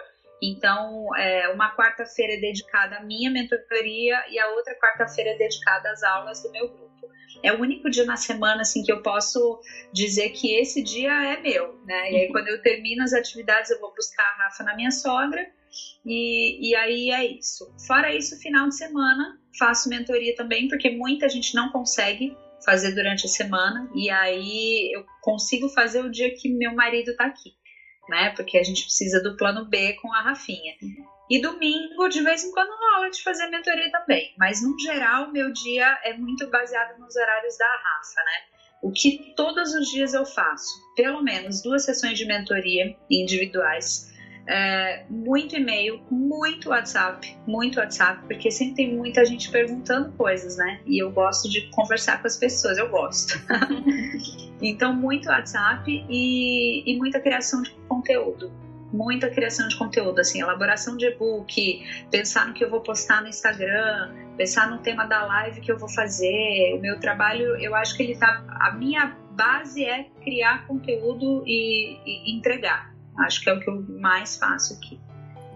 então 0.52 1.14
é, 1.16 1.48
uma 1.48 1.74
quarta-feira 1.76 2.34
é 2.34 2.36
dedicada 2.36 2.96
à 2.96 3.02
minha 3.02 3.30
mentoria 3.30 4.24
e 4.30 4.38
a 4.38 4.48
outra 4.50 4.74
quarta-feira 4.78 5.30
é 5.30 5.36
dedicada 5.36 5.90
às 5.90 6.02
aulas 6.02 6.42
do 6.42 6.50
meu 6.50 6.68
grupo. 6.68 6.84
É 7.42 7.52
o 7.52 7.60
único 7.60 7.90
dia 7.90 8.04
na 8.04 8.16
semana 8.16 8.62
assim 8.62 8.82
que 8.82 8.92
eu 8.92 9.02
posso 9.02 9.60
dizer 9.92 10.30
que 10.30 10.54
esse 10.54 10.82
dia 10.82 11.12
é 11.12 11.40
meu, 11.40 11.80
né? 11.84 12.12
E 12.12 12.16
aí 12.16 12.28
quando 12.32 12.48
eu 12.48 12.62
termino 12.62 13.02
as 13.02 13.12
atividades 13.12 13.70
eu 13.70 13.80
vou 13.80 13.94
buscar 13.94 14.24
a 14.24 14.44
Rafa 14.44 14.64
na 14.64 14.74
minha 14.74 14.90
sogra 14.90 15.46
e, 16.04 16.70
e 16.70 16.74
aí 16.74 17.10
é 17.10 17.24
isso. 17.24 17.74
Fora 17.86 18.14
isso, 18.14 18.38
final 18.40 18.68
de 18.68 18.76
semana 18.76 19.38
faço 19.58 19.88
mentoria 19.88 20.34
também, 20.34 20.68
porque 20.68 20.90
muita 20.90 21.28
gente 21.28 21.54
não 21.54 21.70
consegue 21.70 22.36
fazer 22.64 22.92
durante 22.92 23.26
a 23.26 23.28
semana 23.28 23.90
e 23.94 24.10
aí 24.10 24.90
eu 24.94 25.04
consigo 25.20 25.68
fazer 25.68 26.00
o 26.00 26.10
dia 26.10 26.34
que 26.34 26.48
meu 26.48 26.74
marido 26.74 27.14
tá 27.14 27.26
aqui, 27.26 27.52
né? 28.08 28.30
Porque 28.30 28.58
a 28.58 28.62
gente 28.62 28.84
precisa 28.84 29.22
do 29.22 29.36
plano 29.36 29.64
B 29.66 29.94
com 29.94 30.12
a 30.12 30.22
Rafinha. 30.22 30.74
E 31.30 31.40
domingo, 31.40 32.08
de 32.08 32.22
vez 32.22 32.44
em 32.44 32.52
quando, 32.52 32.70
rola 32.70 33.10
de 33.10 33.22
fazer 33.22 33.46
mentoria 33.48 33.90
também. 33.90 34.34
Mas, 34.38 34.62
no 34.62 34.78
geral, 34.78 35.32
meu 35.32 35.52
dia 35.52 35.98
é 36.04 36.14
muito 36.14 36.48
baseado 36.50 36.98
nos 36.98 37.16
horários 37.16 37.56
da 37.56 37.66
Rafa, 37.66 38.20
né? 38.24 38.54
O 38.82 38.92
que 38.92 39.32
todos 39.34 39.74
os 39.74 39.88
dias 39.90 40.12
eu 40.12 40.26
faço? 40.26 40.68
Pelo 40.94 41.22
menos 41.22 41.62
duas 41.62 41.84
sessões 41.84 42.18
de 42.18 42.26
mentoria 42.26 42.94
individuais 43.10 44.13
é, 44.46 45.04
muito 45.08 45.56
e-mail, 45.56 46.00
muito 46.10 46.70
WhatsApp, 46.70 47.36
muito 47.46 47.78
WhatsApp, 47.78 48.22
porque 48.26 48.50
sempre 48.50 48.74
tem 48.74 48.94
muita 48.94 49.24
gente 49.24 49.50
perguntando 49.50 50.12
coisas, 50.12 50.56
né? 50.56 50.80
E 50.86 51.02
eu 51.02 51.10
gosto 51.10 51.48
de 51.48 51.68
conversar 51.70 52.20
com 52.20 52.26
as 52.26 52.36
pessoas, 52.36 52.78
eu 52.78 52.88
gosto. 52.88 53.40
então, 54.60 54.94
muito 54.94 55.28
WhatsApp 55.28 55.90
e, 56.08 56.90
e 56.90 56.96
muita 56.98 57.20
criação 57.20 57.62
de 57.62 57.70
conteúdo 57.88 58.52
muita 58.92 59.28
criação 59.28 59.66
de 59.66 59.76
conteúdo, 59.76 60.20
assim, 60.20 60.40
elaboração 60.40 60.96
de 60.96 61.06
e-book, 61.06 62.06
pensar 62.12 62.46
no 62.46 62.54
que 62.54 62.64
eu 62.64 62.70
vou 62.70 62.80
postar 62.80 63.22
no 63.22 63.28
Instagram, 63.28 64.14
pensar 64.36 64.70
no 64.70 64.78
tema 64.78 65.04
da 65.04 65.26
live 65.26 65.60
que 65.60 65.72
eu 65.72 65.76
vou 65.76 65.88
fazer. 65.88 66.74
O 66.76 66.80
meu 66.80 67.00
trabalho, 67.00 67.56
eu 67.60 67.74
acho 67.74 67.96
que 67.96 68.04
ele 68.04 68.16
tá. 68.16 68.44
A 68.60 68.72
minha 68.72 69.16
base 69.32 69.84
é 69.84 70.04
criar 70.22 70.64
conteúdo 70.68 71.42
e, 71.44 71.98
e 72.06 72.36
entregar. 72.36 72.93
Acho 73.18 73.42
que 73.42 73.50
é 73.50 73.54
o 73.54 73.60
que 73.60 73.68
eu 73.68 73.82
mais 74.00 74.36
faço 74.36 74.74
aqui. 74.74 74.98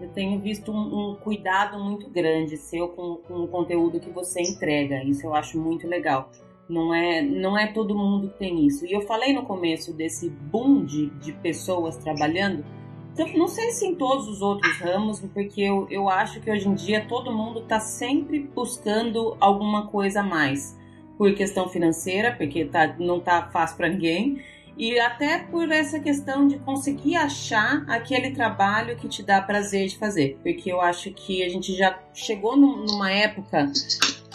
Eu 0.01 0.09
tenho 0.09 0.39
visto 0.39 0.71
um, 0.71 1.11
um 1.11 1.15
cuidado 1.15 1.77
muito 1.77 2.09
grande 2.09 2.55
seu 2.55 2.87
com, 2.89 3.17
com, 3.17 3.43
o 3.43 3.47
conteúdo 3.47 3.99
que 3.99 4.09
você 4.09 4.41
entrega. 4.41 5.03
Isso 5.03 5.25
eu 5.25 5.35
acho 5.35 5.59
muito 5.59 5.87
legal. 5.87 6.31
Não 6.69 6.93
é, 6.93 7.21
não 7.21 7.57
é 7.57 7.67
todo 7.67 7.95
mundo 7.95 8.29
que 8.29 8.39
tem 8.39 8.65
isso. 8.65 8.85
E 8.85 8.93
eu 8.93 9.01
falei 9.01 9.33
no 9.33 9.43
começo 9.43 9.93
desse 9.93 10.29
boom 10.29 10.85
de, 10.85 11.09
de 11.09 11.33
pessoas 11.33 11.97
trabalhando. 11.97 12.63
Então, 13.11 13.27
não 13.33 13.47
sei 13.47 13.71
se 13.71 13.85
em 13.85 13.95
todos 13.95 14.29
os 14.29 14.41
outros 14.41 14.77
ramos, 14.77 15.19
porque 15.33 15.61
eu, 15.61 15.87
eu 15.89 16.07
acho 16.07 16.39
que 16.39 16.49
hoje 16.49 16.69
em 16.69 16.75
dia 16.75 17.05
todo 17.05 17.35
mundo 17.35 17.59
está 17.59 17.79
sempre 17.79 18.39
buscando 18.39 19.35
alguma 19.39 19.87
coisa 19.87 20.21
a 20.21 20.23
mais. 20.23 20.77
Por 21.17 21.33
questão 21.33 21.67
financeira, 21.67 22.33
porque 22.37 22.63
tá, 22.63 22.95
não 22.97 23.17
está 23.17 23.49
fácil 23.49 23.75
para 23.75 23.89
ninguém 23.89 24.41
e 24.79 24.97
até 24.97 25.39
por 25.39 25.69
essa 25.69 25.99
questão 25.99 26.47
de 26.47 26.57
conseguir 26.59 27.17
achar 27.17 27.83
aquele 27.85 28.31
trabalho 28.31 28.95
que 28.95 29.09
te 29.09 29.21
dá 29.21 29.41
prazer 29.41 29.89
de 29.89 29.97
fazer, 29.97 30.39
porque 30.41 30.71
eu 30.71 30.79
acho 30.79 31.11
que 31.11 31.43
a 31.43 31.49
gente 31.49 31.75
já 31.75 31.99
chegou 32.13 32.55
numa 32.55 33.11
época 33.11 33.69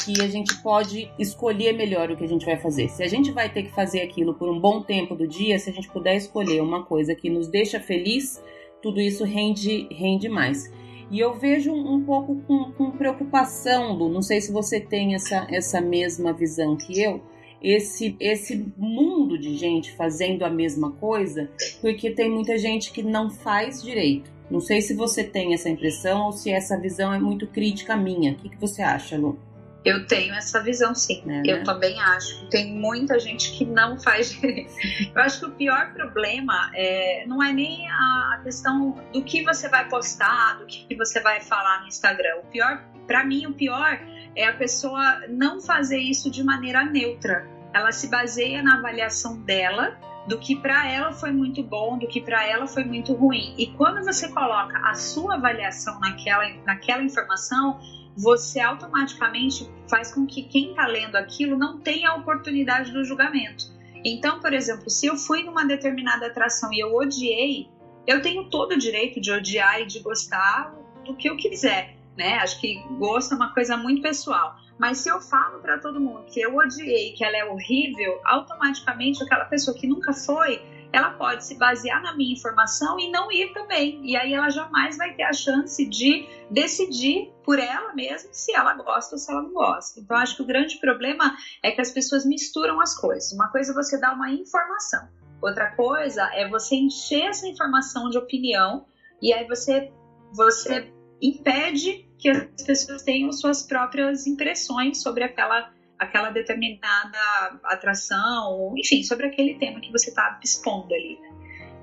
que 0.05 0.21
a 0.21 0.29
gente 0.29 0.55
pode 0.63 1.11
escolher 1.19 1.73
melhor 1.73 2.11
o 2.11 2.17
que 2.17 2.25
a 2.25 2.29
gente 2.29 2.45
vai 2.45 2.59
fazer. 2.59 2.91
Se 2.91 3.03
a 3.03 3.09
gente 3.09 3.33
vai 3.33 3.51
ter 3.51 3.63
que 3.63 3.73
fazer 3.73 4.03
aquilo 4.03 4.35
por 4.35 4.51
um 4.51 4.61
bom 4.61 4.83
tempo 4.83 5.15
do 5.15 5.27
dia, 5.27 5.59
se 5.59 5.71
a 5.71 5.73
gente 5.73 5.89
puder 5.89 6.15
escolher 6.15 6.61
uma 6.61 6.85
coisa 6.85 7.15
que 7.15 7.31
nos 7.31 7.49
deixa 7.49 7.81
feliz, 7.81 8.39
tudo 8.83 9.01
isso 9.01 9.25
rende, 9.25 9.89
rende 9.91 10.29
mais. 10.29 10.71
E 11.11 11.21
eu 11.21 11.33
vejo 11.33 11.73
um 11.73 12.05
pouco 12.05 12.37
com, 12.43 12.71
com 12.73 12.91
preocupação, 12.91 13.95
Lu, 13.95 14.11
não 14.11 14.21
sei 14.21 14.43
se 14.43 14.53
você 14.53 14.79
tem 14.79 15.15
essa, 15.15 15.47
essa 15.49 15.81
mesma 15.81 16.35
visão 16.35 16.77
que 16.77 17.03
eu, 17.03 17.23
esse, 17.65 18.15
esse 18.21 18.71
mundo 18.77 19.39
de 19.39 19.57
gente 19.57 19.97
fazendo 19.97 20.45
a 20.45 20.51
mesma 20.51 20.93
coisa, 20.93 21.51
porque 21.81 22.11
tem 22.11 22.31
muita 22.31 22.59
gente 22.59 22.93
que 22.93 23.03
não 23.03 23.31
faz 23.31 23.83
direito. 23.83 24.31
Não 24.51 24.61
sei 24.61 24.83
se 24.83 24.95
você 24.95 25.25
tem 25.25 25.55
essa 25.55 25.71
impressão 25.71 26.27
ou 26.27 26.33
se 26.33 26.51
essa 26.51 26.79
visão 26.79 27.13
é 27.13 27.19
muito 27.19 27.47
crítica 27.47 27.97
minha. 27.97 28.33
O 28.33 28.35
que, 28.37 28.51
que 28.51 28.61
você 28.61 28.83
acha, 28.83 29.17
Lu? 29.17 29.41
Eu 29.83 30.07
tenho 30.07 30.35
essa 30.35 30.63
visão, 30.63 30.95
sim. 30.95 31.23
É, 31.25 31.27
né? 31.27 31.43
Eu 31.47 31.65
também 31.65 32.01
acho 32.01 32.41
que 32.41 32.51
tem 32.51 32.75
muita 32.75 33.19
gente 33.19 33.53
que 33.53 33.65
não 33.65 33.99
faz 34.01 34.31
direito. 34.31 34.73
Eu 35.15 35.23
acho 35.23 35.41
que 35.41 35.47
o 35.47 35.51
pior 35.53 35.93
problema 35.95 36.71
é, 36.75 37.25
não 37.27 37.43
é 37.43 37.53
nem 37.53 37.89
a 37.89 38.41
questão 38.43 38.99
do 39.13 39.23
que 39.23 39.43
você 39.43 39.69
vai 39.69 39.89
postar, 39.89 40.59
do 40.59 40.67
que 40.67 40.95
você 40.95 41.21
vai 41.21 41.41
falar 41.41 41.81
no 41.81 41.89
Instagram. 41.89 42.37
O 42.43 42.47
pior, 42.47 42.85
para 43.07 43.25
mim, 43.25 43.47
o 43.47 43.55
pior 43.55 43.99
é 44.37 44.47
a 44.47 44.53
pessoa 44.53 45.23
não 45.29 45.61
fazer 45.61 45.99
isso 45.99 46.31
de 46.31 46.43
maneira 46.43 46.85
neutra 46.85 47.54
ela 47.75 47.91
se 47.91 48.09
baseia 48.09 48.63
na 48.63 48.79
avaliação 48.79 49.37
dela 49.41 49.99
do 50.27 50.39
que 50.39 50.57
para 50.57 50.89
ela 50.89 51.13
foi 51.13 51.33
muito 51.33 51.63
bom, 51.63 51.99
do 51.99 52.07
que 52.07 52.21
para 52.21 52.47
ela 52.47 52.67
foi 52.67 52.85
muito 52.85 53.13
ruim. 53.13 53.55
E 53.59 53.67
quando 53.73 54.03
você 54.05 54.29
coloca 54.29 54.79
a 54.79 54.95
sua 54.95 55.35
avaliação 55.35 56.01
naquela, 56.01 56.49
naquela 56.65 57.03
informação, 57.03 57.79
você 58.17 58.61
automaticamente 58.61 59.69
faz 59.91 60.15
com 60.15 60.25
que 60.25 60.45
quem 60.45 60.71
está 60.71 60.87
lendo 60.87 61.17
aquilo 61.17 61.59
não 61.59 61.81
tenha 61.81 62.11
a 62.11 62.15
oportunidade 62.15 62.93
do 62.93 63.05
julgamento. 63.05 63.75
Então, 64.05 64.41
por 64.41 64.53
exemplo, 64.53 64.89
se 64.89 65.07
eu 65.07 65.17
fui 65.17 65.43
numa 65.43 65.65
determinada 65.65 66.27
atração 66.27 66.73
e 66.73 66.79
eu 66.79 66.95
odiei, 66.95 67.69
eu 68.07 68.23
tenho 68.23 68.49
todo 68.49 68.73
o 68.73 68.79
direito 68.79 69.21
de 69.21 69.33
odiar 69.33 69.81
e 69.81 69.87
de 69.87 69.99
gostar 70.01 70.75
do 71.05 71.15
que 71.17 71.29
eu 71.29 71.37
quiser, 71.37 71.97
né? 72.17 72.35
Acho 72.37 72.61
que 72.61 72.83
gosto 72.99 73.33
é 73.33 73.37
uma 73.37 73.53
coisa 73.53 73.77
muito 73.77 74.01
pessoal. 74.01 74.57
Mas 74.79 74.99
se 74.99 75.09
eu 75.09 75.21
falo 75.21 75.61
para 75.61 75.79
todo 75.79 76.01
mundo 76.01 76.25
que 76.27 76.41
eu 76.41 76.57
odiei, 76.57 77.13
que 77.13 77.25
ela 77.25 77.37
é 77.37 77.45
horrível, 77.45 78.21
automaticamente 78.25 79.23
aquela 79.23 79.45
pessoa 79.45 79.77
que 79.77 79.87
nunca 79.87 80.13
foi, 80.13 80.61
ela 80.95 81.11
pode 81.11 81.45
se 81.45 81.57
basear 81.57 82.01
na 82.03 82.17
minha 82.17 82.33
informação 82.33 82.99
e 83.01 83.11
não 83.11 83.31
ir 83.31 83.53
também. 83.53 84.01
E 84.05 84.17
aí 84.17 84.33
ela 84.33 84.49
jamais 84.49 84.97
vai 84.97 85.13
ter 85.15 85.25
a 85.25 85.33
chance 85.33 85.85
de 85.87 86.27
decidir 86.51 87.33
por 87.45 87.59
ela 87.59 87.93
mesma 87.95 88.33
se 88.33 88.55
ela 88.55 88.75
gosta 88.75 89.17
ou 89.17 89.19
se 89.19 89.31
ela 89.31 89.43
não 89.43 89.53
gosta. 89.53 89.99
Então 89.99 90.17
acho 90.17 90.37
que 90.37 90.43
o 90.43 90.47
grande 90.47 90.79
problema 90.79 91.37
é 91.63 91.73
que 91.73 91.81
as 91.81 91.91
pessoas 91.91 92.25
misturam 92.25 92.81
as 92.81 92.97
coisas. 92.97 93.33
Uma 93.33 93.49
coisa 93.49 93.73
é 93.73 93.75
você 93.75 93.99
dar 93.99 94.15
uma 94.15 94.31
informação, 94.31 95.09
outra 95.43 95.75
coisa 95.75 96.31
é 96.33 96.49
você 96.49 96.77
encher 96.77 97.27
essa 97.27 97.47
informação 97.49 98.09
de 98.09 98.17
opinião 98.17 98.87
e 99.21 99.33
aí 99.33 99.47
você 99.49 99.93
você 100.33 100.93
impede 101.21 102.04
que 102.19 102.29
as 102.29 102.63
pessoas 102.65 103.03
tenham 103.03 103.33
suas 103.33 103.63
próprias 103.63 104.27
impressões 104.27 105.03
sobre 105.03 105.25
aquela, 105.25 105.71
aquela 105.99 106.31
determinada 106.31 107.19
atração, 107.65 108.75
enfim, 108.77 109.03
sobre 109.03 109.27
aquele 109.27 109.55
tema 109.55 109.81
que 109.81 109.91
você 109.91 110.11
está 110.11 110.39
expondo 110.43 110.95
ali. 110.95 111.19
Né? 111.21 111.35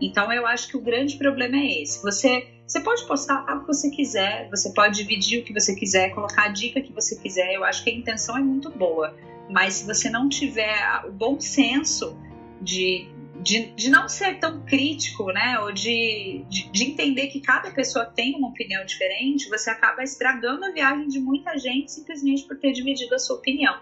Então 0.02 0.34
eu 0.34 0.48
acho 0.48 0.68
que 0.68 0.76
o 0.76 0.82
grande 0.82 1.18
problema 1.18 1.58
é 1.58 1.84
esse. 1.84 2.02
Você, 2.02 2.48
você 2.66 2.80
pode 2.80 3.06
postar 3.06 3.44
o 3.56 3.62
que 3.62 3.68
você 3.68 3.90
quiser, 3.92 4.50
você 4.50 4.74
pode 4.74 4.98
dividir 4.98 5.42
o 5.42 5.44
que 5.44 5.54
você 5.54 5.76
quiser, 5.76 6.10
colocar 6.10 6.46
a 6.46 6.48
dica 6.48 6.82
que 6.82 6.92
você 6.92 7.16
quiser. 7.20 7.54
Eu 7.54 7.64
acho 7.64 7.84
que 7.84 7.92
a 7.92 7.94
intenção 7.94 8.36
é 8.36 8.42
muito 8.42 8.72
boa. 8.72 9.16
Mas 9.50 9.76
se 9.76 9.86
você 9.86 10.10
não 10.10 10.28
tiver 10.28 10.76
o 11.06 11.12
bom 11.12 11.40
senso 11.40 12.18
de, 12.60 13.10
de, 13.42 13.72
de 13.72 13.90
não 13.90 14.08
ser 14.08 14.40
tão 14.40 14.62
crítico, 14.62 15.26
né? 15.32 15.60
Ou 15.62 15.72
de, 15.72 16.46
de, 16.48 16.70
de, 16.70 16.84
entender 16.84 17.28
que 17.28 17.42
cada 17.42 17.72
pessoa 17.72 18.06
tem 18.06 18.36
uma 18.36 18.50
opinião 18.50 18.86
diferente, 18.86 19.50
você 19.50 19.70
acaba 19.70 20.04
estragando 20.04 20.66
a 20.66 20.72
viagem 20.72 21.08
de 21.08 21.20
muita 21.20 21.58
gente 21.58 21.92
simplesmente 21.92 22.44
por 22.44 22.58
ter 22.58 22.72
dividido 22.72 23.16
a 23.16 23.20
sua 23.20 23.38
opinião. 23.38 23.76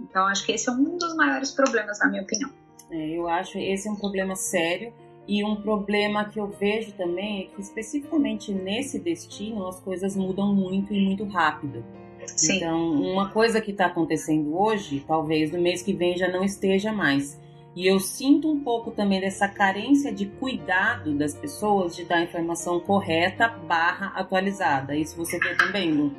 Então, 0.00 0.26
acho 0.26 0.44
que 0.44 0.52
esse 0.52 0.68
é 0.68 0.72
um 0.72 0.96
dos 0.96 1.14
maiores 1.16 1.50
problemas, 1.50 1.98
na 1.98 2.08
minha 2.08 2.22
opinião. 2.22 2.50
É, 2.90 3.10
eu 3.10 3.28
acho 3.28 3.58
esse 3.58 3.88
é 3.88 3.90
um 3.90 3.96
problema 3.96 4.36
sério 4.36 4.92
e 5.26 5.42
um 5.42 5.56
problema 5.56 6.24
que 6.26 6.38
eu 6.38 6.46
vejo 6.46 6.92
também 6.92 7.42
é 7.42 7.54
que, 7.54 7.60
especificamente 7.60 8.52
nesse 8.52 8.98
destino, 8.98 9.66
as 9.66 9.80
coisas 9.80 10.14
mudam 10.16 10.54
muito 10.54 10.92
e 10.92 11.00
muito 11.00 11.24
rápido. 11.24 11.84
Sim. 12.26 12.56
Então, 12.56 12.92
uma 12.92 13.30
coisa 13.30 13.60
que 13.60 13.70
está 13.70 13.86
acontecendo 13.86 14.58
hoje, 14.58 15.04
talvez 15.06 15.52
no 15.52 15.60
mês 15.60 15.82
que 15.82 15.92
vem 15.92 16.16
já 16.16 16.28
não 16.28 16.44
esteja 16.44 16.92
mais. 16.92 17.40
E 17.76 17.86
eu 17.88 17.98
sinto 17.98 18.50
um 18.50 18.60
pouco 18.60 18.92
também 18.92 19.20
dessa 19.20 19.48
carência 19.48 20.14
de 20.14 20.26
cuidado 20.26 21.12
das 21.14 21.34
pessoas 21.34 21.96
de 21.96 22.04
dar 22.04 22.16
a 22.16 22.22
informação 22.22 22.78
correta 22.78 23.48
barra 23.48 24.12
atualizada. 24.14 24.94
Isso 24.94 25.16
você 25.16 25.38
vê 25.38 25.56
também, 25.56 25.92
Lu? 25.92 26.14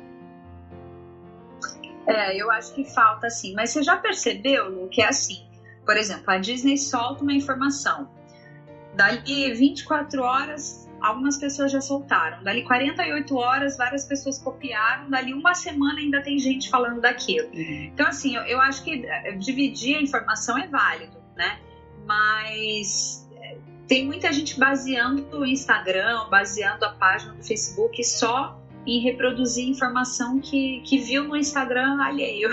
É, 2.06 2.36
eu 2.40 2.50
acho 2.50 2.74
que 2.74 2.84
falta 2.84 3.30
sim. 3.30 3.54
Mas 3.54 3.70
você 3.70 3.82
já 3.82 3.96
percebeu, 3.96 4.68
Lu, 4.68 4.88
que 4.88 5.00
é 5.00 5.08
assim? 5.08 5.46
Por 5.84 5.96
exemplo, 5.96 6.24
a 6.28 6.38
Disney 6.38 6.76
solta 6.76 7.22
uma 7.22 7.32
informação. 7.32 8.08
Dali 8.94 9.52
24 9.54 10.22
horas, 10.22 10.88
algumas 11.00 11.36
pessoas 11.38 11.70
já 11.70 11.80
soltaram. 11.80 12.42
Dali 12.42 12.64
48 12.64 13.36
horas, 13.36 13.76
várias 13.76 14.04
pessoas 14.04 14.38
copiaram. 14.38 15.08
Dali 15.10 15.32
uma 15.32 15.54
semana 15.54 16.00
ainda 16.00 16.22
tem 16.22 16.38
gente 16.38 16.68
falando 16.68 17.00
daquilo. 17.00 17.48
Uhum. 17.48 17.90
Então, 17.92 18.06
assim, 18.06 18.36
eu, 18.36 18.42
eu 18.42 18.60
acho 18.60 18.82
que 18.82 19.06
é, 19.06 19.32
dividir 19.32 19.96
a 19.96 20.02
informação 20.02 20.58
é 20.58 20.66
válido, 20.66 21.15
né? 21.36 21.58
Mas 22.04 23.28
é, 23.36 23.56
tem 23.86 24.06
muita 24.06 24.32
gente 24.32 24.58
baseando 24.58 25.26
o 25.38 25.46
Instagram, 25.46 26.28
baseando 26.28 26.84
a 26.84 26.90
página 26.90 27.34
do 27.34 27.44
Facebook 27.44 28.02
só 28.04 28.60
em 28.86 29.00
reproduzir 29.00 29.68
informação 29.68 30.38
que, 30.40 30.80
que 30.82 30.98
viu 30.98 31.24
no 31.24 31.36
Instagram 31.36 32.00
alheio, 32.00 32.48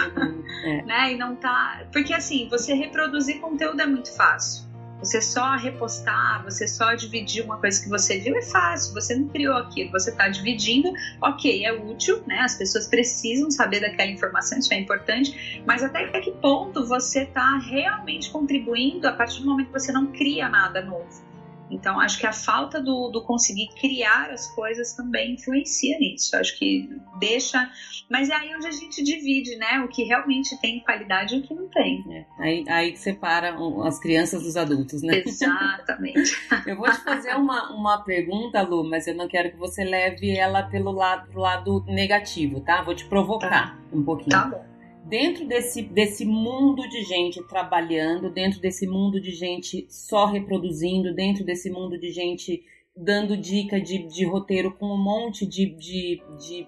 é. 0.66 0.82
né? 0.86 1.14
E 1.14 1.18
não 1.18 1.36
tá. 1.36 1.86
Porque 1.92 2.14
assim, 2.14 2.48
você 2.50 2.74
reproduzir 2.74 3.40
conteúdo 3.40 3.80
é 3.80 3.86
muito 3.86 4.12
fácil. 4.16 4.63
Você 5.04 5.22
só 5.22 5.58
repostar, 5.58 6.42
você 6.46 6.66
só 6.66 6.94
dividir 6.94 7.44
uma 7.44 7.58
coisa 7.58 7.84
que 7.84 7.90
você 7.90 8.20
viu 8.20 8.38
é 8.38 8.42
fácil. 8.42 8.94
Você 8.94 9.14
não 9.14 9.28
criou 9.28 9.58
aquilo, 9.58 9.92
você 9.92 10.12
está 10.12 10.30
dividindo. 10.30 10.94
Ok, 11.22 11.66
é 11.66 11.74
útil, 11.74 12.24
né? 12.26 12.40
As 12.40 12.56
pessoas 12.56 12.88
precisam 12.88 13.52
saber 13.52 13.82
daquela 13.82 14.10
informação, 14.10 14.58
isso 14.58 14.74
é 14.74 14.80
importante. 14.80 15.62
Mas 15.68 15.84
até 15.84 16.08
que 16.22 16.32
ponto 16.32 16.88
você 16.88 17.24
está 17.24 17.58
realmente 17.58 18.32
contribuindo 18.32 19.06
a 19.06 19.12
partir 19.12 19.42
do 19.42 19.48
momento 19.48 19.68
que 19.68 19.74
você 19.74 19.92
não 19.92 20.08
cria 20.08 20.48
nada 20.48 20.82
novo? 20.82 21.33
Então, 21.70 22.00
acho 22.00 22.20
que 22.20 22.28
a 22.28 22.34
falta 22.34 22.82
do, 22.82 23.10
do 23.10 23.22
conseguir 23.24 23.70
criar 23.80 24.30
as 24.32 24.48
coisas 24.54 24.94
também 24.94 25.34
influencia 25.34 25.98
nisso. 25.98 26.36
Acho 26.36 26.58
que 26.58 26.90
deixa. 27.20 27.70
Mas 28.10 28.30
é 28.30 28.36
aí 28.36 28.56
onde 28.56 28.68
a 28.68 28.72
gente 28.72 29.04
divide, 29.04 29.56
né? 29.56 29.80
O 29.80 29.88
que 29.88 30.04
realmente 30.04 30.60
tem 30.60 30.80
qualidade 30.82 31.36
e 31.36 31.40
o 31.40 31.42
que 31.42 31.54
não 31.54 31.68
tem. 31.70 32.04
É, 32.12 32.26
aí, 32.40 32.64
aí 32.68 32.98
separa 32.98 33.56
as 33.86 34.00
crianças 34.00 34.44
dos 34.44 34.56
adultos, 34.56 35.02
né? 35.02 35.24
Exatamente. 35.26 36.38
eu 36.68 36.76
vou 36.76 36.90
te 36.92 37.04
fazer 37.04 37.36
uma, 37.36 37.72
uma 37.72 38.04
pergunta, 38.04 38.62
Lu, 38.62 38.84
mas 38.88 39.08
eu 39.08 39.16
não 39.16 39.28
quero 39.28 39.52
que 39.52 39.58
você 39.58 39.84
leve 39.84 40.38
ela 40.38 40.64
pelo 40.64 40.92
lado, 40.92 41.30
pro 41.30 41.42
lado 41.42 41.84
negativo, 41.88 42.60
tá? 42.62 42.82
Vou 42.84 42.94
te 42.94 43.06
provocar 43.06 43.50
tá. 43.50 43.78
um 43.92 44.04
pouquinho. 44.04 44.30
Tá 44.30 44.46
bom 44.46 44.73
dentro 45.04 45.48
desse, 45.48 45.82
desse 45.82 46.26
mundo 46.26 46.88
de 46.90 47.04
gente 47.04 47.44
trabalhando, 47.48 48.30
dentro 48.30 48.60
desse 48.60 48.88
mundo 48.88 49.20
de 49.20 49.32
gente 49.32 49.86
só 49.90 50.26
reproduzindo, 50.26 51.14
dentro 51.14 51.44
desse 51.44 51.70
mundo 51.70 51.98
de 51.98 52.12
gente 52.12 52.64
dando 52.96 53.36
dica 53.36 53.82
de, 53.82 54.08
de 54.08 54.26
roteiro 54.26 54.72
com 54.74 54.88
um 54.88 55.02
monte 55.02 55.46
de. 55.46 55.68
de, 55.76 56.22
de 56.38 56.68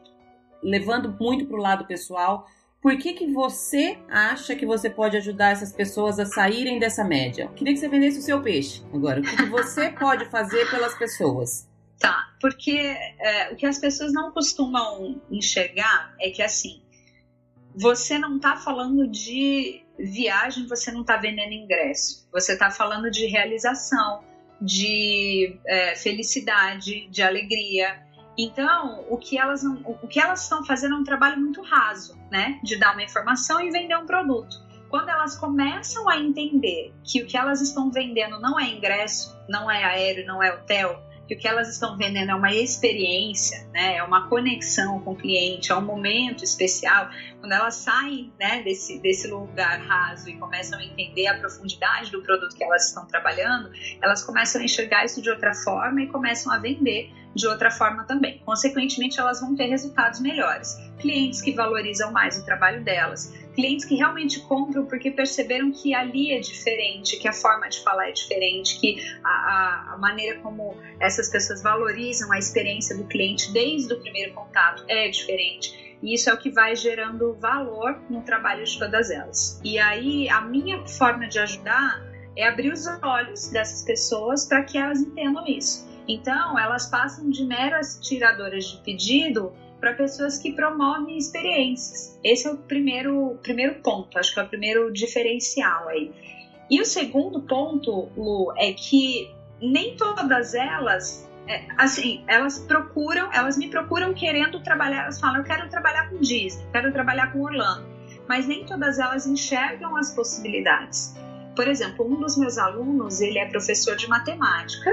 levando 0.62 1.16
muito 1.20 1.46
para 1.46 1.58
o 1.58 1.62
lado 1.62 1.86
pessoal. 1.86 2.48
Por 2.82 2.98
que, 2.98 3.14
que 3.14 3.32
você 3.32 3.98
acha 4.08 4.56
que 4.56 4.66
você 4.66 4.90
pode 4.90 5.18
ajudar 5.18 5.52
essas 5.52 5.72
pessoas 5.72 6.20
a 6.20 6.26
saírem 6.26 6.78
dessa 6.78 7.04
média? 7.04 7.48
Queria 7.56 7.74
que 7.74 7.80
você 7.80 7.90
vendesse 7.90 8.20
o 8.20 8.22
seu 8.22 8.44
peixe 8.44 8.84
agora. 8.94 9.22
O 9.22 9.24
que, 9.24 9.36
que 9.36 9.46
você 9.46 9.90
pode 9.98 10.26
fazer 10.30 10.70
pelas 10.70 10.96
pessoas? 10.96 11.68
Tá, 12.00 12.36
porque 12.40 12.78
é, 12.78 13.52
o 13.52 13.56
que 13.56 13.66
as 13.66 13.80
pessoas 13.80 14.14
não 14.14 14.32
costumam 14.32 15.20
enxergar 15.32 16.14
é 16.20 16.30
que 16.30 16.44
assim, 16.44 16.82
você 17.78 18.18
não 18.18 18.38
está 18.38 18.56
falando 18.56 19.08
de 19.08 19.84
viagem, 19.98 20.68
você 20.68 20.92
não 20.92 21.02
está 21.02 21.18
vendendo 21.18 21.54
ingresso. 21.54 22.28
Você 22.32 22.54
está 22.54 22.72
falando 22.72 23.10
de 23.10 23.26
realização, 23.26 24.24
de 24.62 25.60
é, 25.66 25.96
felicidade, 25.96 27.08
de 27.08 27.22
alegria. 27.22 28.04
Então, 28.38 29.06
o 29.10 29.18
que 29.18 29.38
elas 29.38 29.64
não, 29.64 29.82
o 30.02 30.08
que 30.08 30.20
elas 30.20 30.44
estão 30.44 30.64
fazendo 30.66 30.96
é 30.96 30.98
um 30.98 31.04
trabalho 31.04 31.40
muito 31.40 31.62
raso, 31.62 32.18
né? 32.32 32.60
De 32.64 32.78
dar 32.78 32.94
uma 32.94 33.04
informação 33.04 33.62
e 33.62 33.70
vender 33.70 33.98
um 33.98 34.06
produto. 34.06 34.64
Quando 34.90 35.10
elas 35.10 35.38
começam 35.38 36.08
a 36.08 36.18
entender 36.18 36.94
que 37.04 37.22
o 37.22 37.26
que 37.26 37.38
elas 37.38 37.62
estão 37.62 37.92
vendendo 37.92 38.40
não 38.40 38.60
é 38.60 38.70
ingresso, 38.70 39.36
não 39.50 39.70
é 39.70 39.84
aéreo, 39.84 40.26
não 40.26 40.42
é 40.42 40.54
hotel, 40.54 41.02
que 41.28 41.36
o 41.36 41.38
que 41.38 41.48
elas 41.48 41.68
estão 41.70 41.98
vendendo 41.98 42.32
é 42.32 42.36
uma 42.36 42.54
experiência, 42.54 43.68
né? 43.74 43.98
é 43.98 44.04
uma 44.04 44.28
conexão 44.28 45.00
com 45.02 45.14
o 45.14 45.16
cliente, 45.16 45.72
é 45.72 45.76
um 45.76 45.82
momento 45.82 46.44
especial. 46.44 47.10
Quando 47.40 47.52
elas 47.52 47.76
saem 47.76 48.32
né, 48.40 48.62
desse, 48.64 49.00
desse 49.00 49.28
lugar 49.28 49.80
raso 49.82 50.30
e 50.30 50.38
começam 50.38 50.80
a 50.80 50.84
entender 50.84 51.28
a 51.28 51.38
profundidade 51.38 52.12
do 52.12 52.22
produto 52.22 52.56
que 52.56 52.64
elas 52.64 52.88
estão 52.88 53.06
trabalhando, 53.06 53.72
elas 54.02 54.24
começam 54.24 54.62
a 54.62 54.64
enxergar 54.64 55.06
isso 55.06 55.22
de 55.22 55.30
outra 55.30 55.54
forma 55.54 56.02
e 56.02 56.08
começam 56.08 56.52
a 56.52 56.58
vender 56.58 57.12
de 57.36 57.46
outra 57.48 57.70
forma 57.70 58.06
também. 58.06 58.42
Consequentemente, 58.46 59.20
elas 59.20 59.42
vão 59.42 59.56
ter 59.56 59.66
resultados 59.66 60.22
melhores. 60.22 60.78
Clientes 61.00 61.42
que 61.42 61.52
valorizam 61.52 62.12
mais 62.12 62.40
o 62.40 62.46
trabalho 62.46 62.84
delas, 62.84 63.34
clientes 63.56 63.86
que 63.86 63.96
realmente 63.96 64.40
compram 64.42 64.86
porque 64.86 65.10
perceberam 65.10 65.72
que 65.72 65.96
ali 65.96 66.32
é 66.32 66.40
diferente, 66.40 67.18
que 67.18 67.28
a 67.28 67.34
forma 67.34 67.68
de 67.70 67.82
falar 67.82 68.10
é 68.10 68.12
diferente, 68.12 68.80
que 68.80 68.98
a, 69.24 69.94
a, 69.94 69.98
maneira 69.98 70.40
como 70.42 70.76
essas 71.00 71.30
pessoas 71.30 71.64
valorizam 71.64 72.32
a 72.32 72.38
experiência 72.38 72.96
do 72.96 73.06
cliente 73.06 73.52
desde 73.52 73.94
o 73.94 74.00
primeiro 74.00 74.34
contato 74.34 74.84
é 74.88 75.08
diferente. 75.08 75.98
E 76.04 76.14
isso 76.14 76.30
é 76.30 76.34
o 76.34 76.38
que 76.38 76.52
vai 76.52 76.76
gerando 76.76 77.34
valor 77.36 78.00
no 78.10 78.22
trabalho 78.22 78.64
de 78.64 78.78
todas 78.78 79.10
elas. 79.10 79.60
E 79.64 79.80
aí, 79.80 80.30
a 80.30 80.42
minha 80.42 80.86
forma 80.86 81.28
de 81.28 81.40
ajudar 81.40 82.04
é 82.36 82.48
abrir 82.48 82.72
os 82.72 82.86
olhos 83.02 83.50
dessas 83.50 83.84
pessoas 83.84 84.46
para 84.46 84.64
que 84.64 84.78
elas 84.78 85.00
entendam 85.00 85.48
isso. 85.48 85.88
Então, 86.08 86.60
elas 86.60 86.88
passam 86.88 87.30
de 87.30 87.44
meras 87.46 88.00
tiradoras 88.02 88.66
de 88.66 88.78
pedido 88.84 89.54
para 89.80 89.94
pessoas 89.94 90.38
que 90.38 90.52
promovem 90.54 91.18
experiências. 91.18 92.18
Esse 92.24 92.48
é 92.48 92.52
o 92.52 92.58
primeiro, 92.58 93.38
primeiro 93.42 93.76
ponto, 93.76 94.18
acho 94.18 94.34
que 94.34 94.40
é 94.40 94.44
o 94.44 94.48
primeiro 94.48 94.92
diferencial 94.92 95.88
aí. 95.90 96.12
E 96.70 96.82
o 96.82 96.86
segundo 96.86 97.42
ponto, 97.42 98.10
Lu, 98.18 98.54
é 98.58 98.74
que 98.74 99.34
nem 99.62 99.96
todas 99.96 100.54
elas, 100.54 101.30
é, 101.48 101.64
assim, 101.78 102.24
elas 102.28 102.60
procuram, 102.60 103.32
elas 103.32 103.58
me 103.58 103.70
procuram 103.70 104.14
querendo 104.14 104.60
trabalhar, 104.62 105.04
elas 105.04 105.20
falam, 105.20 105.38
eu 105.38 105.44
quero 105.44 105.70
trabalhar 105.70 106.10
com 106.10 106.18
Disney, 106.20 106.66
quero 106.72 106.92
trabalhar 106.92 107.32
com 107.32 107.42
Orlando, 107.42 107.86
mas 108.28 108.48
nem 108.48 108.66
todas 108.66 108.98
elas 108.98 109.28
enxergam 109.28 109.96
as 109.96 110.14
possibilidades. 110.14 111.16
Por 111.56 111.68
exemplo, 111.68 112.06
um 112.06 112.20
dos 112.20 112.38
meus 112.38 112.58
alunos, 112.58 113.22
ele 113.22 113.40
é 113.40 113.46
professor 113.46 113.96
de 113.96 114.10
matemática 114.10 114.90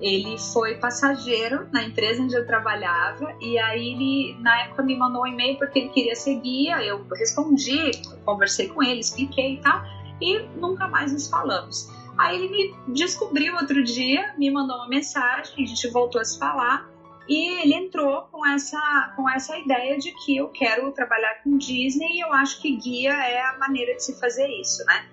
ele 0.00 0.36
foi 0.52 0.76
passageiro 0.76 1.68
na 1.72 1.84
empresa 1.84 2.22
onde 2.22 2.34
eu 2.34 2.46
trabalhava 2.46 3.34
e 3.40 3.58
aí 3.58 3.92
ele 3.92 4.36
na 4.40 4.62
época 4.62 4.82
me 4.82 4.96
mandou 4.96 5.22
um 5.22 5.26
e-mail 5.26 5.56
porque 5.56 5.78
ele 5.78 5.88
queria 5.90 6.14
ser 6.14 6.36
guia, 6.40 6.82
eu 6.84 7.06
respondi, 7.12 7.90
conversei 8.24 8.68
com 8.68 8.82
ele, 8.82 9.00
expliquei 9.00 9.54
e 9.54 9.60
tal, 9.60 9.82
e 10.20 10.40
nunca 10.56 10.88
mais 10.88 11.12
nos 11.12 11.28
falamos. 11.28 11.88
Aí 12.18 12.36
ele 12.36 12.48
me 12.48 12.94
descobriu 12.94 13.54
outro 13.56 13.82
dia, 13.82 14.34
me 14.38 14.50
mandou 14.50 14.76
uma 14.76 14.88
mensagem, 14.88 15.64
a 15.64 15.66
gente 15.66 15.88
voltou 15.88 16.20
a 16.20 16.24
se 16.24 16.38
falar 16.38 16.88
e 17.28 17.62
ele 17.62 17.74
entrou 17.74 18.22
com 18.30 18.46
essa, 18.46 19.12
com 19.16 19.28
essa 19.28 19.56
ideia 19.56 19.98
de 19.98 20.12
que 20.24 20.36
eu 20.36 20.48
quero 20.48 20.92
trabalhar 20.92 21.42
com 21.42 21.56
Disney 21.56 22.16
e 22.16 22.20
eu 22.20 22.32
acho 22.32 22.60
que 22.60 22.76
guia 22.76 23.12
é 23.12 23.40
a 23.40 23.58
maneira 23.58 23.94
de 23.94 24.04
se 24.04 24.18
fazer 24.20 24.46
isso, 24.48 24.84
né? 24.84 25.06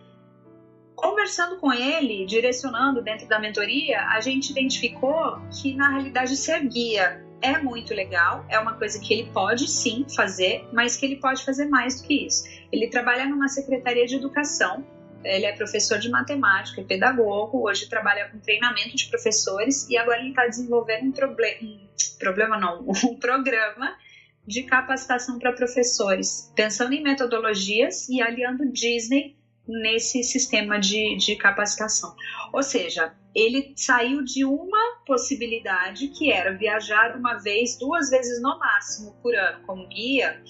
Conversando 1.02 1.58
com 1.58 1.74
ele, 1.74 2.28
direcionando 2.28 3.02
dentro 3.02 3.28
da 3.28 3.40
mentoria, 3.40 4.02
a 4.10 4.22
gente 4.22 4.52
identificou 4.52 5.42
que 5.50 5.74
na 5.74 5.90
realidade 5.90 6.38
ser 6.38 6.64
guia 6.68 7.26
é 7.42 7.58
muito 7.58 7.92
legal, 7.92 8.46
é 8.48 8.60
uma 8.60 8.76
coisa 8.76 9.00
que 9.00 9.12
ele 9.12 9.32
pode 9.32 9.68
sim 9.68 10.06
fazer, 10.16 10.64
mas 10.72 10.96
que 10.96 11.08
ele 11.08 11.16
pode 11.16 11.44
fazer 11.44 11.66
mais 11.66 12.00
do 12.00 12.08
que 12.08 12.28
isso. 12.28 12.44
Ele 12.72 12.88
trabalha 12.88 13.26
numa 13.26 13.48
secretaria 13.48 14.06
de 14.06 14.16
educação, 14.16 14.86
ele 15.24 15.46
é 15.48 15.52
professor 15.54 15.98
de 15.98 16.08
matemática, 16.08 16.82
é 16.82 16.84
pedagogo, 16.84 17.68
hoje 17.68 17.90
trabalha 17.90 18.30
com 18.30 18.38
treinamento 18.38 18.96
de 18.96 19.08
professores 19.08 19.90
e 19.90 19.98
agora 19.98 20.20
ele 20.20 20.30
está 20.30 20.46
desenvolvendo 20.46 21.06
um, 21.06 21.32
um 21.64 21.88
problema 22.20 22.60
não, 22.60 22.86
um 23.10 23.16
programa 23.16 23.98
de 24.46 24.64
capacitação 24.64 25.40
para 25.40 25.52
professores, 25.52 26.52
pensando 26.56 26.94
em 26.94 27.02
metodologias 27.02 28.08
e 28.08 28.22
aliando 28.22 28.72
Disney 28.72 29.41
nesse 29.72 30.24
sistema 30.24 30.80
de, 30.80 31.16
de 31.16 31.36
capacitação. 31.36 32.16
Ou 32.54 32.62
seja, 32.62 33.14
ele 33.34 33.74
saiu 33.76 34.24
de 34.24 34.44
uma 34.44 35.02
possibilidade 35.06 36.10
que 36.10 36.32
era 36.32 36.58
viajar 36.58 37.16
uma 37.16 37.38
vez, 37.38 37.78
duas 37.78 38.10
vezes 38.10 38.42
no 38.42 38.60
máximo 38.60 39.16
por 39.22 39.34
ano 39.36 39.66
como 39.66 39.88
guia, 39.88 40.42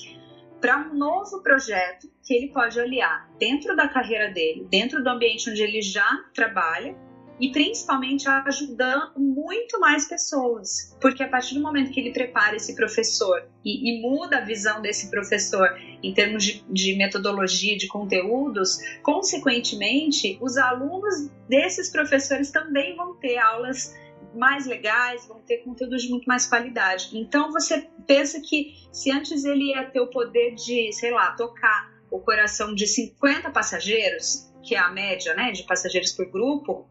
para 0.59 0.77
um 0.77 0.95
novo 0.95 1.41
projeto 1.41 2.11
que 2.23 2.33
ele 2.33 2.51
pode 2.53 2.79
aliar 2.79 3.29
dentro 3.39 3.75
da 3.75 3.87
carreira 3.87 4.31
dele, 4.31 4.67
dentro 4.69 5.03
do 5.03 5.09
ambiente 5.09 5.49
onde 5.49 5.61
ele 5.61 5.81
já 5.81 6.23
trabalha 6.33 6.95
e 7.41 7.51
principalmente 7.51 8.29
ajudando 8.29 9.13
muito 9.17 9.79
mais 9.79 10.07
pessoas. 10.07 10.95
Porque 11.01 11.23
a 11.23 11.27
partir 11.27 11.55
do 11.55 11.61
momento 11.61 11.91
que 11.91 11.99
ele 11.99 12.13
prepara 12.13 12.55
esse 12.55 12.75
professor 12.75 13.49
e, 13.65 13.89
e 13.89 14.01
muda 14.01 14.37
a 14.37 14.45
visão 14.45 14.79
desse 14.79 15.09
professor 15.09 15.67
em 16.03 16.13
termos 16.13 16.43
de, 16.43 16.63
de, 16.69 16.95
metodologia, 16.95 17.75
de 17.75 17.87
conteúdos, 17.87 18.77
consequentemente, 19.01 20.37
os 20.39 20.55
alunos 20.55 21.31
desses 21.49 21.91
professores 21.91 22.51
também 22.51 22.95
vão 22.95 23.15
ter 23.15 23.39
aulas 23.39 23.95
mais 24.35 24.67
legais, 24.67 25.27
vão 25.27 25.41
ter 25.41 25.57
conteúdos 25.63 26.03
de 26.03 26.09
muito 26.09 26.25
mais 26.25 26.45
qualidade. 26.45 27.09
Então 27.13 27.51
você 27.51 27.89
pensa 28.05 28.39
que 28.39 28.75
se 28.91 29.11
antes 29.11 29.43
ele 29.43 29.71
ia 29.71 29.83
ter 29.85 29.99
o 29.99 30.07
poder 30.07 30.53
de, 30.53 30.93
sei 30.93 31.11
lá, 31.11 31.31
tocar 31.31 31.91
o 32.11 32.19
coração 32.19 32.75
de 32.75 32.85
50 32.85 33.49
passageiros, 33.49 34.51
que 34.61 34.75
é 34.75 34.79
a 34.79 34.91
média 34.91 35.33
né, 35.33 35.51
de 35.51 35.63
passageiros 35.63 36.11
por 36.11 36.29
grupo, 36.29 36.87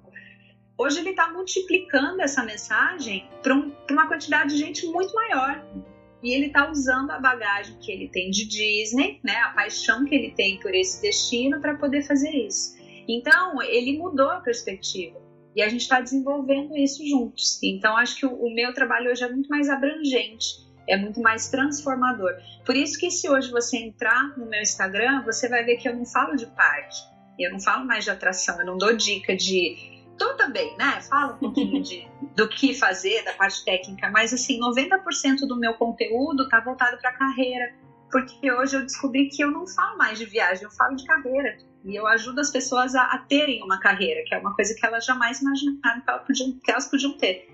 hoje 0.80 1.00
ele 1.00 1.10
está 1.10 1.30
multiplicando 1.30 2.22
essa 2.22 2.42
mensagem 2.42 3.28
para 3.42 3.54
um, 3.54 3.72
uma 3.90 4.08
quantidade 4.08 4.54
de 4.54 4.58
gente 4.58 4.86
muito 4.86 5.14
maior. 5.14 5.62
E 6.22 6.32
ele 6.32 6.46
está 6.46 6.70
usando 6.70 7.10
a 7.10 7.18
bagagem 7.18 7.76
que 7.80 7.90
ele 7.90 8.08
tem 8.08 8.30
de 8.30 8.46
Disney, 8.46 9.20
né, 9.24 9.36
a 9.36 9.50
paixão 9.50 10.04
que 10.04 10.14
ele 10.14 10.32
tem 10.32 10.58
por 10.60 10.74
esse 10.74 11.00
destino 11.00 11.60
para 11.60 11.76
poder 11.76 12.02
fazer 12.02 12.30
isso. 12.30 12.76
Então, 13.08 13.60
ele 13.62 13.98
mudou 13.98 14.30
a 14.30 14.40
perspectiva. 14.40 15.20
E 15.56 15.62
a 15.62 15.68
gente 15.68 15.80
está 15.82 16.00
desenvolvendo 16.00 16.76
isso 16.76 17.06
juntos. 17.06 17.58
Então, 17.62 17.96
acho 17.96 18.16
que 18.16 18.26
o, 18.26 18.34
o 18.34 18.54
meu 18.54 18.72
trabalho 18.72 19.10
hoje 19.10 19.24
é 19.24 19.30
muito 19.30 19.48
mais 19.48 19.68
abrangente 19.68 20.70
é 20.88 20.96
muito 20.96 21.20
mais 21.20 21.48
transformador. 21.48 22.32
Por 22.66 22.76
isso 22.76 22.98
que 22.98 23.10
se 23.10 23.28
hoje 23.28 23.50
você 23.50 23.78
entrar 23.78 24.36
no 24.36 24.46
meu 24.46 24.60
Instagram, 24.60 25.22
você 25.24 25.48
vai 25.48 25.64
ver 25.64 25.76
que 25.76 25.88
eu 25.88 25.94
não 25.94 26.04
falo 26.04 26.34
de 26.34 26.46
parque, 26.46 26.96
eu 27.38 27.52
não 27.52 27.60
falo 27.60 27.86
mais 27.86 28.04
de 28.04 28.10
atração, 28.10 28.58
eu 28.60 28.66
não 28.66 28.76
dou 28.76 28.94
dica 28.96 29.36
de 29.36 29.89
tô 30.20 30.34
também, 30.34 30.76
né? 30.76 31.00
Falo 31.00 31.34
um 31.34 31.38
pouquinho 31.38 31.82
de, 31.82 32.06
do 32.36 32.46
que 32.46 32.74
fazer, 32.74 33.24
da 33.24 33.32
parte 33.32 33.64
técnica, 33.64 34.10
mas 34.10 34.34
assim, 34.34 34.60
90% 34.60 35.46
do 35.48 35.58
meu 35.58 35.72
conteúdo 35.74 36.46
tá 36.48 36.60
voltado 36.60 36.98
para 36.98 37.12
carreira, 37.12 37.74
porque 38.12 38.52
hoje 38.52 38.76
eu 38.76 38.82
descobri 38.82 39.30
que 39.30 39.42
eu 39.42 39.50
não 39.50 39.66
falo 39.66 39.96
mais 39.96 40.18
de 40.18 40.26
viagem, 40.26 40.64
eu 40.64 40.70
falo 40.70 40.94
de 40.94 41.06
carreira. 41.06 41.56
E 41.82 41.96
eu 41.96 42.06
ajudo 42.06 42.40
as 42.40 42.50
pessoas 42.50 42.94
a, 42.94 43.04
a 43.04 43.18
terem 43.18 43.62
uma 43.62 43.80
carreira, 43.80 44.22
que 44.26 44.34
é 44.34 44.38
uma 44.38 44.54
coisa 44.54 44.74
que 44.74 44.84
elas 44.84 45.06
jamais 45.06 45.40
imaginaram 45.40 46.02
que 46.02 46.10
elas 46.10 46.26
podiam, 46.26 46.52
que 46.62 46.70
elas 46.70 46.90
podiam 46.90 47.16
ter. 47.16 47.48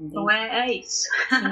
Então 0.00 0.30
é, 0.30 0.66
é 0.66 0.74
isso. 0.74 1.06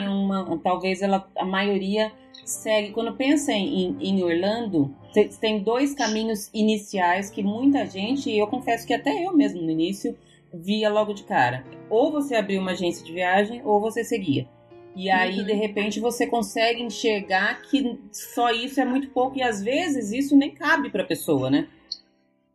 Uma, 0.08 0.58
talvez 0.62 1.02
ela, 1.02 1.28
a 1.36 1.44
maioria 1.44 2.10
segue. 2.46 2.92
Quando 2.92 3.14
pensa 3.14 3.52
em, 3.52 3.96
em 4.00 4.22
Orlando, 4.22 4.94
tem 5.40 5.62
dois 5.62 5.94
caminhos 5.94 6.48
iniciais 6.54 7.28
que 7.28 7.42
muita 7.42 7.84
gente, 7.84 8.30
e 8.30 8.38
eu 8.38 8.46
confesso 8.46 8.86
que 8.86 8.94
até 8.94 9.26
eu 9.26 9.36
mesmo 9.36 9.60
no 9.60 9.70
início, 9.70 10.16
via 10.54 10.88
logo 10.90 11.12
de 11.12 11.24
cara. 11.24 11.64
Ou 11.90 12.10
você 12.10 12.34
abriu 12.36 12.60
uma 12.60 12.72
agência 12.72 13.04
de 13.04 13.12
viagem, 13.12 13.62
ou 13.64 13.80
você 13.80 14.04
seguia. 14.04 14.48
E 14.96 15.10
aí, 15.10 15.40
uhum. 15.40 15.44
de 15.44 15.52
repente, 15.52 15.98
você 15.98 16.26
consegue 16.26 16.82
enxergar 16.82 17.62
que 17.62 18.00
só 18.12 18.50
isso 18.50 18.80
é 18.80 18.84
muito 18.84 19.08
pouco, 19.10 19.36
e 19.36 19.42
às 19.42 19.62
vezes 19.62 20.12
isso 20.12 20.36
nem 20.36 20.54
cabe 20.54 20.90
para 20.90 21.02
a 21.02 21.06
pessoa, 21.06 21.50
né? 21.50 21.68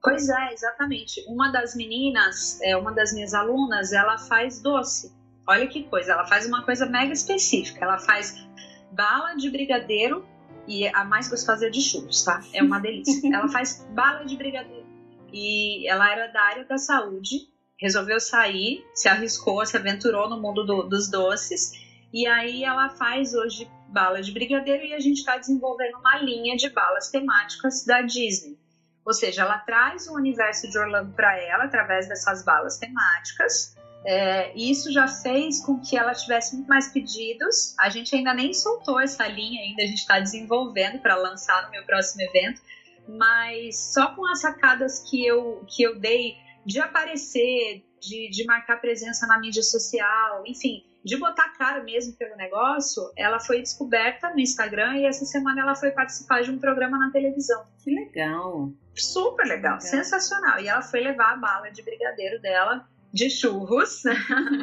Pois 0.01 0.29
é, 0.29 0.53
exatamente. 0.53 1.23
Uma 1.27 1.51
das 1.51 1.75
meninas, 1.75 2.59
é, 2.61 2.77
uma 2.77 2.93
das 2.93 3.13
minhas 3.13 3.33
alunas, 3.33 3.91
ela 3.91 4.17
faz 4.17 4.61
doce. 4.61 5.13
Olha 5.45 5.67
que 5.67 5.83
coisa, 5.83 6.13
ela 6.13 6.25
faz 6.25 6.45
uma 6.45 6.63
coisa 6.63 6.85
mega 6.85 7.11
específica. 7.11 7.83
Ela 7.83 7.97
faz 7.97 8.47
bala 8.91 9.33
de 9.33 9.49
brigadeiro 9.49 10.25
e 10.67 10.87
a 10.87 11.03
mais 11.03 11.27
gostosa 11.27 11.67
é 11.67 11.69
de 11.69 11.81
churros, 11.81 12.23
tá? 12.23 12.41
É 12.53 12.63
uma 12.63 12.79
delícia. 12.79 13.19
ela 13.33 13.49
faz 13.49 13.85
bala 13.93 14.23
de 14.23 14.37
brigadeiro. 14.37 14.87
E 15.33 15.87
ela 15.89 16.09
era 16.11 16.27
da 16.27 16.41
área 16.41 16.65
da 16.65 16.77
saúde, 16.77 17.49
resolveu 17.79 18.19
sair, 18.19 18.85
se 18.93 19.07
arriscou, 19.07 19.65
se 19.65 19.77
aventurou 19.77 20.29
no 20.29 20.41
mundo 20.41 20.65
do, 20.65 20.83
dos 20.83 21.09
doces. 21.09 21.71
E 22.13 22.27
aí 22.27 22.63
ela 22.63 22.89
faz 22.89 23.33
hoje 23.33 23.69
bala 23.87 24.21
de 24.21 24.31
brigadeiro 24.31 24.83
e 24.85 24.93
a 24.93 24.99
gente 24.99 25.17
está 25.17 25.37
desenvolvendo 25.37 25.97
uma 25.97 26.17
linha 26.17 26.55
de 26.55 26.69
balas 26.69 27.09
temáticas 27.09 27.85
da 27.85 28.01
Disney. 28.01 28.57
Ou 29.05 29.13
seja, 29.13 29.41
ela 29.41 29.57
traz 29.59 30.07
o 30.07 30.13
universo 30.13 30.69
de 30.69 30.77
Orlando 30.77 31.13
para 31.13 31.35
ela 31.41 31.63
através 31.63 32.07
dessas 32.07 32.43
balas 32.43 32.77
temáticas 32.77 33.75
é, 34.05 34.53
isso 34.55 34.91
já 34.91 35.07
fez 35.07 35.63
com 35.63 35.79
que 35.79 35.97
ela 35.97 36.13
tivesse 36.13 36.55
muito 36.55 36.67
mais 36.67 36.91
pedidos. 36.91 37.75
A 37.79 37.89
gente 37.89 38.15
ainda 38.15 38.33
nem 38.33 38.53
soltou 38.53 38.99
essa 38.99 39.27
linha, 39.27 39.61
ainda 39.61 39.83
a 39.83 39.85
gente 39.85 39.99
está 39.99 40.19
desenvolvendo 40.19 40.99
para 40.99 41.15
lançar 41.15 41.65
no 41.65 41.71
meu 41.71 41.83
próximo 41.83 42.21
evento. 42.21 42.61
Mas 43.07 43.93
só 43.93 44.13
com 44.15 44.25
as 44.27 44.41
sacadas 44.41 44.99
que 45.09 45.25
eu, 45.25 45.65
que 45.67 45.83
eu 45.83 45.99
dei 45.99 46.37
de 46.65 46.79
aparecer, 46.79 47.83
de, 47.99 48.29
de 48.29 48.45
marcar 48.45 48.79
presença 48.79 49.27
na 49.27 49.39
mídia 49.39 49.63
social, 49.63 50.43
enfim, 50.45 50.83
de 51.03 51.17
botar 51.17 51.49
cara 51.57 51.83
mesmo 51.83 52.15
pelo 52.15 52.35
negócio, 52.35 53.01
ela 53.17 53.39
foi 53.39 53.61
descoberta 53.61 54.29
no 54.31 54.39
Instagram 54.39 54.97
e 54.97 55.05
essa 55.05 55.25
semana 55.25 55.61
ela 55.61 55.75
foi 55.75 55.91
participar 55.91 56.43
de 56.43 56.51
um 56.51 56.59
programa 56.59 56.97
na 56.97 57.11
televisão. 57.11 57.65
Que 57.83 57.91
legal! 57.91 58.71
Super 58.95 59.43
legal, 59.43 59.75
legal. 59.75 59.81
sensacional. 59.81 60.59
E 60.59 60.67
ela 60.67 60.81
foi 60.81 60.99
levar 60.99 61.33
a 61.33 61.37
bala 61.37 61.69
de 61.71 61.81
brigadeiro 61.81 62.41
dela 62.41 62.87
de 63.11 63.29
churros 63.29 64.03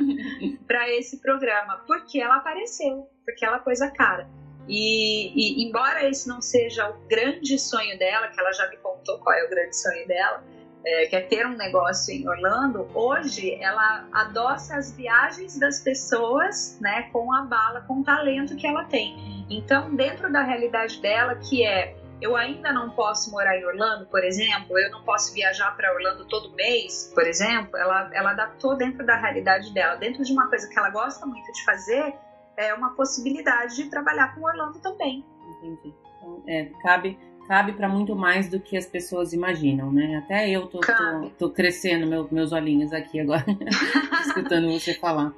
para 0.66 0.88
esse 0.90 1.20
programa, 1.20 1.82
porque 1.86 2.20
ela 2.20 2.36
apareceu, 2.36 3.10
porque 3.24 3.44
ela 3.44 3.58
pôs 3.58 3.80
a 3.80 3.90
cara. 3.90 4.28
E, 4.68 5.32
e, 5.34 5.66
embora 5.66 6.08
esse 6.08 6.28
não 6.28 6.40
seja 6.40 6.88
o 6.90 6.98
grande 7.08 7.58
sonho 7.58 7.98
dela, 7.98 8.28
que 8.28 8.38
ela 8.38 8.52
já 8.52 8.68
me 8.68 8.76
contou 8.78 9.18
qual 9.20 9.34
é 9.34 9.44
o 9.44 9.50
grande 9.50 9.76
sonho 9.76 10.06
dela, 10.06 10.44
é, 10.86 11.06
que 11.06 11.16
é 11.16 11.20
ter 11.20 11.44
um 11.44 11.56
negócio 11.56 12.14
em 12.14 12.28
Orlando, 12.28 12.88
hoje 12.94 13.60
ela 13.60 14.06
adoça 14.12 14.76
as 14.76 14.92
viagens 14.92 15.58
das 15.58 15.80
pessoas 15.80 16.78
né, 16.80 17.10
com 17.12 17.34
a 17.34 17.42
bala, 17.42 17.80
com 17.80 18.00
o 18.00 18.04
talento 18.04 18.54
que 18.54 18.64
ela 18.64 18.84
tem. 18.84 19.44
Então, 19.50 19.92
dentro 19.96 20.32
da 20.32 20.42
realidade 20.42 21.00
dela, 21.02 21.34
que 21.34 21.64
é 21.64 21.96
eu 22.22 22.34
ainda 22.34 22.72
não 22.72 22.90
posso 22.90 23.30
morar 23.30 23.58
em 23.58 23.66
Orlando, 23.66 24.06
por 24.06 24.24
exemplo, 24.24 24.78
eu 24.78 24.90
não 24.90 25.02
posso 25.02 25.34
viajar 25.34 25.76
para 25.76 25.92
Orlando 25.92 26.24
todo 26.26 26.54
mês, 26.54 27.12
por 27.14 27.26
exemplo, 27.26 27.76
ela, 27.76 28.08
ela 28.14 28.30
adaptou 28.30 28.74
dentro 28.74 29.04
da 29.04 29.16
realidade 29.16 29.74
dela, 29.74 29.96
dentro 29.96 30.24
de 30.24 30.32
uma 30.32 30.48
coisa 30.48 30.66
que 30.66 30.78
ela 30.78 30.88
gosta 30.88 31.26
muito 31.26 31.52
de 31.52 31.64
fazer, 31.64 32.14
é 32.56 32.72
uma 32.72 32.94
possibilidade 32.94 33.76
de 33.76 33.90
trabalhar 33.90 34.34
com 34.34 34.42
Orlando 34.42 34.78
também. 34.78 35.26
Entendi. 35.58 35.94
Então, 36.16 36.42
é, 36.48 36.64
cabe 36.82 37.18
cabe 37.46 37.72
para 37.72 37.88
muito 37.88 38.14
mais 38.14 38.48
do 38.48 38.60
que 38.60 38.76
as 38.76 38.86
pessoas 38.86 39.32
imaginam, 39.32 39.92
né? 39.92 40.22
Até 40.24 40.50
eu 40.50 40.66
tô, 40.66 40.80
tô, 40.80 41.30
tô, 41.38 41.50
crescendo 41.50 42.06
meu, 42.06 42.28
meus 42.30 42.52
olhinhos 42.52 42.92
aqui 42.92 43.20
agora, 43.20 43.44
escutando 44.26 44.70
você 44.70 44.94
falar. 44.94 45.32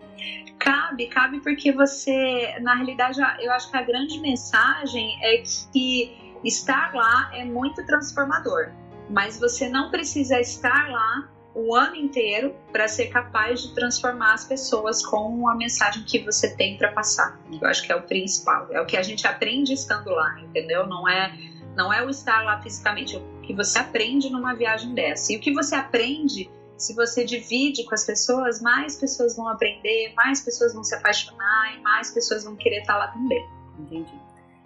Cabe, 0.58 1.06
cabe 1.06 1.40
porque 1.40 1.72
você, 1.72 2.58
na 2.60 2.74
realidade, 2.74 3.20
eu 3.40 3.52
acho 3.52 3.70
que 3.70 3.76
a 3.76 3.82
grande 3.82 4.20
mensagem 4.20 5.16
é 5.22 5.42
que 5.72 6.28
Estar 6.44 6.94
lá 6.94 7.30
é 7.34 7.44
muito 7.44 7.84
transformador, 7.84 8.70
mas 9.10 9.38
você 9.38 9.68
não 9.68 9.90
precisa 9.90 10.40
estar 10.40 10.88
lá 10.88 11.28
o 11.54 11.74
ano 11.74 11.96
inteiro 11.96 12.54
para 12.70 12.86
ser 12.86 13.06
capaz 13.06 13.62
de 13.62 13.74
transformar 13.74 14.34
as 14.34 14.44
pessoas 14.44 15.04
com 15.04 15.48
a 15.48 15.56
mensagem 15.56 16.04
que 16.04 16.20
você 16.20 16.54
tem 16.54 16.78
para 16.78 16.92
passar. 16.92 17.40
Eu 17.60 17.66
acho 17.66 17.82
que 17.82 17.90
é 17.90 17.96
o 17.96 18.02
principal, 18.02 18.68
é 18.70 18.80
o 18.80 18.86
que 18.86 18.96
a 18.96 19.02
gente 19.02 19.26
aprende 19.26 19.72
estando 19.72 20.10
lá, 20.10 20.38
entendeu? 20.40 20.86
Não 20.86 21.08
é 21.08 21.36
não 21.78 21.92
é 21.92 22.04
o 22.04 22.10
estar 22.10 22.42
lá 22.42 22.60
fisicamente, 22.60 23.14
é 23.14 23.20
o 23.20 23.40
que 23.40 23.54
você 23.54 23.78
aprende 23.78 24.28
numa 24.28 24.52
viagem 24.52 24.92
dessa. 24.94 25.32
E 25.32 25.36
o 25.36 25.40
que 25.40 25.52
você 25.52 25.76
aprende, 25.76 26.50
se 26.76 26.92
você 26.92 27.24
divide 27.24 27.84
com 27.84 27.94
as 27.94 28.04
pessoas, 28.04 28.60
mais 28.60 28.96
pessoas 28.96 29.36
vão 29.36 29.48
aprender, 29.48 30.12
mais 30.16 30.40
pessoas 30.40 30.74
vão 30.74 30.82
se 30.82 30.96
apaixonar 30.96 31.76
e 31.78 31.80
mais 31.80 32.10
pessoas 32.10 32.42
vão 32.42 32.56
querer 32.56 32.80
estar 32.80 32.96
lá 32.96 33.06
também. 33.06 33.46
Entendi. 33.78 34.12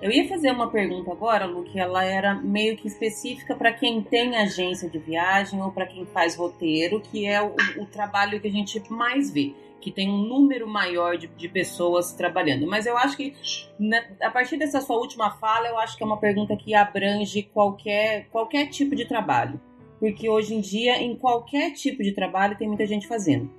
Eu 0.00 0.10
ia 0.10 0.26
fazer 0.26 0.50
uma 0.50 0.70
pergunta 0.70 1.12
agora, 1.12 1.44
Lu, 1.44 1.64
que 1.64 1.78
ela 1.78 2.02
era 2.02 2.34
meio 2.34 2.78
que 2.78 2.88
específica 2.88 3.54
para 3.54 3.72
quem 3.72 4.02
tem 4.02 4.34
agência 4.36 4.88
de 4.88 4.98
viagem 4.98 5.60
ou 5.60 5.70
para 5.70 5.86
quem 5.86 6.06
faz 6.06 6.34
roteiro, 6.34 6.98
que 6.98 7.26
é 7.26 7.42
o, 7.42 7.54
o, 7.76 7.86
trabalho 7.86 8.40
que 8.40 8.48
a 8.48 8.50
gente 8.50 8.82
mais 8.90 9.30
vê, 9.30 9.54
que 9.82 9.90
tem 9.90 10.08
um 10.08 10.16
número 10.16 10.66
maior 10.66 11.18
de, 11.18 11.26
de 11.26 11.48
pessoas 11.48 12.14
trabalhando. 12.14 12.66
Mas 12.66 12.86
eu 12.86 12.96
acho 12.96 13.16
que, 13.16 13.34
na, 13.78 14.02
a 14.22 14.30
partir 14.30 14.56
dessa 14.56 14.80
sua 14.80 14.96
última 14.96 15.30
fala, 15.32 15.68
eu 15.68 15.78
acho 15.78 15.96
que 15.96 16.02
é 16.02 16.06
uma 16.06 16.18
pergunta 16.18 16.56
que 16.56 16.74
abrange 16.74 17.42
qualquer, 17.42 18.28
qualquer 18.30 18.68
tipo 18.68 18.96
de 18.96 19.04
trabalho. 19.04 19.60
Porque 20.00 20.28
hoje 20.28 20.54
em 20.54 20.60
dia, 20.60 21.02
em 21.02 21.14
qualquer 21.14 21.72
tipo 21.72 22.02
de 22.02 22.12
trabalho, 22.12 22.56
tem 22.56 22.66
muita 22.66 22.86
gente 22.86 23.06
fazendo 23.06 23.50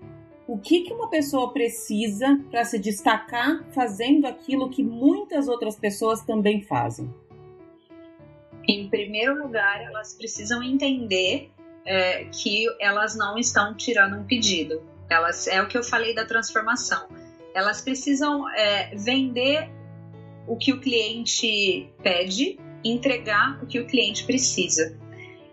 o 0.48 0.58
que, 0.58 0.82
que 0.82 0.94
uma 0.94 1.10
pessoa 1.10 1.52
precisa 1.54 2.40
para 2.52 2.66
se 2.66 2.78
destacar 2.78 3.64
fazendo 3.72 4.28
aquilo 4.28 4.70
que 4.70 4.84
muitas 4.84 5.48
outras 5.48 5.78
pessoas 5.78 6.22
também 6.22 6.62
fazem? 6.62 7.14
Em 8.68 8.90
primeiro 8.90 9.42
lugar, 9.42 9.82
elas 9.82 10.14
precisam 10.14 10.62
entender 10.62 11.50
é, 11.86 12.26
que 12.26 12.66
elas 12.80 13.16
não 13.16 13.38
estão 13.38 13.74
tirando 13.76 14.18
um 14.18 14.24
pedido. 14.24 14.82
Elas 15.14 15.48
é 15.48 15.62
o 15.62 15.68
que 15.68 15.78
eu 15.78 15.84
falei 15.84 16.16
da 16.16 16.26
transformação. 16.26 17.08
Elas 17.54 17.82
precisam 17.82 18.50
é, 18.50 18.96
vender 18.96 19.70
o 20.48 20.58
que 20.58 20.74
o 20.74 20.82
cliente 20.82 21.88
pede, 22.02 22.60
entregar 22.84 23.64
o 23.64 23.68
que 23.68 23.80
o 23.80 23.86
cliente 23.86 24.26
precisa. 24.26 24.98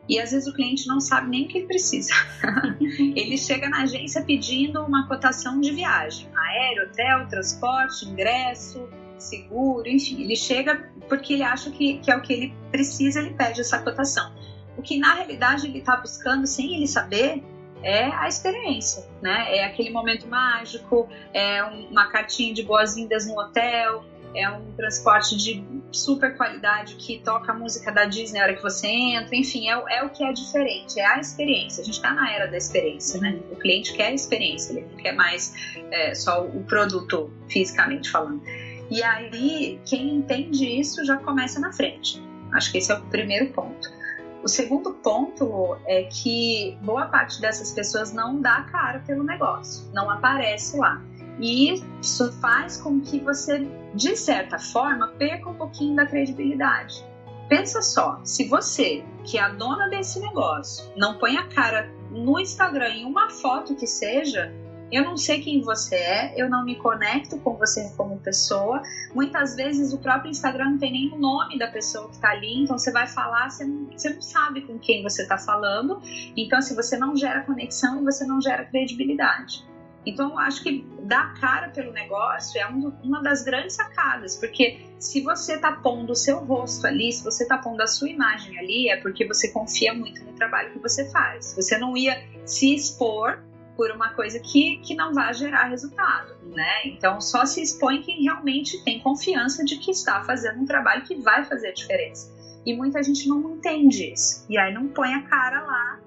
E 0.09 0.19
às 0.19 0.33
vezes 0.33 0.49
o 0.49 0.55
cliente 0.55 0.89
não 0.89 0.99
sabe 0.99 1.29
nem 1.29 1.45
o 1.45 1.49
que 1.49 1.59
ele 1.59 1.67
precisa. 1.67 2.13
ele 2.99 3.37
chega 3.37 3.69
na 3.69 3.83
agência 3.83 4.25
pedindo 4.25 4.83
uma 4.83 5.07
cotação 5.07 5.61
de 5.61 5.71
viagem: 5.73 6.27
aéreo, 6.35 6.85
hotel, 6.85 7.29
transporte, 7.29 8.07
ingresso, 8.07 8.89
seguro, 9.19 9.87
enfim. 9.87 10.23
Ele 10.23 10.35
chega 10.35 10.91
porque 11.09 11.35
ele 11.35 11.43
acha 11.43 11.71
que, 11.71 11.99
que 11.99 12.11
é 12.11 12.17
o 12.17 12.23
que 12.23 12.33
ele 12.33 12.55
precisa, 12.73 13.21
ele 13.21 13.35
pede 13.35 13.61
essa 13.61 13.79
cotação. 13.79 14.35
O 14.77 14.83
que 14.83 14.99
na 14.99 15.15
realidade 15.15 15.67
ele 15.67 15.79
está 15.79 15.97
buscando, 15.97 16.47
sem 16.47 16.75
ele 16.75 16.89
saber, 16.89 17.45
é 17.83 18.05
a 18.05 18.29
experiência, 18.29 19.07
né? 19.23 19.57
É 19.57 19.65
aquele 19.65 19.91
momento 19.91 20.27
mágico, 20.27 21.09
é 21.33 21.63
uma 21.65 22.07
cartinha 22.09 22.53
de 22.53 22.63
boas-vindas 22.63 23.27
no 23.27 23.39
hotel, 23.39 24.05
é 24.35 24.49
um 24.49 24.73
transporte 24.73 25.37
de 25.37 25.65
super 25.91 26.37
qualidade 26.37 26.95
que 26.95 27.19
toca 27.19 27.53
a 27.53 27.55
música 27.55 27.91
da 27.91 28.05
Disney 28.05 28.39
na 28.39 28.45
hora 28.45 28.55
que 28.55 28.63
você 28.63 28.87
entra, 28.87 29.35
enfim, 29.35 29.69
é, 29.69 29.99
é 29.99 30.05
o 30.05 30.11
que 30.11 30.23
é 30.23 30.33
diferente, 30.33 31.01
é 31.01 31.07
a 31.07 31.19
experiência. 31.19 31.83
A 31.83 31.85
gente 31.85 31.95
está 31.95 32.13
na 32.13 32.33
era 32.33 32.47
da 32.47 32.57
experiência, 32.57 33.21
né? 33.21 33.41
O 33.51 33.57
cliente 33.57 33.93
quer 33.93 34.07
a 34.07 34.13
experiência, 34.13 34.73
ele 34.73 34.87
não 34.89 34.97
quer 34.97 35.13
mais 35.13 35.53
é, 35.91 36.15
só 36.15 36.45
o 36.45 36.63
produto 36.65 37.33
fisicamente 37.49 38.11
falando. 38.11 38.43
E 38.91 39.03
aí, 39.03 39.81
quem 39.85 40.17
entende 40.17 40.67
isso 40.81 41.05
já 41.05 41.17
começa 41.17 41.61
na 41.61 41.73
frente. 41.73 42.21
Acho 42.53 42.73
que 42.73 42.79
esse 42.79 42.91
é 42.91 42.95
o 42.97 43.03
primeiro 43.03 43.53
ponto. 43.53 44.00
O 44.43 44.49
segundo 44.49 44.95
ponto 44.95 45.77
é 45.87 46.05
que 46.05 46.79
boa 46.83 47.07
parte 47.07 47.41
dessas 47.41 47.73
pessoas 47.73 48.13
não 48.13 48.41
dá 48.41 48.63
cara 48.63 49.01
pelo 49.01 49.23
negócio, 49.23 49.91
não 49.93 50.11
aparece 50.11 50.79
lá. 50.79 51.03
E 51.39 51.83
isso 52.01 52.33
faz 52.41 52.77
com 52.79 53.01
que 53.01 53.19
você, 53.21 53.67
de 53.95 54.17
certa 54.17 54.59
forma, 54.59 55.09
perca 55.09 55.49
um 55.49 55.55
pouquinho 55.55 55.95
da 55.95 56.07
credibilidade. 56.07 57.05
Pensa 57.49 57.83
só, 57.83 58.21
se 58.25 58.49
você, 58.49 59.05
que 59.25 59.37
é 59.37 59.43
a 59.43 59.49
dona 59.49 59.89
desse 59.89 60.21
negócio, 60.21 60.91
não 60.97 61.19
põe 61.19 61.37
a 61.37 61.47
cara 61.49 61.91
no 62.11 62.39
Instagram 62.39 62.89
em 62.89 63.05
uma 63.05 63.29
foto 63.31 63.75
que 63.75 63.87
seja, 63.87 64.55
eu 64.91 65.05
não 65.05 65.17
sei 65.17 65.41
quem 65.41 65.61
você 65.61 65.95
é, 65.95 66.35
eu 66.37 66.49
não 66.49 66.65
me 66.65 66.77
conecto 66.77 67.39
com 67.39 67.57
você 67.57 67.93
como 67.97 68.19
pessoa. 68.19 68.83
Muitas 69.15 69.55
vezes 69.55 69.93
o 69.93 69.99
próprio 69.99 70.31
Instagram 70.31 70.71
não 70.71 70.79
tem 70.79 70.93
nem 70.93 71.13
o 71.13 71.19
nome 71.19 71.59
da 71.59 71.69
pessoa 71.69 72.09
que 72.09 72.15
está 72.15 72.31
ali, 72.31 72.63
então 72.63 72.77
você 72.77 72.91
vai 72.91 73.07
falar, 73.07 73.51
você 73.51 73.65
não, 73.65 73.87
você 73.87 74.11
não 74.11 74.21
sabe 74.21 74.63
com 74.63 74.79
quem 74.79 75.03
você 75.03 75.23
está 75.23 75.39
falando. 75.39 76.01
Então, 76.37 76.61
se 76.61 76.75
você 76.75 76.97
não 76.97 77.17
gera 77.17 77.43
conexão, 77.43 78.03
você 78.05 78.25
não 78.25 78.41
gera 78.41 78.65
credibilidade. 78.65 79.65
Então, 80.05 80.39
acho 80.39 80.63
que 80.63 80.87
dar 81.03 81.35
cara 81.35 81.69
pelo 81.69 81.93
negócio 81.93 82.59
é 82.59 82.67
um, 82.67 82.93
uma 83.03 83.23
das 83.23 83.43
grandes 83.43 83.75
sacadas, 83.75 84.35
porque 84.35 84.81
se 84.99 85.21
você 85.21 85.55
está 85.55 85.73
pondo 85.73 86.13
o 86.13 86.17
seu 86.17 86.39
rosto 86.39 86.87
ali, 86.87 87.13
se 87.13 87.23
você 87.23 87.43
está 87.43 87.59
pondo 87.59 87.83
a 87.83 87.87
sua 87.87 88.09
imagem 88.09 88.59
ali, 88.59 88.89
é 88.89 88.97
porque 88.97 89.27
você 89.27 89.53
confia 89.53 89.93
muito 89.93 90.25
no 90.25 90.33
trabalho 90.33 90.73
que 90.73 90.79
você 90.79 91.11
faz. 91.11 91.55
Você 91.55 91.77
não 91.77 91.97
ia 91.97 92.23
se 92.47 92.75
expor 92.75 93.43
por 93.81 93.91
uma 93.93 94.13
coisa 94.13 94.39
que, 94.39 94.77
que 94.81 94.95
não 94.95 95.15
vai 95.15 95.33
gerar 95.33 95.69
resultado, 95.69 96.35
né? 96.45 96.85
Então, 96.85 97.19
só 97.19 97.47
se 97.47 97.63
expõe 97.63 98.03
quem 98.03 98.25
realmente 98.25 98.85
tem 98.85 99.01
confiança 99.01 99.65
de 99.65 99.79
que 99.79 99.91
está 99.91 100.23
fazendo 100.23 100.61
um 100.61 100.67
trabalho 100.67 101.03
que 101.03 101.15
vai 101.15 101.47
fazer 101.47 101.69
a 101.69 101.73
diferença. 101.73 102.31
E 102.67 102.77
muita 102.77 103.03
gente 103.03 103.27
não 103.27 103.57
entende 103.57 104.13
isso. 104.13 104.45
E 104.51 104.59
aí 104.59 104.75
não 104.75 104.89
põe 104.89 105.15
a 105.15 105.23
cara 105.23 105.63
lá. 105.63 105.99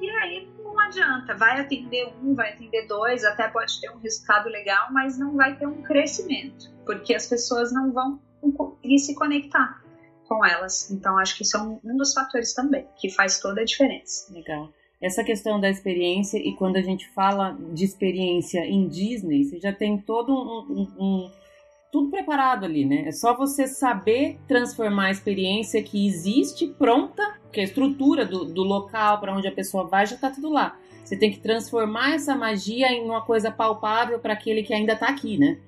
E 0.00 0.10
aí 0.10 0.48
não 0.58 0.76
adianta, 0.80 1.36
vai 1.36 1.60
atender 1.60 2.12
um, 2.20 2.34
vai 2.34 2.52
atender 2.52 2.88
dois, 2.88 3.24
até 3.24 3.46
pode 3.46 3.80
ter 3.80 3.92
um 3.92 3.98
resultado 3.98 4.48
legal, 4.48 4.88
mas 4.90 5.16
não 5.16 5.36
vai 5.36 5.56
ter 5.56 5.68
um 5.68 5.82
crescimento, 5.82 6.68
porque 6.84 7.14
as 7.14 7.28
pessoas 7.28 7.72
não 7.72 7.92
vão 7.92 8.20
conseguir 8.56 8.98
se 8.98 9.14
conectar 9.14 9.80
com 10.26 10.44
elas. 10.44 10.90
Então, 10.90 11.16
acho 11.16 11.36
que 11.36 11.44
isso 11.44 11.56
é 11.56 11.62
um, 11.62 11.78
um 11.84 11.96
dos 11.96 12.12
fatores 12.12 12.52
também 12.52 12.88
que 12.96 13.08
faz 13.08 13.38
toda 13.38 13.60
a 13.60 13.64
diferença. 13.64 14.32
Legal. 14.32 14.68
Essa 15.04 15.22
questão 15.22 15.60
da 15.60 15.68
experiência, 15.68 16.38
e 16.38 16.54
quando 16.54 16.76
a 16.76 16.80
gente 16.80 17.06
fala 17.10 17.58
de 17.74 17.84
experiência 17.84 18.60
em 18.60 18.88
Disney, 18.88 19.44
você 19.44 19.60
já 19.60 19.70
tem 19.70 19.98
todo 19.98 20.32
um, 20.32 20.72
um, 20.72 21.04
um 21.04 21.30
tudo 21.92 22.10
preparado 22.10 22.64
ali, 22.64 22.86
né? 22.86 23.04
É 23.06 23.12
só 23.12 23.36
você 23.36 23.66
saber 23.66 24.38
transformar 24.48 25.08
a 25.08 25.10
experiência 25.10 25.82
que 25.82 26.06
existe 26.06 26.66
pronta, 26.68 27.38
que 27.52 27.60
a 27.60 27.64
estrutura 27.64 28.24
do, 28.24 28.46
do 28.46 28.62
local 28.62 29.20
para 29.20 29.36
onde 29.36 29.46
a 29.46 29.52
pessoa 29.52 29.86
vai 29.86 30.06
já 30.06 30.14
está 30.14 30.30
tudo 30.30 30.50
lá. 30.50 30.76
Você 31.04 31.18
tem 31.18 31.30
que 31.30 31.38
transformar 31.38 32.14
essa 32.14 32.34
magia 32.34 32.90
em 32.90 33.04
uma 33.04 33.20
coisa 33.20 33.50
palpável 33.50 34.18
para 34.18 34.32
aquele 34.32 34.62
que 34.62 34.72
ainda 34.72 34.94
está 34.94 35.08
aqui, 35.08 35.36
né? 35.36 35.58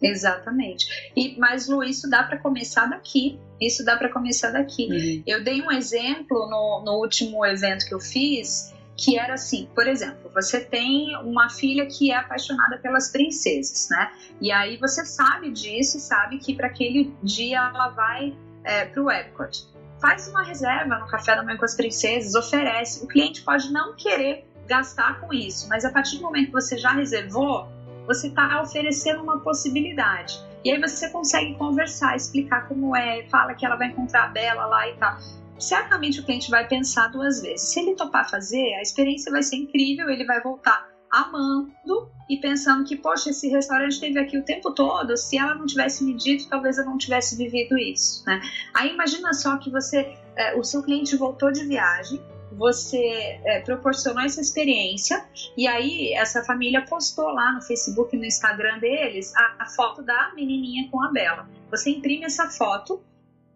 Exatamente. 0.00 0.86
E 1.16 1.38
mas 1.38 1.68
Lu, 1.68 1.82
isso 1.82 2.08
dá 2.08 2.22
para 2.22 2.38
começar 2.38 2.86
daqui. 2.86 3.38
Isso 3.60 3.84
dá 3.84 3.96
para 3.96 4.10
começar 4.10 4.50
daqui. 4.50 4.88
Uhum. 4.90 5.22
Eu 5.26 5.42
dei 5.42 5.62
um 5.62 5.70
exemplo 5.70 6.48
no, 6.50 6.82
no 6.84 6.92
último 7.00 7.44
evento 7.46 7.86
que 7.86 7.94
eu 7.94 8.00
fiz 8.00 8.74
que 8.96 9.18
era 9.18 9.34
assim, 9.34 9.68
por 9.74 9.86
exemplo, 9.86 10.30
você 10.34 10.58
tem 10.58 11.14
uma 11.18 11.50
filha 11.50 11.86
que 11.86 12.10
é 12.10 12.16
apaixonada 12.16 12.78
pelas 12.78 13.12
princesas, 13.12 13.88
né? 13.90 14.10
E 14.40 14.50
aí 14.50 14.78
você 14.78 15.04
sabe 15.04 15.50
disso, 15.50 16.00
sabe 16.00 16.38
que 16.38 16.54
para 16.54 16.68
aquele 16.68 17.14
dia 17.22 17.58
ela 17.58 17.90
vai 17.90 18.34
é, 18.64 18.86
para 18.86 19.02
o 19.02 19.10
Epcot. 19.10 19.68
Faz 20.00 20.28
uma 20.28 20.42
reserva 20.42 20.98
no 20.98 21.06
café 21.06 21.36
da 21.36 21.42
manhã 21.42 21.58
com 21.58 21.64
as 21.64 21.74
princesas, 21.74 22.34
oferece. 22.34 23.04
O 23.04 23.06
cliente 23.06 23.42
pode 23.42 23.70
não 23.70 23.94
querer 23.94 24.46
gastar 24.66 25.20
com 25.20 25.32
isso, 25.32 25.68
mas 25.68 25.84
a 25.84 25.90
partir 25.90 26.16
do 26.16 26.22
momento 26.22 26.46
que 26.46 26.52
você 26.52 26.78
já 26.78 26.92
reservou, 26.92 27.68
você 28.06 28.28
está 28.28 28.62
oferecendo 28.62 29.22
uma 29.22 29.40
possibilidade. 29.40 30.38
E 30.64 30.70
aí 30.70 30.80
você 30.80 31.10
consegue 31.10 31.54
conversar, 31.54 32.16
explicar 32.16 32.66
como 32.68 32.96
é, 32.96 33.24
fala 33.28 33.54
que 33.54 33.64
ela 33.64 33.76
vai 33.76 33.88
encontrar 33.88 34.24
a 34.24 34.28
Bela 34.28 34.66
lá 34.66 34.88
e 34.88 34.94
tal 34.94 35.16
certamente 35.58 36.20
o 36.20 36.24
cliente 36.24 36.50
vai 36.50 36.66
pensar 36.66 37.08
duas 37.08 37.40
vezes. 37.40 37.68
Se 37.68 37.80
ele 37.80 37.94
topar 37.94 38.28
fazer, 38.28 38.74
a 38.74 38.82
experiência 38.82 39.32
vai 39.32 39.42
ser 39.42 39.56
incrível, 39.56 40.08
ele 40.10 40.24
vai 40.24 40.40
voltar 40.42 40.86
amando 41.10 42.10
e 42.28 42.36
pensando 42.38 42.84
que, 42.84 42.96
poxa, 42.96 43.30
esse 43.30 43.48
restaurante 43.48 43.92
esteve 43.92 44.18
aqui 44.18 44.36
o 44.36 44.44
tempo 44.44 44.72
todo, 44.72 45.16
se 45.16 45.38
ela 45.38 45.54
não 45.54 45.64
tivesse 45.64 46.04
me 46.04 46.14
dito, 46.14 46.48
talvez 46.48 46.76
eu 46.76 46.84
não 46.84 46.98
tivesse 46.98 47.36
vivido 47.36 47.78
isso, 47.78 48.24
né? 48.26 48.40
Aí 48.74 48.92
imagina 48.92 49.32
só 49.32 49.56
que 49.56 49.70
você, 49.70 50.16
é, 50.36 50.56
o 50.56 50.64
seu 50.64 50.82
cliente 50.82 51.16
voltou 51.16 51.52
de 51.52 51.64
viagem, 51.64 52.20
você 52.52 53.40
é, 53.44 53.60
proporcionou 53.60 54.22
essa 54.22 54.40
experiência 54.40 55.24
e 55.56 55.66
aí 55.66 56.12
essa 56.14 56.44
família 56.44 56.84
postou 56.84 57.28
lá 57.30 57.52
no 57.52 57.62
Facebook 57.62 58.14
e 58.14 58.18
no 58.18 58.24
Instagram 58.24 58.78
deles 58.78 59.34
a, 59.34 59.56
a 59.60 59.66
foto 59.66 60.02
da 60.02 60.32
menininha 60.34 60.88
com 60.90 61.02
a 61.02 61.10
Bela. 61.10 61.48
Você 61.70 61.90
imprime 61.90 62.24
essa 62.24 62.48
foto 62.48 63.02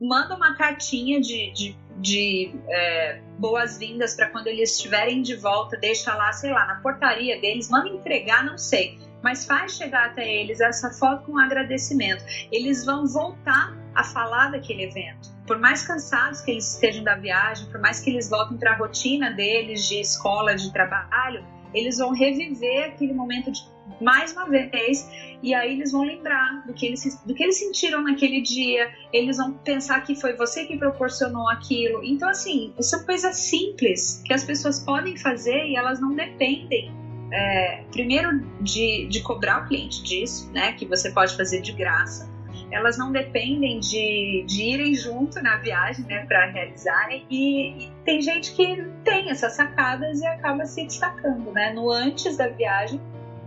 manda 0.01 0.34
uma 0.34 0.55
cartinha 0.55 1.20
de, 1.20 1.53
de, 1.53 1.76
de 1.99 2.55
é, 2.68 3.20
boas-vindas 3.38 4.14
para 4.14 4.30
quando 4.30 4.47
eles 4.47 4.72
estiverem 4.72 5.20
de 5.20 5.36
volta, 5.36 5.76
deixa 5.76 6.14
lá, 6.14 6.32
sei 6.32 6.51
lá, 6.51 6.66
na 6.66 6.76
portaria 6.76 7.38
deles, 7.38 7.68
manda 7.68 7.88
entregar, 7.88 8.45
não 8.45 8.57
sei, 8.57 8.99
mas 9.22 9.45
faz 9.45 9.76
chegar 9.76 10.07
até 10.07 10.26
eles 10.26 10.61
essa 10.61 10.91
foto 10.91 11.26
com 11.26 11.38
agradecimento. 11.38 12.24
Eles 12.51 12.84
vão 12.84 13.07
voltar 13.07 13.76
a 13.95 14.03
falar 14.03 14.53
daquele 14.53 14.84
evento. 14.84 15.28
Por 15.51 15.59
mais 15.59 15.84
cansados 15.84 16.40
que 16.42 16.53
eles 16.53 16.74
estejam 16.74 17.03
da 17.03 17.16
viagem, 17.16 17.66
por 17.72 17.80
mais 17.80 17.98
que 17.98 18.09
eles 18.09 18.30
voltem 18.30 18.57
para 18.57 18.70
a 18.70 18.76
rotina 18.76 19.32
deles 19.32 19.84
de 19.84 20.01
escola, 20.01 20.55
de 20.55 20.72
trabalho, 20.72 21.44
eles 21.74 21.98
vão 21.98 22.12
reviver 22.12 22.84
aquele 22.84 23.12
momento 23.12 23.51
de, 23.51 23.61
mais 24.01 24.32
uma 24.32 24.48
vez 24.48 25.11
e 25.42 25.53
aí 25.53 25.72
eles 25.72 25.90
vão 25.90 26.05
lembrar 26.05 26.64
do 26.68 26.72
que 26.72 26.86
eles, 26.86 27.20
do 27.26 27.34
que 27.34 27.42
eles 27.42 27.59
sentiram 27.59 28.01
naquele 28.01 28.40
dia, 28.42 28.94
eles 29.12 29.38
vão 29.38 29.55
pensar 29.55 30.01
que 30.05 30.14
foi 30.14 30.36
você 30.36 30.66
que 30.66 30.76
proporcionou 30.76 31.48
aquilo. 31.48 32.05
Então, 32.05 32.28
assim, 32.28 32.72
são 32.78 33.05
coisas 33.05 33.36
simples 33.36 34.22
que 34.24 34.32
as 34.32 34.44
pessoas 34.44 34.78
podem 34.78 35.16
fazer 35.16 35.66
e 35.66 35.74
elas 35.74 36.01
não 36.01 36.14
dependem. 36.14 36.92
É, 37.32 37.82
primeiro 37.90 38.38
de, 38.61 39.09
de 39.09 39.20
cobrar 39.20 39.64
o 39.64 39.66
cliente 39.66 40.01
disso, 40.05 40.48
né? 40.53 40.74
Que 40.74 40.86
você 40.86 41.11
pode 41.11 41.36
fazer 41.36 41.61
de 41.61 41.72
graça. 41.72 42.29
Elas 42.70 42.96
não 42.96 43.10
dependem 43.10 43.80
de, 43.80 44.44
de 44.46 44.62
irem 44.62 44.94
junto 44.94 45.42
na 45.42 45.56
viagem, 45.56 46.04
né? 46.06 46.24
Para 46.26 46.46
realizarem. 46.46 47.26
E, 47.30 47.84
e 47.84 47.92
tem 48.04 48.20
gente 48.20 48.54
que 48.54 48.82
tem 49.04 49.30
essas 49.30 49.54
sacadas 49.54 50.20
e 50.20 50.26
acaba 50.26 50.64
se 50.66 50.84
destacando, 50.84 51.52
né? 51.52 51.72
No 51.72 51.90
antes 51.90 52.36
da 52.36 52.48
viagem 52.48 53.00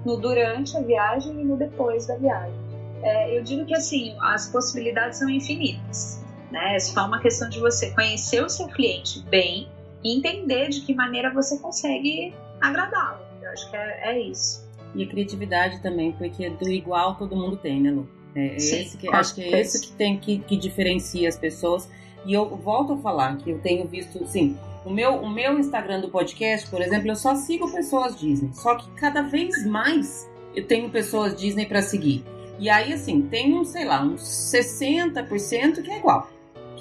no 0.05 0.17
durante 0.17 0.75
a 0.77 0.81
viagem 0.81 1.39
e 1.39 1.43
no 1.43 1.57
depois 1.57 2.05
da 2.07 2.15
viagem. 2.17 2.53
É, 3.01 3.37
eu 3.37 3.43
digo 3.43 3.65
que 3.65 3.73
assim, 3.73 4.15
as 4.21 4.49
possibilidades 4.49 5.19
são 5.19 5.29
infinitas. 5.29 6.23
Né? 6.51 6.75
É 6.75 6.79
só 6.79 7.05
uma 7.05 7.19
questão 7.19 7.49
de 7.49 7.59
você 7.59 7.91
conhecer 7.91 8.43
o 8.43 8.49
seu 8.49 8.67
cliente 8.67 9.21
bem 9.23 9.67
e 10.03 10.17
entender 10.17 10.69
de 10.69 10.81
que 10.81 10.93
maneira 10.93 11.33
você 11.33 11.57
consegue 11.59 12.33
agradá-lo. 12.61 13.19
Eu 13.41 13.51
acho 13.51 13.69
que 13.69 13.75
é, 13.75 14.11
é, 14.11 14.21
isso. 14.21 14.63
E 14.95 15.03
a 15.03 15.07
criatividade 15.07 15.81
também, 15.81 16.11
porque 16.13 16.49
do 16.49 16.69
igual 16.69 17.15
todo 17.15 17.35
mundo 17.35 17.57
tem, 17.57 17.81
né, 17.81 17.91
Lu? 17.91 18.07
É, 18.35 18.57
Sim, 18.57 18.97
que, 18.97 19.07
acho 19.09 19.35
que 19.35 19.41
é 19.41 19.61
isso 19.61 19.81
que 19.81 19.91
tem 19.91 20.17
que, 20.17 20.39
que 20.39 20.57
diferencia 20.57 21.29
as 21.29 21.37
pessoas. 21.37 21.89
E 22.25 22.33
eu 22.33 22.45
volto 22.57 22.93
a 22.93 22.97
falar 22.97 23.37
que 23.37 23.49
eu 23.49 23.59
tenho 23.59 23.85
visto, 23.85 24.25
sim, 24.27 24.57
o 24.85 24.89
meu, 24.89 25.15
o 25.15 25.29
meu 25.29 25.59
Instagram 25.59 26.01
do 26.01 26.09
podcast, 26.09 26.69
por 26.69 26.81
exemplo, 26.81 27.09
eu 27.09 27.15
só 27.15 27.35
sigo 27.35 27.71
pessoas 27.71 28.19
Disney. 28.19 28.49
Só 28.53 28.75
que 28.75 28.89
cada 28.91 29.21
vez 29.21 29.65
mais 29.65 30.29
eu 30.55 30.65
tenho 30.65 30.89
pessoas 30.89 31.35
Disney 31.35 31.65
para 31.65 31.81
seguir. 31.81 32.23
E 32.59 32.69
aí, 32.69 32.93
assim, 32.93 33.21
tem 33.21 33.53
uns, 33.53 33.69
sei 33.69 33.85
lá, 33.85 34.03
uns 34.03 34.21
60% 34.21 35.81
que 35.81 35.91
é 35.91 35.97
igual. 35.97 36.29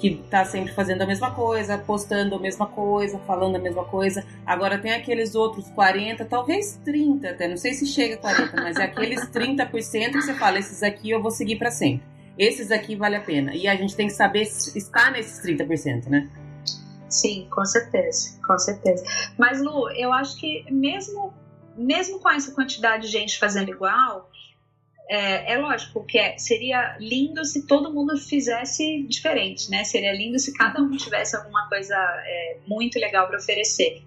Que 0.03 0.21
tá 0.29 0.43
sempre 0.43 0.73
fazendo 0.73 1.01
a 1.01 1.05
mesma 1.05 1.31
coisa, 1.31 1.77
postando 1.77 2.35
a 2.35 2.39
mesma 2.39 2.65
coisa, 2.65 3.17
falando 3.19 3.55
a 3.55 3.59
mesma 3.59 3.85
coisa. 3.85 4.25
Agora 4.45 4.77
tem 4.77 4.91
aqueles 4.91 5.33
outros 5.33 5.69
40, 5.69 6.25
talvez 6.25 6.77
30 6.83 7.29
até, 7.29 7.47
não 7.47 7.55
sei 7.55 7.73
se 7.73 7.85
chega 7.85 8.15
a 8.15 8.17
40, 8.17 8.61
mas 8.61 8.75
é 8.75 8.83
aqueles 8.83 9.21
30% 9.29 9.69
que 10.11 10.21
você 10.21 10.33
fala, 10.33 10.59
esses 10.59 10.83
aqui 10.83 11.09
eu 11.11 11.21
vou 11.21 11.31
seguir 11.31 11.55
para 11.55 11.71
sempre. 11.71 12.05
Esses 12.37 12.69
aqui 12.69 12.97
vale 12.97 13.15
a 13.15 13.21
pena. 13.21 13.55
E 13.55 13.65
a 13.65 13.77
gente 13.77 13.95
tem 13.95 14.07
que 14.07 14.13
saber 14.13 14.41
estar 14.41 15.09
nesses 15.09 15.41
30%, 15.41 16.09
né? 16.09 16.29
Sim, 17.07 17.47
com 17.49 17.63
certeza, 17.63 18.37
com 18.45 18.59
certeza. 18.59 19.05
Mas 19.37 19.61
Lu, 19.61 19.89
eu 19.91 20.11
acho 20.11 20.35
que 20.35 20.65
mesmo 20.69 21.33
mesmo 21.77 22.19
com 22.19 22.29
essa 22.29 22.51
quantidade 22.51 23.03
de 23.03 23.07
gente 23.07 23.39
fazendo 23.39 23.69
igual, 23.69 24.29
é, 25.09 25.53
é, 25.53 25.57
lógico 25.57 26.05
que 26.05 26.17
é, 26.17 26.37
seria 26.37 26.97
lindo 26.99 27.43
se 27.45 27.67
todo 27.67 27.93
mundo 27.93 28.17
fizesse 28.17 29.03
diferente, 29.03 29.69
né? 29.69 29.83
Seria 29.83 30.13
lindo 30.13 30.39
se 30.39 30.53
cada 30.53 30.81
um 30.81 30.91
tivesse 30.95 31.35
alguma 31.35 31.67
coisa 31.67 31.95
é, 31.95 32.57
muito 32.67 32.97
legal 32.99 33.27
para 33.27 33.37
oferecer. 33.37 34.03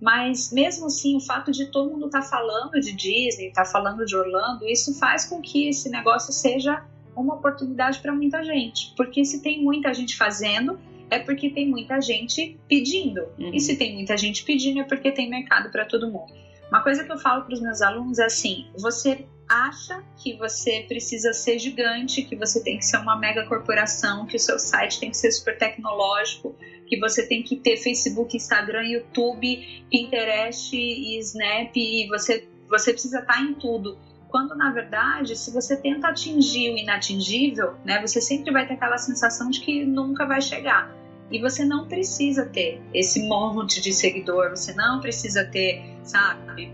Mas 0.00 0.50
mesmo 0.50 0.86
assim, 0.86 1.16
o 1.16 1.20
fato 1.20 1.52
de 1.52 1.66
todo 1.66 1.90
mundo 1.90 2.06
estar 2.06 2.22
tá 2.22 2.26
falando 2.26 2.80
de 2.80 2.92
Disney, 2.92 3.48
estar 3.48 3.64
tá 3.64 3.70
falando 3.70 4.04
de 4.04 4.16
Orlando, 4.16 4.66
isso 4.66 4.98
faz 4.98 5.26
com 5.26 5.40
que 5.40 5.68
esse 5.68 5.90
negócio 5.90 6.32
seja 6.32 6.84
uma 7.14 7.34
oportunidade 7.34 8.00
para 8.00 8.12
muita 8.12 8.42
gente. 8.42 8.94
Porque 8.96 9.24
se 9.24 9.42
tem 9.42 9.62
muita 9.62 9.92
gente 9.92 10.16
fazendo, 10.16 10.80
é 11.10 11.18
porque 11.18 11.50
tem 11.50 11.68
muita 11.68 12.00
gente 12.00 12.58
pedindo. 12.66 13.20
Uhum. 13.38 13.52
E 13.52 13.60
se 13.60 13.76
tem 13.76 13.94
muita 13.94 14.16
gente 14.16 14.42
pedindo, 14.44 14.80
é 14.80 14.84
porque 14.84 15.12
tem 15.12 15.28
mercado 15.28 15.70
para 15.70 15.84
todo 15.84 16.10
mundo. 16.10 16.32
Uma 16.70 16.82
coisa 16.82 17.02
que 17.04 17.10
eu 17.10 17.18
falo 17.18 17.44
para 17.44 17.54
os 17.54 17.60
meus 17.60 17.82
alunos 17.82 18.18
é 18.18 18.24
assim: 18.24 18.70
você 18.78 19.26
acha 19.48 20.04
que 20.16 20.36
você 20.36 20.84
precisa 20.86 21.32
ser 21.32 21.58
gigante, 21.58 22.22
que 22.22 22.36
você 22.36 22.62
tem 22.62 22.78
que 22.78 22.84
ser 22.84 22.98
uma 22.98 23.16
mega 23.16 23.44
corporação, 23.46 24.24
que 24.24 24.36
o 24.36 24.38
seu 24.38 24.58
site 24.58 25.00
tem 25.00 25.10
que 25.10 25.16
ser 25.16 25.32
super 25.32 25.58
tecnológico, 25.58 26.54
que 26.86 26.98
você 27.00 27.26
tem 27.26 27.42
que 27.42 27.56
ter 27.56 27.76
Facebook, 27.76 28.36
Instagram, 28.36 28.84
YouTube, 28.84 29.84
Pinterest 29.90 30.76
e 30.76 31.18
Snap 31.18 31.74
e 31.74 32.06
você, 32.08 32.46
você 32.68 32.92
precisa 32.92 33.18
estar 33.18 33.34
tá 33.34 33.40
em 33.40 33.54
tudo. 33.54 33.98
Quando 34.28 34.54
na 34.54 34.70
verdade, 34.70 35.34
se 35.34 35.50
você 35.50 35.76
tenta 35.76 36.06
atingir 36.06 36.70
o 36.70 36.78
inatingível, 36.78 37.74
né, 37.84 38.00
você 38.00 38.20
sempre 38.20 38.52
vai 38.52 38.64
ter 38.68 38.74
aquela 38.74 38.96
sensação 38.96 39.50
de 39.50 39.60
que 39.60 39.84
nunca 39.84 40.24
vai 40.24 40.40
chegar. 40.40 40.99
E 41.30 41.40
você 41.40 41.64
não 41.64 41.86
precisa 41.86 42.46
ter 42.46 42.82
esse 42.92 43.28
monte 43.28 43.80
de 43.80 43.92
seguidor, 43.92 44.50
você 44.50 44.74
não 44.74 45.00
precisa 45.00 45.44
ter, 45.44 45.82
sabe, 46.02 46.72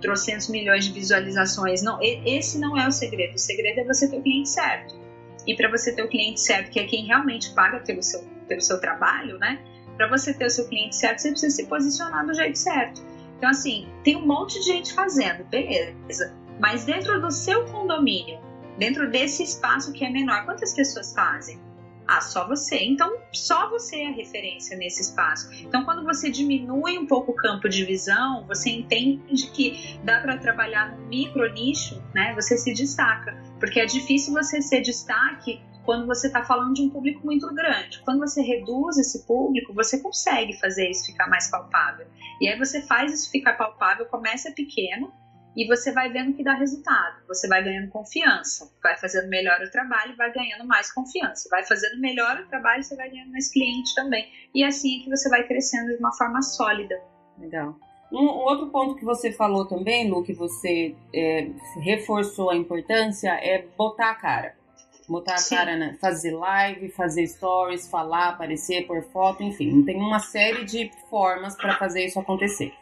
trocentos 0.00 0.48
milhões 0.48 0.84
de 0.84 0.92
visualizações. 0.92 1.82
Não, 1.82 1.98
esse 2.02 2.58
não 2.58 2.76
é 2.76 2.86
o 2.86 2.92
segredo. 2.92 3.34
O 3.34 3.38
segredo 3.38 3.80
é 3.80 3.84
você 3.84 4.08
ter 4.08 4.18
o 4.18 4.22
cliente 4.22 4.50
certo. 4.50 4.94
E 5.46 5.56
para 5.56 5.70
você 5.70 5.94
ter 5.94 6.02
o 6.02 6.08
cliente 6.08 6.40
certo, 6.40 6.70
que 6.70 6.78
é 6.78 6.84
quem 6.84 7.06
realmente 7.06 7.50
paga 7.54 7.80
pelo 7.80 8.02
seu, 8.02 8.22
pelo 8.46 8.60
seu 8.60 8.78
trabalho, 8.80 9.38
né? 9.38 9.62
Para 9.96 10.08
você 10.08 10.34
ter 10.34 10.46
o 10.46 10.50
seu 10.50 10.68
cliente 10.68 10.96
certo, 10.96 11.20
você 11.20 11.30
precisa 11.30 11.56
se 11.56 11.66
posicionar 11.66 12.26
do 12.26 12.34
jeito 12.34 12.58
certo. 12.58 13.02
Então, 13.38 13.48
assim, 13.48 13.88
tem 14.02 14.16
um 14.16 14.26
monte 14.26 14.58
de 14.60 14.66
gente 14.66 14.92
fazendo, 14.92 15.44
beleza. 15.44 16.34
Mas 16.58 16.84
dentro 16.84 17.20
do 17.20 17.30
seu 17.30 17.64
condomínio, 17.66 18.38
dentro 18.78 19.10
desse 19.10 19.42
espaço 19.42 19.92
que 19.92 20.04
é 20.04 20.10
menor, 20.10 20.44
quantas 20.44 20.74
pessoas 20.74 21.12
fazem? 21.14 21.58
Ah, 22.06 22.20
só 22.20 22.46
você. 22.46 22.82
Então, 22.84 23.18
só 23.32 23.70
você 23.70 23.96
é 23.96 24.08
a 24.08 24.12
referência 24.12 24.76
nesse 24.76 25.02
espaço. 25.02 25.50
Então, 25.62 25.84
quando 25.84 26.04
você 26.04 26.30
diminui 26.30 26.98
um 26.98 27.06
pouco 27.06 27.32
o 27.32 27.34
campo 27.34 27.68
de 27.68 27.84
visão, 27.84 28.46
você 28.46 28.70
entende 28.70 29.46
que 29.50 29.98
dá 30.04 30.20
para 30.20 30.36
trabalhar 30.36 30.96
no 30.96 31.06
micro 31.06 31.50
nicho, 31.52 32.02
né? 32.14 32.34
Você 32.34 32.58
se 32.58 32.74
destaca. 32.74 33.36
Porque 33.58 33.80
é 33.80 33.86
difícil 33.86 34.34
você 34.34 34.60
ser 34.60 34.82
destaque 34.82 35.62
quando 35.84 36.06
você 36.06 36.26
está 36.26 36.42
falando 36.42 36.74
de 36.74 36.82
um 36.82 36.90
público 36.90 37.24
muito 37.24 37.46
grande. 37.54 38.00
Quando 38.04 38.20
você 38.20 38.42
reduz 38.42 38.96
esse 38.98 39.26
público, 39.26 39.72
você 39.72 40.00
consegue 40.00 40.58
fazer 40.58 40.90
isso 40.90 41.06
ficar 41.06 41.28
mais 41.28 41.50
palpável. 41.50 42.06
E 42.40 42.48
aí 42.48 42.58
você 42.58 42.82
faz 42.82 43.12
isso 43.12 43.30
ficar 43.30 43.54
palpável, 43.54 44.06
começa 44.06 44.50
pequeno, 44.50 45.12
e 45.56 45.66
você 45.66 45.92
vai 45.92 46.10
vendo 46.10 46.34
que 46.34 46.42
dá 46.42 46.54
resultado. 46.54 47.22
Você 47.28 47.46
vai 47.48 47.62
ganhando 47.62 47.88
confiança, 47.90 48.70
vai 48.82 48.96
fazendo 48.96 49.28
melhor 49.28 49.60
o 49.60 49.70
trabalho, 49.70 50.16
vai 50.16 50.32
ganhando 50.32 50.66
mais 50.66 50.92
confiança, 50.92 51.48
vai 51.50 51.64
fazendo 51.64 52.00
melhor 52.00 52.40
o 52.40 52.48
trabalho, 52.48 52.82
você 52.82 52.96
vai 52.96 53.10
ganhando 53.10 53.30
mais 53.30 53.50
cliente 53.50 53.94
também. 53.94 54.26
E 54.54 54.64
assim 54.64 55.00
é 55.00 55.04
que 55.04 55.10
você 55.10 55.28
vai 55.28 55.46
crescendo 55.46 55.92
de 55.92 55.98
uma 55.98 56.12
forma 56.12 56.42
sólida. 56.42 57.00
Legal. 57.38 57.76
Um, 58.12 58.26
outro 58.26 58.68
ponto 58.68 58.94
que 58.94 59.04
você 59.04 59.32
falou 59.32 59.66
também, 59.66 60.08
Lu, 60.08 60.22
que 60.22 60.32
você 60.32 60.94
é, 61.12 61.48
reforçou 61.80 62.50
a 62.50 62.56
importância, 62.56 63.30
é 63.30 63.64
botar 63.76 64.10
a 64.10 64.14
cara. 64.14 64.54
Botar 65.08 65.34
a 65.34 65.38
Sim. 65.38 65.56
cara, 65.56 65.76
né? 65.76 65.96
fazer 66.00 66.30
live, 66.30 66.88
fazer 66.90 67.26
stories, 67.26 67.88
falar, 67.90 68.30
aparecer, 68.30 68.86
por 68.86 69.02
foto, 69.04 69.42
enfim. 69.42 69.82
Tem 69.82 69.96
uma 69.96 70.18
série 70.18 70.64
de 70.64 70.90
formas 71.10 71.56
para 71.56 71.76
fazer 71.76 72.06
isso 72.06 72.18
acontecer. 72.18 72.72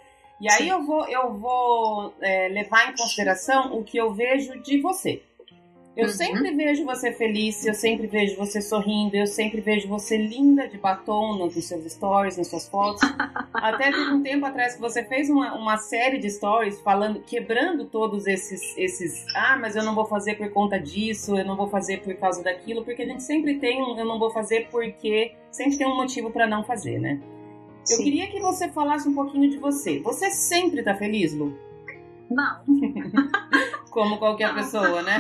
E 0.43 0.51
aí 0.51 0.69
eu 0.69 0.85
vou, 0.85 1.07
eu 1.09 1.33
vou 1.35 2.13
é, 2.21 2.49
levar 2.49 2.91
em 2.91 2.97
consideração 2.97 3.79
o 3.79 3.85
que 3.85 3.97
eu 3.97 4.13
vejo 4.13 4.61
de 4.61 4.81
você. 4.81 5.23
Eu 5.97 6.07
uhum. 6.07 6.13
sempre 6.13 6.51
vejo 6.51 6.85
você 6.85 7.13
feliz, 7.13 7.65
eu 7.65 7.75
sempre 7.75 8.09
vejo 8.09 8.35
você 8.37 8.61
sorrindo, 8.61 9.15
eu 9.15 9.27
sempre 9.27 9.61
vejo 9.61 9.87
você 9.87 10.17
linda 10.17 10.67
de 10.67 10.79
batom 10.79 11.37
nos 11.37 11.53
seus 11.65 11.85
stories, 11.93 12.37
nas 12.37 12.49
suas 12.49 12.69
fotos. 12.69 13.03
Até 13.55 13.93
teve 13.93 14.11
um 14.11 14.21
tempo 14.21 14.45
atrás 14.45 14.75
que 14.75 14.81
você 14.81 15.05
fez 15.05 15.31
uma, 15.31 15.55
uma 15.55 15.77
série 15.77 16.19
de 16.19 16.29
stories 16.29 16.81
falando, 16.81 17.21
quebrando 17.21 17.85
todos 17.85 18.27
esses, 18.27 18.77
esses. 18.77 19.25
Ah, 19.37 19.57
mas 19.57 19.77
eu 19.77 19.85
não 19.85 19.95
vou 19.95 20.07
fazer 20.07 20.35
por 20.35 20.51
conta 20.51 20.77
disso, 20.77 21.39
eu 21.39 21.45
não 21.45 21.55
vou 21.55 21.69
fazer 21.69 21.99
por 21.99 22.17
causa 22.17 22.43
daquilo, 22.43 22.85
porque 22.85 23.03
a 23.03 23.07
gente 23.07 23.23
sempre 23.23 23.61
tem 23.61 23.81
um 23.81 23.97
eu 23.97 24.05
não 24.05 24.19
vou 24.19 24.33
fazer 24.33 24.67
porque 24.73 25.37
sempre 25.53 25.79
tem 25.79 25.87
um 25.87 25.95
motivo 25.95 26.33
para 26.33 26.49
não 26.49 26.65
fazer, 26.65 26.99
né? 26.99 27.21
Eu 27.91 27.97
Sim. 27.97 28.05
queria 28.05 28.31
que 28.31 28.41
você 28.41 28.69
falasse 28.69 29.09
um 29.09 29.15
pouquinho 29.15 29.51
de 29.51 29.59
você. 29.59 30.01
Você 30.01 30.31
sempre 30.31 30.83
tá 30.83 30.95
feliz, 30.95 31.35
Lu? 31.35 31.59
Não. 32.31 32.63
Como 33.91 34.19
qualquer 34.19 34.49
não. 34.49 34.55
pessoa, 34.55 35.03
né? 35.03 35.19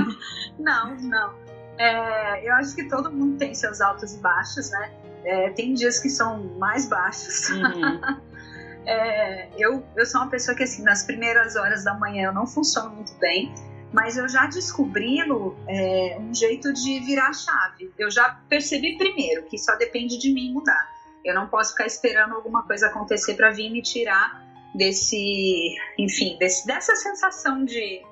não, 0.58 0.96
não. 0.96 1.34
É, 1.78 2.46
eu 2.46 2.54
acho 2.54 2.74
que 2.74 2.84
todo 2.88 3.10
mundo 3.12 3.38
tem 3.38 3.54
seus 3.54 3.80
altos 3.80 4.14
e 4.14 4.18
baixos, 4.18 4.70
né? 4.70 4.92
É, 5.24 5.50
tem 5.50 5.74
dias 5.74 5.98
que 5.98 6.08
são 6.08 6.42
mais 6.58 6.88
baixos. 6.88 7.50
Uhum. 7.50 8.00
é, 8.86 9.48
eu, 9.58 9.84
eu 9.96 10.06
sou 10.06 10.22
uma 10.22 10.30
pessoa 10.30 10.56
que, 10.56 10.62
assim, 10.62 10.82
nas 10.82 11.04
primeiras 11.04 11.54
horas 11.56 11.84
da 11.84 11.94
manhã 11.94 12.28
eu 12.28 12.34
não 12.34 12.46
funciono 12.46 12.96
muito 12.96 13.14
bem, 13.18 13.54
mas 13.92 14.16
eu 14.16 14.28
já 14.28 14.46
descobri 14.46 15.20
é, 15.68 16.18
um 16.20 16.34
jeito 16.34 16.72
de 16.72 17.00
virar 17.00 17.28
a 17.28 17.32
chave. 17.32 17.92
Eu 17.98 18.10
já 18.10 18.40
percebi 18.48 18.96
primeiro 18.96 19.44
que 19.44 19.58
só 19.58 19.76
depende 19.76 20.18
de 20.18 20.32
mim 20.32 20.52
mudar. 20.52 20.89
Eu 21.24 21.34
não 21.34 21.48
posso 21.48 21.72
ficar 21.72 21.86
esperando 21.86 22.34
alguma 22.34 22.62
coisa 22.62 22.86
acontecer 22.86 23.34
para 23.34 23.50
vir 23.50 23.70
me 23.70 23.82
tirar 23.82 24.42
desse, 24.74 25.76
enfim, 25.98 26.36
desse, 26.38 26.66
dessa 26.66 26.94
sensação 26.96 27.64
de, 27.64 28.02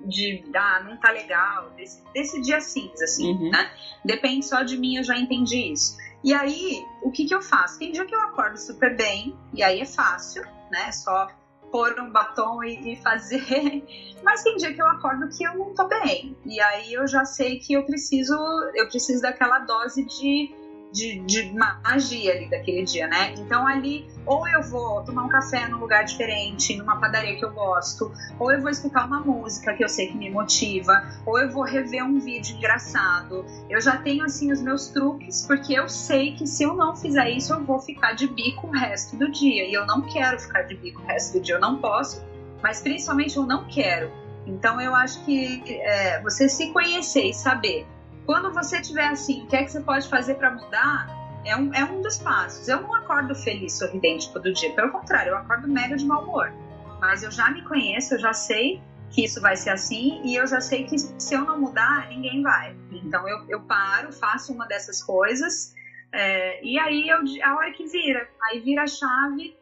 de 0.00 0.44
ah, 0.54 0.82
não 0.84 0.96
tá 0.96 1.10
legal, 1.10 1.70
desse, 1.70 2.02
desse 2.12 2.40
dia 2.42 2.60
cinza, 2.60 3.04
assim, 3.04 3.32
uhum. 3.32 3.50
né? 3.50 3.70
Depende 4.04 4.44
só 4.44 4.62
de 4.62 4.76
mim, 4.76 4.96
eu 4.96 5.04
já 5.04 5.16
entendi 5.16 5.72
isso. 5.72 5.96
E 6.22 6.32
aí, 6.32 6.84
o 7.02 7.10
que 7.10 7.26
que 7.26 7.34
eu 7.34 7.42
faço? 7.42 7.78
Tem 7.78 7.92
dia 7.92 8.04
que 8.04 8.14
eu 8.14 8.20
acordo 8.20 8.58
super 8.58 8.96
bem, 8.96 9.36
e 9.52 9.62
aí 9.62 9.80
é 9.80 9.86
fácil, 9.86 10.42
né? 10.70 10.90
Só 10.90 11.28
pôr 11.70 11.98
um 11.98 12.10
batom 12.10 12.62
e, 12.62 12.92
e, 12.92 12.96
fazer. 12.96 13.42
Mas 14.22 14.42
tem 14.42 14.56
dia 14.56 14.72
que 14.72 14.80
eu 14.80 14.86
acordo 14.86 15.28
que 15.28 15.44
eu 15.44 15.58
não 15.58 15.74
tô 15.74 15.86
bem. 15.88 16.36
E 16.46 16.60
aí 16.60 16.94
eu 16.94 17.06
já 17.06 17.24
sei 17.24 17.58
que 17.58 17.74
eu 17.74 17.84
preciso, 17.84 18.34
eu 18.74 18.88
preciso 18.88 19.20
daquela 19.20 19.58
dose 19.58 20.04
de 20.04 20.54
de, 20.94 21.18
de 21.26 21.52
magia 21.82 22.32
ali 22.32 22.48
daquele 22.48 22.84
dia, 22.84 23.08
né? 23.08 23.34
Então 23.36 23.66
ali, 23.66 24.08
ou 24.24 24.46
eu 24.48 24.62
vou 24.62 25.02
tomar 25.02 25.24
um 25.24 25.28
café 25.28 25.66
num 25.66 25.78
lugar 25.78 26.04
diferente, 26.04 26.76
numa 26.76 27.00
padaria 27.00 27.36
que 27.36 27.44
eu 27.44 27.50
gosto, 27.50 28.12
ou 28.38 28.52
eu 28.52 28.62
vou 28.62 28.70
escutar 28.70 29.04
uma 29.04 29.18
música 29.18 29.74
que 29.74 29.82
eu 29.82 29.88
sei 29.88 30.06
que 30.06 30.16
me 30.16 30.30
motiva, 30.30 31.02
ou 31.26 31.36
eu 31.36 31.50
vou 31.50 31.64
rever 31.64 32.04
um 32.04 32.20
vídeo 32.20 32.56
engraçado. 32.56 33.44
Eu 33.68 33.80
já 33.80 33.96
tenho 33.96 34.24
assim 34.24 34.52
os 34.52 34.62
meus 34.62 34.86
truques, 34.86 35.44
porque 35.44 35.74
eu 35.74 35.88
sei 35.88 36.36
que 36.36 36.46
se 36.46 36.62
eu 36.62 36.74
não 36.74 36.94
fizer 36.94 37.28
isso, 37.28 37.52
eu 37.52 37.64
vou 37.64 37.80
ficar 37.80 38.12
de 38.12 38.28
bico 38.28 38.68
o 38.68 38.70
resto 38.70 39.16
do 39.16 39.28
dia. 39.32 39.68
E 39.68 39.74
eu 39.74 39.84
não 39.84 40.02
quero 40.02 40.38
ficar 40.38 40.62
de 40.62 40.76
bico 40.76 41.02
o 41.02 41.06
resto 41.06 41.38
do 41.38 41.42
dia, 41.42 41.56
eu 41.56 41.60
não 41.60 41.78
posso, 41.78 42.24
mas 42.62 42.80
principalmente 42.80 43.36
eu 43.36 43.44
não 43.44 43.64
quero. 43.64 44.12
Então 44.46 44.80
eu 44.80 44.94
acho 44.94 45.24
que 45.24 45.64
é, 45.80 46.22
você 46.22 46.48
se 46.48 46.70
conhecer 46.70 47.24
e 47.24 47.34
saber 47.34 47.84
quando 48.26 48.52
você 48.52 48.80
tiver 48.80 49.08
assim, 49.08 49.44
o 49.44 49.46
que 49.46 49.56
é 49.56 49.64
que 49.64 49.70
você 49.70 49.80
pode 49.80 50.08
fazer 50.08 50.34
para 50.34 50.50
mudar? 50.50 51.08
É 51.44 51.56
um, 51.56 51.74
é 51.74 51.84
um 51.84 52.00
dos 52.00 52.18
passos. 52.18 52.68
Eu 52.68 52.80
não 52.80 52.94
acordo 52.94 53.34
feliz, 53.34 53.78
sorridente 53.78 54.32
todo 54.32 54.52
dia. 54.52 54.72
Pelo 54.74 54.90
contrário, 54.90 55.30
eu 55.30 55.36
acordo 55.36 55.68
mega 55.68 55.96
de 55.96 56.04
mau 56.04 56.22
humor. 56.22 56.52
Mas 57.00 57.22
eu 57.22 57.30
já 57.30 57.50
me 57.50 57.62
conheço, 57.62 58.14
eu 58.14 58.18
já 58.18 58.32
sei 58.32 58.82
que 59.10 59.24
isso 59.24 59.40
vai 59.40 59.56
ser 59.56 59.70
assim 59.70 60.22
e 60.24 60.34
eu 60.34 60.46
já 60.46 60.60
sei 60.60 60.84
que 60.84 60.98
se 60.98 61.34
eu 61.34 61.42
não 61.42 61.60
mudar, 61.60 62.08
ninguém 62.08 62.42
vai. 62.42 62.74
Então 62.90 63.28
eu, 63.28 63.44
eu 63.48 63.60
paro, 63.60 64.12
faço 64.12 64.52
uma 64.52 64.66
dessas 64.66 65.02
coisas 65.02 65.74
é, 66.14 66.64
e 66.64 66.78
aí 66.78 67.08
eu, 67.08 67.18
a 67.42 67.56
hora 67.56 67.72
que 67.72 67.84
vira, 67.88 68.28
aí 68.44 68.60
vira 68.60 68.84
a 68.84 68.86
chave. 68.86 69.56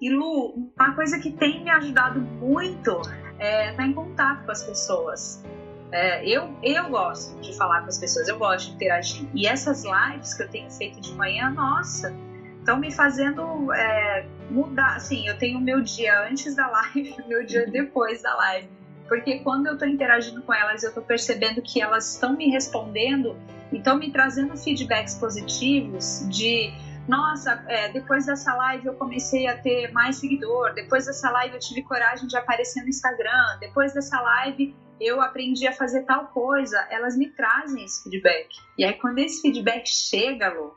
E 0.00 0.10
Lu, 0.10 0.72
uma 0.76 0.92
coisa 0.92 1.20
que 1.20 1.30
tem 1.30 1.62
me 1.62 1.70
ajudado 1.70 2.20
muito 2.20 3.00
é 3.38 3.70
estar 3.70 3.86
em 3.86 3.92
contato 3.92 4.44
com 4.44 4.50
as 4.50 4.64
pessoas 4.64 5.44
É, 5.92 6.26
eu, 6.28 6.56
eu 6.62 6.88
gosto 6.88 7.40
de 7.40 7.56
falar 7.56 7.82
com 7.82 7.88
as 7.88 7.98
pessoas, 7.98 8.26
eu 8.28 8.38
gosto 8.38 8.68
de 8.68 8.74
interagir. 8.74 9.28
E 9.34 9.46
essas 9.46 9.84
lives 9.84 10.34
que 10.34 10.42
eu 10.42 10.48
tenho 10.48 10.70
feito 10.70 11.00
de 11.00 11.12
manhã, 11.14 11.50
nossa, 11.50 12.14
estão 12.58 12.78
me 12.78 12.90
fazendo 12.90 13.72
é, 13.72 14.26
mudar. 14.50 14.96
Assim, 14.96 15.26
eu 15.28 15.38
tenho 15.38 15.58
o 15.58 15.60
meu 15.60 15.80
dia 15.80 16.28
antes 16.28 16.56
da 16.56 16.66
live 16.68 17.14
meu 17.28 17.44
dia 17.44 17.66
depois 17.66 18.22
da 18.22 18.34
live. 18.34 18.68
Porque 19.06 19.40
quando 19.40 19.66
eu 19.66 19.74
estou 19.74 19.86
interagindo 19.86 20.42
com 20.42 20.52
elas, 20.52 20.82
eu 20.82 20.88
estou 20.88 21.04
percebendo 21.04 21.60
que 21.60 21.80
elas 21.80 22.14
estão 22.14 22.34
me 22.34 22.48
respondendo 22.48 23.36
e 23.70 23.76
estão 23.76 23.98
me 23.98 24.10
trazendo 24.10 24.56
feedbacks 24.56 25.14
positivos 25.16 26.26
de 26.28 26.72
nossa, 27.06 27.62
é, 27.68 27.90
depois 27.90 28.24
dessa 28.24 28.54
live 28.54 28.86
eu 28.86 28.94
comecei 28.94 29.46
a 29.46 29.56
ter 29.58 29.92
mais 29.92 30.16
seguidor, 30.16 30.72
depois 30.72 31.04
dessa 31.04 31.30
live 31.30 31.54
eu 31.54 31.60
tive 31.60 31.82
coragem 31.82 32.26
de 32.26 32.34
aparecer 32.34 32.82
no 32.82 32.88
Instagram, 32.88 33.58
depois 33.60 33.92
dessa 33.92 34.18
live 34.22 34.74
eu 35.00 35.20
aprendi 35.20 35.66
a 35.66 35.72
fazer 35.72 36.04
tal 36.04 36.28
coisa, 36.28 36.78
elas 36.90 37.16
me 37.16 37.30
trazem 37.30 37.84
esse 37.84 38.02
feedback. 38.02 38.48
E 38.78 38.84
aí 38.84 38.94
quando 38.94 39.18
esse 39.18 39.42
feedback 39.42 39.86
chega, 39.88 40.48
Lu, 40.48 40.74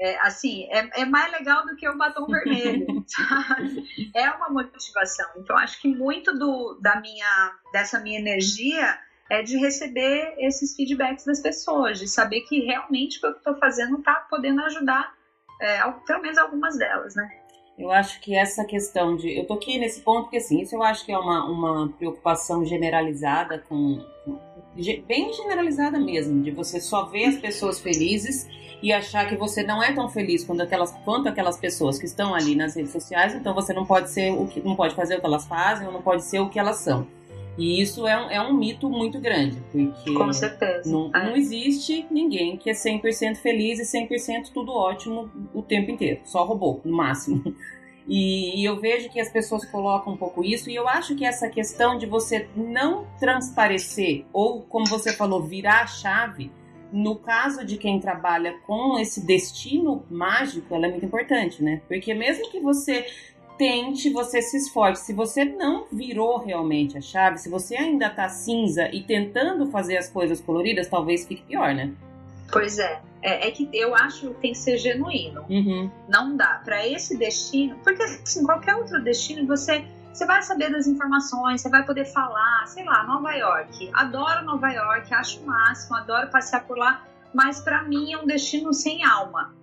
é, 0.00 0.18
assim, 0.26 0.64
é, 0.70 1.02
é, 1.02 1.04
mais 1.06 1.32
legal 1.32 1.66
do 1.66 1.74
que 1.74 1.88
o 1.88 1.96
batom 1.96 2.26
vermelho, 2.26 2.86
sabe? 3.06 4.10
É 4.14 4.30
uma 4.30 4.50
motivação. 4.50 5.26
Então, 5.36 5.56
acho 5.56 5.80
que 5.80 5.88
muito 5.88 6.36
do, 6.38 6.78
da 6.82 7.00
minha, 7.00 7.52
dessa 7.72 7.98
minha 7.98 8.18
energia 8.18 8.98
é 9.30 9.42
de 9.42 9.56
receber 9.56 10.34
esses 10.38 10.76
feedbacks 10.76 11.24
das 11.24 11.40
pessoas, 11.40 11.98
de 11.98 12.06
saber 12.06 12.42
que 12.42 12.60
realmente 12.60 13.16
o 13.16 13.20
que 13.20 13.26
eu 13.26 13.32
estou 13.32 13.56
fazendo 13.56 13.98
está 13.98 14.14
podendo 14.30 14.62
ajudar, 14.64 15.14
é, 15.60 15.80
pelo 16.06 16.22
menos 16.22 16.38
algumas 16.38 16.76
delas, 16.76 17.14
né? 17.14 17.35
Eu 17.78 17.90
acho 17.90 18.20
que 18.20 18.34
essa 18.34 18.64
questão 18.64 19.16
de. 19.16 19.36
Eu 19.36 19.46
tô 19.46 19.54
aqui 19.54 19.78
nesse 19.78 20.00
ponto 20.00 20.22
porque, 20.22 20.38
assim, 20.38 20.62
isso 20.62 20.74
eu 20.74 20.82
acho 20.82 21.04
que 21.04 21.12
é 21.12 21.18
uma, 21.18 21.44
uma 21.44 21.88
preocupação 21.88 22.64
generalizada 22.64 23.62
com, 23.68 24.02
bem 25.06 25.32
generalizada 25.32 25.98
mesmo, 25.98 26.42
de 26.42 26.50
você 26.50 26.80
só 26.80 27.04
ver 27.04 27.26
as 27.26 27.36
pessoas 27.36 27.78
felizes 27.78 28.46
e 28.82 28.92
achar 28.92 29.28
que 29.28 29.36
você 29.36 29.62
não 29.62 29.82
é 29.82 29.92
tão 29.92 30.08
feliz 30.08 30.44
quando 30.44 30.62
aquelas, 30.62 30.92
quanto 31.04 31.28
aquelas 31.28 31.58
pessoas 31.58 31.98
que 31.98 32.06
estão 32.06 32.34
ali 32.34 32.54
nas 32.54 32.74
redes 32.74 32.92
sociais, 32.92 33.34
então 33.34 33.54
você 33.54 33.72
não 33.74 33.84
pode 33.84 34.10
ser 34.10 34.32
o 34.32 34.46
que. 34.46 34.60
não 34.60 34.74
pode 34.74 34.94
fazer 34.94 35.16
o 35.16 35.20
que 35.20 35.26
elas 35.26 35.46
fazem 35.46 35.86
ou 35.86 35.92
não 35.92 36.02
pode 36.02 36.24
ser 36.24 36.40
o 36.40 36.48
que 36.48 36.58
elas 36.58 36.76
são. 36.76 37.06
E 37.58 37.80
isso 37.80 38.06
é 38.06 38.18
um, 38.18 38.30
é 38.30 38.40
um 38.40 38.52
mito 38.52 38.88
muito 38.88 39.18
grande, 39.18 39.56
porque 39.72 40.12
Com 40.12 40.32
certeza. 40.32 40.90
Não, 40.90 41.10
é. 41.14 41.24
não 41.24 41.36
existe 41.36 42.06
ninguém 42.10 42.56
que 42.56 42.68
é 42.68 42.74
100% 42.74 43.36
feliz 43.36 43.78
e 43.78 43.98
100% 43.98 44.50
tudo 44.52 44.72
ótimo 44.72 45.30
o 45.54 45.62
tempo 45.62 45.90
inteiro, 45.90 46.20
só 46.24 46.44
robô, 46.44 46.80
no 46.84 46.96
máximo. 46.96 47.42
E, 48.08 48.60
e, 48.60 48.64
eu 48.64 48.78
vejo 48.78 49.08
que 49.10 49.18
as 49.18 49.28
pessoas 49.28 49.64
colocam 49.64 50.12
um 50.12 50.16
pouco 50.16 50.44
isso, 50.44 50.70
e 50.70 50.74
eu 50.76 50.86
acho 50.88 51.16
que 51.16 51.24
essa 51.24 51.48
questão 51.48 51.98
de 51.98 52.06
você 52.06 52.48
não 52.54 53.04
transparecer, 53.18 54.24
ou 54.32 54.62
como 54.62 54.86
você 54.86 55.12
falou, 55.12 55.42
virar 55.42 55.82
a 55.82 55.86
chave, 55.88 56.52
no 56.92 57.16
caso 57.16 57.64
de 57.64 57.76
quem 57.76 57.98
trabalha 57.98 58.54
com 58.66 58.96
esse 58.98 59.26
destino 59.26 60.04
mágico, 60.08 60.72
ela 60.72 60.86
é 60.86 60.90
muito 60.90 61.04
importante, 61.04 61.62
né? 61.62 61.82
Porque 61.88 62.14
mesmo 62.14 62.48
que 62.48 62.60
você 62.60 63.04
tente, 63.56 64.10
você 64.10 64.40
se 64.42 64.56
esforce. 64.56 65.06
Se 65.06 65.12
você 65.12 65.44
não 65.44 65.86
virou 65.90 66.38
realmente 66.38 66.96
a 66.96 67.00
chave, 67.00 67.38
se 67.38 67.48
você 67.48 67.76
ainda 67.76 68.10
tá 68.10 68.28
cinza 68.28 68.88
e 68.92 69.02
tentando 69.02 69.66
fazer 69.66 69.96
as 69.96 70.08
coisas 70.08 70.40
coloridas, 70.40 70.88
talvez 70.88 71.26
fique 71.26 71.42
pior, 71.42 71.74
né? 71.74 71.92
Pois 72.50 72.78
é. 72.78 73.00
É, 73.22 73.48
é 73.48 73.50
que 73.50 73.68
eu 73.72 73.94
acho 73.94 74.28
que 74.34 74.40
tem 74.40 74.52
que 74.52 74.58
ser 74.58 74.78
genuíno. 74.78 75.44
Uhum. 75.48 75.90
Não 76.08 76.36
dá. 76.36 76.60
para 76.64 76.86
esse 76.86 77.16
destino, 77.16 77.76
porque 77.82 78.02
assim, 78.02 78.44
qualquer 78.44 78.76
outro 78.76 79.02
destino, 79.02 79.46
você 79.46 79.84
você 80.16 80.24
vai 80.24 80.42
saber 80.42 80.70
das 80.70 80.86
informações, 80.86 81.60
você 81.60 81.68
vai 81.68 81.84
poder 81.84 82.06
falar, 82.06 82.66
sei 82.66 82.84
lá, 82.86 83.04
Nova 83.04 83.32
York. 83.34 83.90
Adoro 83.92 84.46
Nova 84.46 84.70
York, 84.70 85.12
acho 85.12 85.40
o 85.40 85.46
máximo, 85.46 85.94
adoro 85.94 86.30
passear 86.30 86.66
por 86.66 86.78
lá, 86.78 87.04
mas 87.34 87.60
para 87.60 87.82
mim 87.82 88.14
é 88.14 88.18
um 88.18 88.24
destino 88.24 88.72
sem 88.72 89.04
alma. 89.04 89.54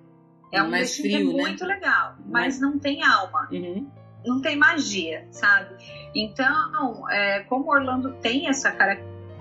É 0.54 0.62
um 0.62 0.70
mais 0.70 0.95
frio, 0.95 1.32
é 1.32 1.34
né? 1.34 1.41
muito 1.41 1.66
legal, 1.66 2.16
mas 2.28 2.62
não 2.62 2.78
tem 2.78 3.04
alma. 3.04 3.49
Uhum. 3.51 3.89
Não 4.24 4.39
tem 4.39 4.56
magia, 4.56 5.28
sabe? 5.32 5.76
Então, 6.16 7.10
é, 7.10 7.39
como 7.41 7.72
Orlando 7.72 8.14
tem 8.22 8.47
essa, 8.47 8.74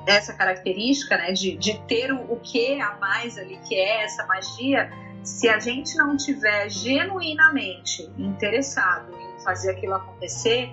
essa 0.07 0.33
característica, 0.33 1.19
né, 1.19 1.33
de, 1.33 1.55
de 1.57 1.79
ter 1.87 2.11
o, 2.13 2.33
o 2.33 2.41
que 2.41 2.81
a 2.81 2.97
mais 2.97 3.37
ali, 3.37 3.59
que 3.69 3.75
é 3.75 4.05
essa 4.05 4.27
magia, 4.27 4.91
se 5.23 5.51
a 5.51 5.59
gente 5.59 5.95
não 5.97 6.17
tiver 6.17 6.71
genuinamente 6.71 8.11
interessado 8.17 9.15
em 9.15 9.45
fazer 9.45 9.73
aquilo 9.73 9.95
acontecer, 9.95 10.73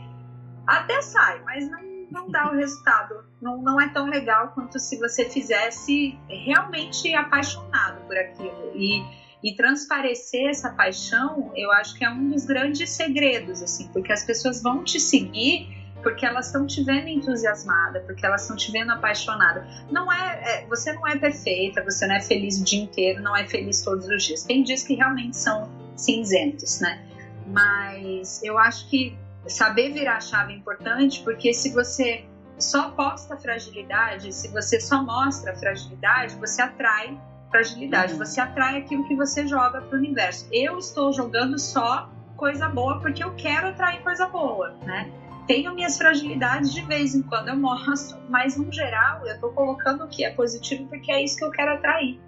até 0.66 1.02
sai, 1.02 1.42
mas 1.44 1.70
não, 1.70 1.82
não 2.10 2.32
dá 2.32 2.50
o 2.50 2.56
resultado. 2.56 3.26
Não, 3.42 3.62
não 3.62 3.80
é 3.80 3.90
tão 3.90 4.08
legal 4.08 4.54
quanto 4.54 4.80
se 4.80 4.98
você 4.98 5.30
fizesse 5.30 6.18
realmente 6.30 7.14
apaixonado 7.14 8.02
por 8.08 8.18
aquilo. 8.18 8.72
E 8.74 9.04
e 9.44 9.56
transparecer 9.56 10.50
essa 10.50 10.70
paixão, 10.70 11.52
eu 11.56 11.72
acho 11.72 11.98
que 11.98 12.04
é 12.04 12.10
um 12.10 12.30
dos 12.30 12.46
grandes 12.46 12.90
segredos, 12.90 13.62
assim, 13.62 13.88
porque 13.88 14.12
as 14.12 14.24
pessoas 14.24 14.62
vão 14.62 14.84
te 14.84 15.00
seguir 15.00 15.80
porque 16.02 16.26
elas 16.26 16.48
estão 16.48 16.66
te 16.66 16.84
vendo 16.84 17.08
entusiasmada, 17.08 18.02
porque 18.02 18.26
elas 18.26 18.42
estão 18.42 18.56
te 18.56 18.72
vendo 18.72 18.92
apaixonada. 18.92 19.68
Não 19.92 20.12
é, 20.12 20.62
é, 20.62 20.66
você 20.68 20.94
não 20.94 21.08
é 21.08 21.18
perfeita, 21.18 21.84
você 21.84 22.08
não 22.08 22.16
é 22.16 22.22
feliz 22.22 22.60
o 22.60 22.64
dia 22.64 22.82
inteiro, 22.82 23.22
não 23.22 23.36
é 23.36 23.46
feliz 23.46 23.82
todos 23.82 24.08
os 24.08 24.24
dias. 24.24 24.44
Tem 24.44 24.64
dias 24.64 24.84
que 24.84 24.96
realmente 24.96 25.38
são 25.38 25.70
cinzentos, 25.96 26.80
né? 26.80 27.06
Mas 27.48 28.42
eu 28.44 28.58
acho 28.58 28.90
que 28.90 29.18
saber 29.48 29.92
virar 29.92 30.18
a 30.18 30.22
chave 30.22 30.54
é 30.54 30.56
importante, 30.56 31.22
porque 31.24 31.54
se 31.54 31.70
você 31.72 32.26
só 32.58 32.92
posta 32.92 33.38
fragilidade, 33.38 34.34
se 34.34 34.50
você 34.50 34.80
só 34.80 35.04
mostra 35.04 35.56
fragilidade, 35.56 36.36
você 36.36 36.62
atrai 36.62 37.18
fragilidade. 37.50 38.14
Uhum. 38.14 38.20
Você 38.20 38.39
atrai 38.39 38.78
aquilo 38.78 39.08
que 39.08 39.16
você 39.16 39.45
joga 39.47 39.82
para 39.82 39.95
o 39.95 40.00
universo. 40.00 40.47
Eu 40.52 40.78
estou 40.78 41.12
jogando 41.14 41.58
só 41.60 42.10
coisa 42.36 42.70
boa 42.70 43.00
porque 43.00 43.24
eu 43.24 43.34
quero 43.36 43.68
atrair 43.68 44.02
coisa 44.02 44.28
boa, 44.28 44.72
né? 44.84 45.12
Tenho 45.45 45.74
minhas 45.74 45.97
fragilidades 45.97 46.72
de 46.72 46.82
vez 46.84 47.16
em 47.16 47.24
quando 47.24 47.50
eu 47.50 47.58
mostro, 47.58 48.20
mas 48.30 48.56
no 48.56 48.72
geral 48.72 49.26
eu 49.26 49.34
estou 49.34 49.52
colocando 49.52 50.04
o 50.04 50.08
que 50.08 50.24
é 50.24 50.32
positivo 50.32 50.88
porque 50.88 51.12
é 51.12 51.24
isso 51.24 51.38
que 51.38 51.43
eu 51.43 51.52
quero 51.52 51.74
atrair. 51.74 52.20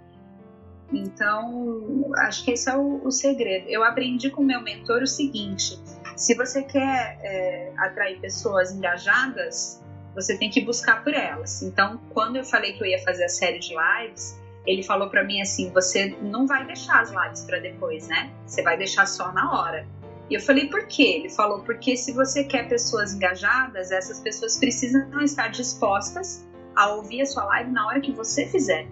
Então, 0.92 2.10
acho 2.18 2.44
que 2.44 2.50
esse 2.50 2.68
é 2.68 2.76
o, 2.76 3.00
o 3.04 3.10
segredo. 3.10 3.66
Eu 3.68 3.82
aprendi 3.82 4.28
com 4.28 4.42
meu 4.42 4.60
mentor 4.60 5.02
o 5.02 5.06
seguinte: 5.06 5.78
se 6.16 6.34
você 6.34 6.62
quer 6.62 7.18
é, 7.22 7.72
atrair 7.78 8.20
pessoas 8.20 8.72
engajadas, 8.72 9.82
você 10.14 10.36
tem 10.36 10.50
que 10.50 10.60
buscar 10.60 11.02
por 11.02 11.14
elas. 11.14 11.62
Então, 11.62 11.98
quando 12.10 12.36
eu 12.36 12.44
falei 12.44 12.74
que 12.74 12.82
eu 12.82 12.86
ia 12.86 13.02
fazer 13.02 13.24
a 13.24 13.28
série 13.28 13.58
de 13.58 13.74
lives, 13.74 14.38
ele 14.66 14.82
falou 14.82 15.08
para 15.08 15.24
mim 15.24 15.40
assim: 15.40 15.70
você 15.70 16.16
não 16.22 16.46
vai 16.46 16.66
deixar 16.66 17.00
as 17.00 17.10
lives 17.10 17.44
para 17.44 17.58
depois, 17.58 18.06
né? 18.08 18.30
Você 18.46 18.62
vai 18.62 18.76
deixar 18.76 19.06
só 19.06 19.32
na 19.32 19.60
hora. 19.60 19.86
E 20.30 20.34
eu 20.34 20.40
falei: 20.40 20.68
por 20.68 20.86
quê? 20.86 21.20
Ele 21.20 21.28
falou: 21.28 21.60
porque 21.60 21.96
se 21.96 22.12
você 22.12 22.44
quer 22.44 22.68
pessoas 22.68 23.12
engajadas, 23.12 23.90
essas 23.90 24.20
pessoas 24.20 24.56
precisam 24.58 25.20
estar 25.22 25.48
dispostas 25.48 26.46
a 26.74 26.88
ouvir 26.94 27.22
a 27.22 27.26
sua 27.26 27.44
live 27.44 27.70
na 27.70 27.86
hora 27.86 28.00
que 28.00 28.12
você 28.12 28.46
fizer. 28.46 28.86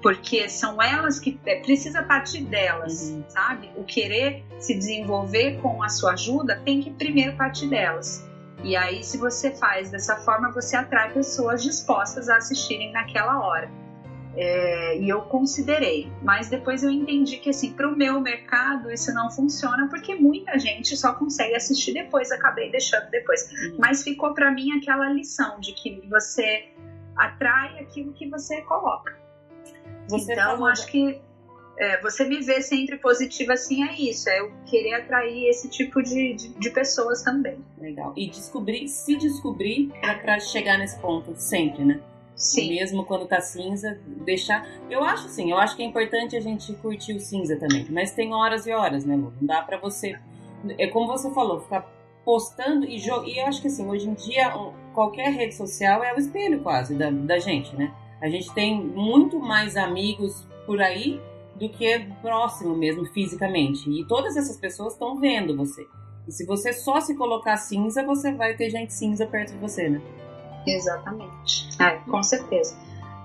Porque 0.00 0.48
são 0.48 0.80
elas 0.80 1.18
que 1.18 1.40
é, 1.44 1.56
precisa 1.60 2.02
partir 2.02 2.44
delas, 2.44 3.08
uhum. 3.08 3.24
sabe? 3.28 3.70
O 3.76 3.82
querer 3.82 4.44
se 4.60 4.74
desenvolver 4.74 5.60
com 5.60 5.82
a 5.82 5.88
sua 5.88 6.12
ajuda 6.12 6.62
tem 6.64 6.80
que 6.80 6.90
primeiro 6.90 7.36
partir 7.36 7.68
delas. 7.68 8.24
E 8.62 8.76
aí, 8.76 9.02
se 9.02 9.18
você 9.18 9.50
faz 9.52 9.90
dessa 9.90 10.16
forma, 10.16 10.52
você 10.52 10.76
atrai 10.76 11.12
pessoas 11.12 11.62
dispostas 11.62 12.28
a 12.28 12.36
assistirem 12.36 12.92
naquela 12.92 13.40
hora. 13.40 13.70
É, 14.40 14.96
e 14.96 15.08
eu 15.08 15.22
considerei, 15.22 16.08
mas 16.22 16.48
depois 16.48 16.84
eu 16.84 16.90
entendi 16.90 17.38
que 17.38 17.50
assim 17.50 17.72
para 17.72 17.88
o 17.88 17.96
meu 17.96 18.20
mercado 18.20 18.88
isso 18.88 19.12
não 19.12 19.28
funciona 19.32 19.88
porque 19.88 20.14
muita 20.14 20.56
gente 20.60 20.96
só 20.96 21.12
consegue 21.12 21.56
assistir 21.56 21.92
depois, 21.92 22.30
acabei 22.30 22.70
deixando 22.70 23.10
depois. 23.10 23.50
Uhum. 23.50 23.78
Mas 23.80 24.04
ficou 24.04 24.34
para 24.34 24.52
mim 24.52 24.70
aquela 24.78 25.12
lição 25.12 25.58
de 25.58 25.72
que 25.72 26.06
você 26.08 26.68
atrai 27.16 27.80
aquilo 27.80 28.12
que 28.12 28.28
você 28.28 28.62
coloca. 28.62 29.18
Você 30.06 30.32
então 30.32 30.52
falou... 30.52 30.68
acho 30.68 30.86
que 30.86 31.20
é, 31.76 32.00
você 32.00 32.24
viver 32.24 32.62
sempre 32.62 32.96
positiva 32.96 33.54
assim 33.54 33.82
é 33.82 33.92
isso, 33.94 34.30
é 34.30 34.38
eu 34.38 34.52
querer 34.66 34.94
atrair 34.94 35.48
esse 35.48 35.68
tipo 35.68 36.00
de, 36.00 36.34
de, 36.34 36.48
de 36.50 36.70
pessoas 36.70 37.22
também. 37.22 37.58
Legal. 37.76 38.12
E 38.16 38.30
descobrir, 38.30 38.86
se 38.86 39.16
descobrir 39.16 39.90
para 40.00 40.38
chegar 40.38 40.78
nesse 40.78 40.96
ponto 41.00 41.34
sempre, 41.36 41.84
né? 41.84 42.00
Sim. 42.38 42.70
Mesmo 42.70 43.04
quando 43.04 43.26
tá 43.26 43.40
cinza, 43.40 43.98
deixar. 44.24 44.66
Eu 44.88 45.02
acho 45.02 45.26
assim, 45.26 45.50
eu 45.50 45.58
acho 45.58 45.76
que 45.76 45.82
é 45.82 45.84
importante 45.84 46.36
a 46.36 46.40
gente 46.40 46.72
curtir 46.74 47.14
o 47.14 47.20
cinza 47.20 47.56
também. 47.56 47.84
Mas 47.90 48.12
tem 48.12 48.32
horas 48.32 48.66
e 48.66 48.72
horas, 48.72 49.04
né, 49.04 49.16
Lu? 49.16 49.32
Não 49.40 49.46
dá 49.46 49.60
pra 49.60 49.76
você. 49.76 50.16
É 50.78 50.86
como 50.86 51.08
você 51.08 51.30
falou, 51.32 51.60
ficar 51.60 51.92
postando 52.24 52.84
e, 52.86 52.98
jo... 52.98 53.24
e 53.24 53.38
eu 53.38 53.46
acho 53.46 53.60
que 53.60 53.68
assim, 53.68 53.88
hoje 53.88 54.08
em 54.08 54.14
dia, 54.14 54.52
qualquer 54.94 55.30
rede 55.32 55.54
social 55.54 56.02
é 56.04 56.14
o 56.14 56.18
espelho 56.18 56.60
quase 56.60 56.94
da, 56.94 57.10
da 57.10 57.38
gente, 57.38 57.74
né? 57.74 57.92
A 58.20 58.28
gente 58.28 58.52
tem 58.54 58.80
muito 58.80 59.38
mais 59.40 59.76
amigos 59.76 60.46
por 60.64 60.80
aí 60.80 61.20
do 61.56 61.68
que 61.68 62.06
próximo 62.22 62.76
mesmo 62.76 63.04
fisicamente. 63.06 63.90
E 63.90 64.06
todas 64.06 64.36
essas 64.36 64.56
pessoas 64.56 64.92
estão 64.92 65.18
vendo 65.18 65.56
você. 65.56 65.84
E 66.26 66.32
se 66.32 66.44
você 66.44 66.72
só 66.72 67.00
se 67.00 67.16
colocar 67.16 67.56
cinza, 67.56 68.04
você 68.04 68.32
vai 68.32 68.54
ter 68.54 68.70
gente 68.70 68.92
cinza 68.92 69.26
perto 69.26 69.52
de 69.52 69.58
você, 69.58 69.88
né? 69.88 70.00
Exatamente. 70.74 71.68
É, 71.80 71.96
com 72.10 72.22
certeza. 72.22 72.76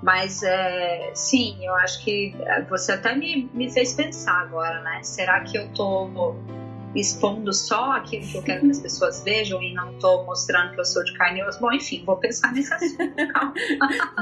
Mas 0.02 0.44
é, 0.44 1.12
sim, 1.16 1.58
eu 1.66 1.74
acho 1.76 2.04
que 2.04 2.36
você 2.70 2.92
até 2.92 3.16
me, 3.16 3.50
me 3.54 3.72
fez 3.72 3.94
pensar 3.94 4.42
agora, 4.42 4.82
né? 4.82 5.02
Será 5.02 5.40
que 5.42 5.58
eu 5.58 5.70
tô 5.70 6.36
expondo 6.94 7.52
só 7.54 7.94
aquilo 7.94 8.28
que 8.28 8.36
eu 8.38 8.44
quero 8.44 8.62
que 8.62 8.72
as 8.72 8.80
pessoas 8.80 9.24
vejam 9.24 9.64
e 9.64 9.74
não 9.74 9.98
tô 10.00 10.24
mostrando 10.26 10.74
que 10.74 10.80
eu 10.80 10.86
sou 10.86 11.04
de 11.04 11.14
carne 11.14 11.40
e 11.40 11.44
osso? 11.44 11.60
Bom, 11.60 11.72
enfim, 11.72 12.04
vou 12.06 12.18
pensar 12.18 12.52
nesse 12.52 12.74
assunto. 12.74 13.14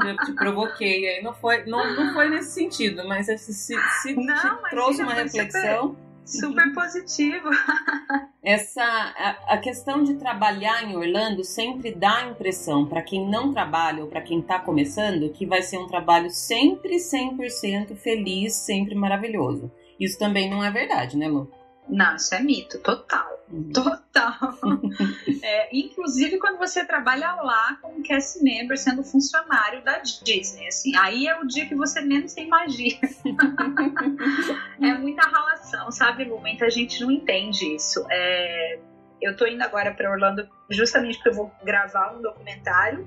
eu 0.06 0.16
te 0.24 0.32
provoquei 0.34 1.08
aí, 1.08 1.22
não 1.22 1.34
foi, 1.34 1.64
não, 1.66 1.94
não 1.96 2.14
foi 2.14 2.28
nesse 2.28 2.52
sentido, 2.52 3.06
mas 3.06 3.26
se, 3.26 3.38
se, 3.38 3.74
se 4.02 4.14
não, 4.14 4.62
trouxe 4.70 5.02
uma 5.02 5.14
reflexão. 5.14 5.88
Super 5.88 6.11
super 6.24 6.72
positivo. 6.72 7.48
Essa 8.42 8.82
a, 8.82 9.54
a, 9.54 9.58
questão 9.58 10.02
de 10.02 10.14
trabalhar 10.14 10.82
em 10.82 10.96
Orlando 10.96 11.44
sempre 11.44 11.94
dá 11.94 12.18
a 12.18 12.30
impressão 12.30 12.86
para 12.86 13.02
quem 13.02 13.28
não 13.28 13.52
trabalha 13.52 14.02
ou 14.02 14.08
para 14.08 14.22
quem 14.22 14.40
está 14.40 14.58
começando 14.58 15.30
que 15.30 15.46
vai 15.46 15.62
ser 15.62 15.78
um 15.78 15.86
trabalho 15.86 16.30
sempre 16.30 16.96
100% 16.96 17.96
feliz, 17.96 18.54
sempre 18.54 18.94
maravilhoso. 18.94 19.70
Isso 19.98 20.18
também 20.18 20.50
não 20.50 20.64
é 20.64 20.70
verdade, 20.70 21.16
né, 21.16 21.28
Lu? 21.28 21.48
Não, 21.88 22.16
isso 22.16 22.34
é 22.34 22.40
mito, 22.40 22.78
total. 22.78 23.41
Total. 23.72 24.58
é, 25.42 25.76
inclusive 25.76 26.38
quando 26.38 26.58
você 26.58 26.84
trabalha 26.84 27.34
lá 27.34 27.78
como 27.80 28.02
cast 28.02 28.42
member, 28.42 28.78
sendo 28.78 29.04
funcionário 29.04 29.82
da 29.84 29.98
Disney, 29.98 30.66
assim, 30.68 30.96
aí 30.96 31.26
é 31.26 31.38
o 31.38 31.46
dia 31.46 31.66
que 31.66 31.74
você 31.74 32.00
menos 32.00 32.32
tem 32.32 32.48
magia. 32.48 32.98
é 34.80 34.94
muita 34.94 35.28
relação, 35.28 35.90
sabe, 35.90 36.24
Lu? 36.24 36.40
Muita 36.40 36.70
gente 36.70 37.00
não 37.02 37.10
entende 37.10 37.74
isso. 37.74 38.04
É, 38.10 38.78
eu 39.20 39.36
tô 39.36 39.46
indo 39.46 39.62
agora 39.62 39.92
para 39.92 40.10
Orlando 40.10 40.48
justamente 40.70 41.16
porque 41.16 41.30
eu 41.30 41.34
vou 41.34 41.52
gravar 41.62 42.16
um 42.16 42.22
documentário 42.22 43.06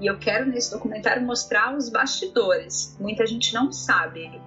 e 0.00 0.06
eu 0.06 0.18
quero 0.18 0.46
nesse 0.46 0.70
documentário 0.70 1.22
mostrar 1.22 1.76
os 1.76 1.90
bastidores. 1.90 2.96
Muita 2.98 3.26
gente 3.26 3.52
não 3.52 3.70
sabe. 3.70 4.40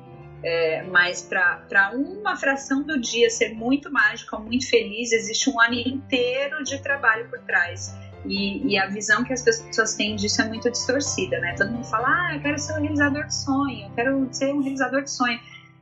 É, 0.44 0.84
mas 0.84 1.22
para 1.22 1.92
uma 1.94 2.36
fração 2.36 2.84
do 2.84 3.00
dia 3.00 3.30
ser 3.30 3.54
muito 3.54 3.90
mágica, 3.92 4.38
muito 4.38 4.70
feliz, 4.70 5.14
existe 5.14 5.50
um 5.50 5.60
ano 5.60 5.76
inteiro 5.76 6.64
de 6.64 6.78
trabalho 6.80 7.30
por 7.30 7.40
trás. 7.40 7.96
E, 8.26 8.74
e, 8.74 8.78
a 8.78 8.88
visão 8.88 9.24
que 9.24 9.34
as 9.34 9.42
pessoas 9.42 9.96
têm 9.96 10.16
disso 10.16 10.42
é 10.42 10.46
muito 10.46 10.70
distorcida, 10.70 11.40
né? 11.40 11.56
Todo 11.58 11.72
mundo 11.72 11.86
fala, 11.86 12.08
ah, 12.08 12.36
eu 12.36 12.42
quero 12.42 12.58
ser 12.58 12.74
um 12.74 12.82
realizador 12.82 13.26
de 13.26 13.36
sonho, 13.36 13.88
eu 13.88 13.92
quero 13.96 14.30
ser 14.32 14.54
um 14.54 14.62
realizador 14.62 15.04
de 15.04 15.12
sonho. 15.12 15.40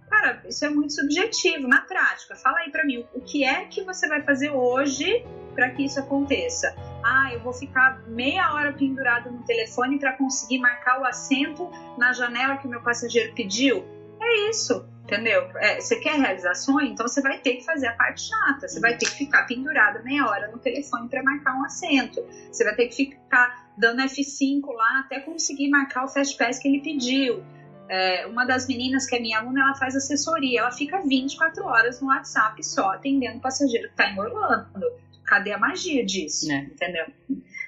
Cara, 0.09 0.41
isso 0.47 0.65
é 0.65 0.69
muito 0.69 0.93
subjetivo. 0.93 1.67
Na 1.67 1.81
prática, 1.81 2.35
fala 2.35 2.59
aí 2.59 2.71
para 2.71 2.83
mim, 2.83 3.05
o 3.13 3.21
que 3.21 3.43
é 3.43 3.65
que 3.65 3.83
você 3.83 4.07
vai 4.07 4.21
fazer 4.23 4.49
hoje 4.49 5.23
para 5.55 5.69
que 5.69 5.85
isso 5.85 5.99
aconteça? 5.99 6.75
Ah, 7.03 7.29
eu 7.31 7.39
vou 7.39 7.53
ficar 7.53 8.01
meia 8.07 8.53
hora 8.53 8.73
pendurado 8.73 9.31
no 9.31 9.43
telefone 9.43 9.99
para 9.99 10.13
conseguir 10.13 10.59
marcar 10.59 10.99
o 10.99 11.05
assento 11.05 11.69
na 11.97 12.11
janela 12.11 12.57
que 12.57 12.67
o 12.67 12.69
meu 12.69 12.81
passageiro 12.81 13.33
pediu? 13.33 13.85
É 14.21 14.49
isso, 14.49 14.87
entendeu? 15.03 15.49
É, 15.55 15.81
você 15.81 15.95
quer 15.95 16.15
realizar 16.15 16.53
sonho? 16.53 16.87
Então 16.87 17.07
você 17.07 17.21
vai 17.21 17.39
ter 17.39 17.55
que 17.55 17.65
fazer 17.65 17.87
a 17.87 17.93
parte 17.93 18.29
chata. 18.29 18.67
Você 18.67 18.79
vai 18.79 18.95
ter 18.95 19.07
que 19.07 19.17
ficar 19.17 19.47
pendurada 19.47 20.01
meia 20.03 20.27
hora 20.27 20.51
no 20.51 20.59
telefone 20.59 21.09
para 21.09 21.23
marcar 21.23 21.57
um 21.57 21.65
assento. 21.65 22.23
Você 22.51 22.63
vai 22.63 22.75
ter 22.75 22.87
que 22.87 22.95
ficar 22.95 23.71
dando 23.77 24.01
F5 24.03 24.61
lá 24.73 24.99
até 24.99 25.19
conseguir 25.19 25.69
marcar 25.69 26.05
o 26.05 26.07
Fast 26.07 26.37
Pass 26.37 26.59
que 26.59 26.67
ele 26.67 26.81
pediu. 26.81 27.43
É, 27.89 28.27
uma 28.27 28.45
das 28.45 28.67
meninas 28.67 29.07
que 29.07 29.15
é 29.15 29.19
minha 29.19 29.39
aluna, 29.39 29.61
ela 29.61 29.75
faz 29.75 29.95
assessoria. 29.95 30.61
Ela 30.61 30.71
fica 30.71 31.01
24 31.01 31.65
horas 31.65 31.99
no 31.99 32.07
WhatsApp 32.07 32.63
só 32.63 32.91
atendendo 32.91 33.39
o 33.39 33.41
passageiro 33.41 33.87
que 33.87 33.93
está 33.93 34.11
em 34.11 34.19
Orlando. 34.19 34.85
Cadê 35.25 35.51
a 35.51 35.57
magia 35.57 36.05
disso? 36.05 36.51
É. 36.51 36.59
Entendeu? 36.59 37.05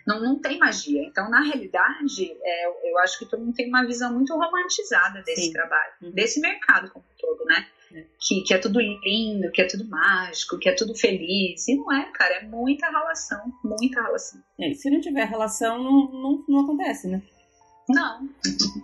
Não, 0.06 0.22
não 0.22 0.40
tem 0.40 0.58
magia. 0.58 1.04
Então, 1.04 1.30
na 1.30 1.42
realidade, 1.42 2.32
é, 2.42 2.66
eu 2.90 2.98
acho 3.00 3.20
que 3.20 3.26
todo 3.26 3.44
mundo 3.44 3.56
tem 3.56 3.68
uma 3.68 3.86
visão 3.86 4.14
muito 4.14 4.34
romantizada 4.34 5.22
desse 5.24 5.48
Sim. 5.48 5.54
trabalho, 5.54 5.94
uhum. 6.02 6.12
desse 6.12 6.40
mercado 6.40 6.92
como 6.92 7.06
um 7.06 7.18
todo, 7.18 7.46
né? 7.46 7.68
É. 7.94 8.06
Que, 8.20 8.42
que 8.42 8.54
é 8.54 8.58
tudo 8.58 8.80
lindo, 8.80 9.52
que 9.52 9.62
é 9.62 9.68
tudo 9.68 9.88
mágico, 9.88 10.58
que 10.58 10.68
é 10.68 10.74
tudo 10.74 10.96
feliz. 10.96 11.68
E 11.68 11.76
não 11.76 11.92
é, 11.92 12.12
cara, 12.12 12.36
é 12.36 12.44
muita 12.44 12.90
relação, 12.90 13.54
muita 13.64 14.02
relação. 14.02 14.42
É, 14.60 14.74
se 14.74 14.90
não 14.90 15.00
tiver 15.00 15.26
relação, 15.26 15.78
não, 15.78 16.12
não, 16.12 16.46
não 16.48 16.60
acontece, 16.62 17.08
né? 17.08 17.22
Não, 17.90 18.30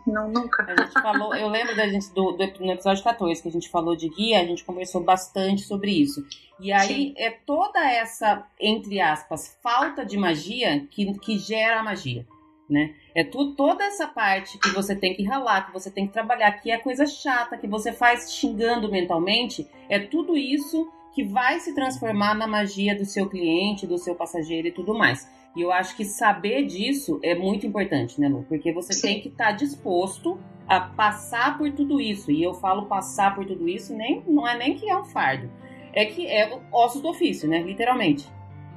não, 0.05 0.29
nunca. 0.29 0.63
A 0.63 0.75
gente 0.75 0.93
falou, 1.01 1.33
eu 1.33 1.47
lembro 1.47 1.75
da 1.75 1.87
gente 1.87 2.13
do, 2.13 2.33
do, 2.33 2.65
no 2.65 2.71
episódio 2.71 3.03
14 3.03 3.41
que 3.41 3.47
a 3.47 3.51
gente 3.51 3.69
falou 3.69 3.95
de 3.95 4.09
guia, 4.09 4.41
a 4.41 4.45
gente 4.45 4.63
conversou 4.63 5.01
bastante 5.01 5.61
sobre 5.61 5.91
isso. 5.91 6.21
E 6.59 6.71
aí 6.71 6.87
Sim. 6.87 7.13
é 7.17 7.31
toda 7.31 7.79
essa, 7.89 8.45
entre 8.59 8.99
aspas, 8.99 9.57
falta 9.63 10.05
de 10.05 10.17
magia 10.17 10.85
que, 10.91 11.13
que 11.19 11.37
gera 11.37 11.79
a 11.79 11.83
magia. 11.83 12.27
Né? 12.69 12.93
É 13.15 13.23
tu, 13.23 13.55
toda 13.55 13.83
essa 13.83 14.05
parte 14.05 14.59
que 14.59 14.69
você 14.69 14.95
tem 14.95 15.15
que 15.15 15.23
ralar, 15.23 15.65
que 15.65 15.73
você 15.73 15.89
tem 15.89 16.05
que 16.05 16.13
trabalhar, 16.13 16.51
que 16.51 16.69
é 16.69 16.77
coisa 16.77 17.05
chata, 17.05 17.57
que 17.57 17.67
você 17.67 17.91
faz 17.91 18.31
xingando 18.33 18.91
mentalmente, 18.91 19.67
é 19.87 19.97
tudo 19.97 20.37
isso 20.37 20.91
que 21.15 21.23
vai 21.23 21.59
se 21.59 21.73
transformar 21.73 22.35
na 22.35 22.45
magia 22.45 22.95
do 22.95 23.05
seu 23.05 23.27
cliente, 23.27 23.87
do 23.87 23.97
seu 23.97 24.13
passageiro 24.13 24.67
e 24.67 24.71
tudo 24.71 24.93
mais. 24.93 25.27
E 25.55 25.61
eu 25.61 25.71
acho 25.71 25.95
que 25.95 26.05
saber 26.05 26.65
disso 26.65 27.19
é 27.23 27.35
muito 27.35 27.65
importante, 27.65 28.19
né, 28.19 28.27
Lu? 28.27 28.45
Porque 28.47 28.71
você 28.71 28.93
Sim. 28.93 29.01
tem 29.01 29.21
que 29.21 29.29
estar 29.29 29.47
tá 29.47 29.51
disposto 29.51 30.39
a 30.67 30.79
passar 30.79 31.57
por 31.57 31.71
tudo 31.71 31.99
isso. 31.99 32.31
E 32.31 32.43
eu 32.43 32.53
falo 32.53 32.85
passar 32.85 33.33
por 33.33 33.45
tudo 33.45 33.67
isso, 33.67 33.95
nem, 33.95 34.23
não 34.27 34.47
é 34.47 34.55
nem 34.57 34.75
que 34.75 34.89
é 34.89 34.97
um 34.97 35.05
fardo. 35.05 35.51
É 35.91 36.05
que 36.05 36.27
é 36.27 36.59
ossos 36.71 37.01
do 37.01 37.09
ofício, 37.09 37.49
né? 37.49 37.61
Literalmente. 37.63 38.29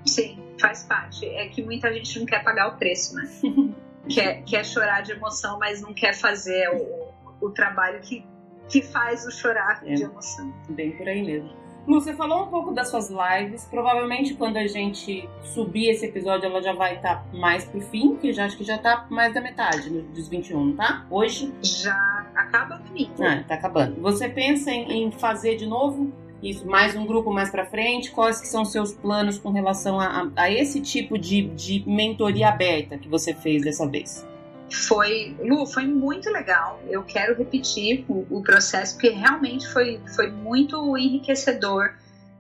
Sim, 0.07 0.43
faz 0.59 0.85
parte. 0.85 1.27
É 1.27 1.49
que 1.49 1.63
muita 1.63 1.93
gente 1.93 2.19
não 2.19 2.27
quer 2.27 2.43
pagar 2.43 2.69
o 2.69 2.79
preço, 2.79 3.15
né? 3.15 3.29
quer, 4.09 4.43
quer 4.45 4.65
chorar 4.65 5.03
de 5.03 5.13
emoção, 5.13 5.59
mas 5.59 5.83
não 5.83 5.93
quer 5.93 6.15
fazer 6.15 6.71
o, 6.71 7.47
o 7.47 7.51
trabalho 7.51 8.01
que, 8.01 8.25
que 8.69 8.81
faz 8.81 9.27
o 9.27 9.31
chorar 9.31 9.83
é, 9.87 9.95
de 9.95 10.05
emoção. 10.05 10.53
Bem 10.71 10.93
por 10.93 11.07
aí 11.07 11.23
mesmo. 11.23 11.62
Você 11.87 12.15
falou 12.15 12.45
um 12.45 12.47
pouco 12.47 12.73
das 12.73 12.89
suas 12.91 13.11
lives. 13.11 13.65
Provavelmente 13.65 14.35
quando 14.35 14.57
a 14.57 14.67
gente 14.67 15.29
subir 15.43 15.91
esse 15.91 16.07
episódio, 16.07 16.47
ela 16.47 16.63
já 16.63 16.73
vai 16.73 16.97
estar 16.97 17.17
tá 17.17 17.25
mais 17.37 17.65
pro 17.65 17.81
fim, 17.81 18.17
que 18.17 18.33
já 18.33 18.47
acho 18.47 18.57
que 18.57 18.65
já 18.65 18.79
tá 18.79 19.07
mais 19.11 19.35
da 19.35 19.41
metade 19.41 19.91
dos 19.91 20.29
21, 20.29 20.77
tá? 20.77 21.07
Hoje? 21.11 21.53
Já 21.63 22.27
acaba 22.35 22.77
domingo. 22.77 23.13
Ah, 23.21 23.43
tá 23.47 23.55
acabando. 23.55 24.01
Você 24.01 24.29
pensa 24.29 24.71
em, 24.71 25.07
em 25.07 25.11
fazer 25.11 25.57
de 25.57 25.67
novo 25.67 26.13
isso, 26.43 26.67
mais 26.67 26.97
um 26.97 27.07
grupo 27.07 27.33
mais 27.33 27.51
para 27.51 27.65
frente? 27.65 28.11
Quais 28.11 28.41
que 28.41 28.49
são 28.49 28.65
seus 28.65 28.93
planos 28.93 29.39
com 29.39 29.51
relação 29.51 30.01
a, 30.01 30.07
a, 30.07 30.43
a 30.43 30.51
esse 30.51 30.81
tipo 30.81 31.17
de, 31.17 31.43
de 31.43 31.85
mentoria 31.87 32.49
aberta 32.49 32.99
que 32.99 33.09
você 33.09 33.33
fez 33.33 33.63
dessa 33.63 33.87
vez? 33.87 34.27
Foi, 34.75 35.37
Lu, 35.41 35.67
foi 35.67 35.87
muito 35.87 36.31
legal. 36.31 36.81
Eu 36.89 37.03
quero 37.05 37.37
repetir 37.37 38.05
o, 38.09 38.39
o 38.39 38.43
processo 38.43 38.95
porque 38.95 39.11
realmente 39.11 39.69
foi, 39.69 40.01
foi 40.15 40.31
muito 40.31 40.97
enriquecedor 40.97 41.95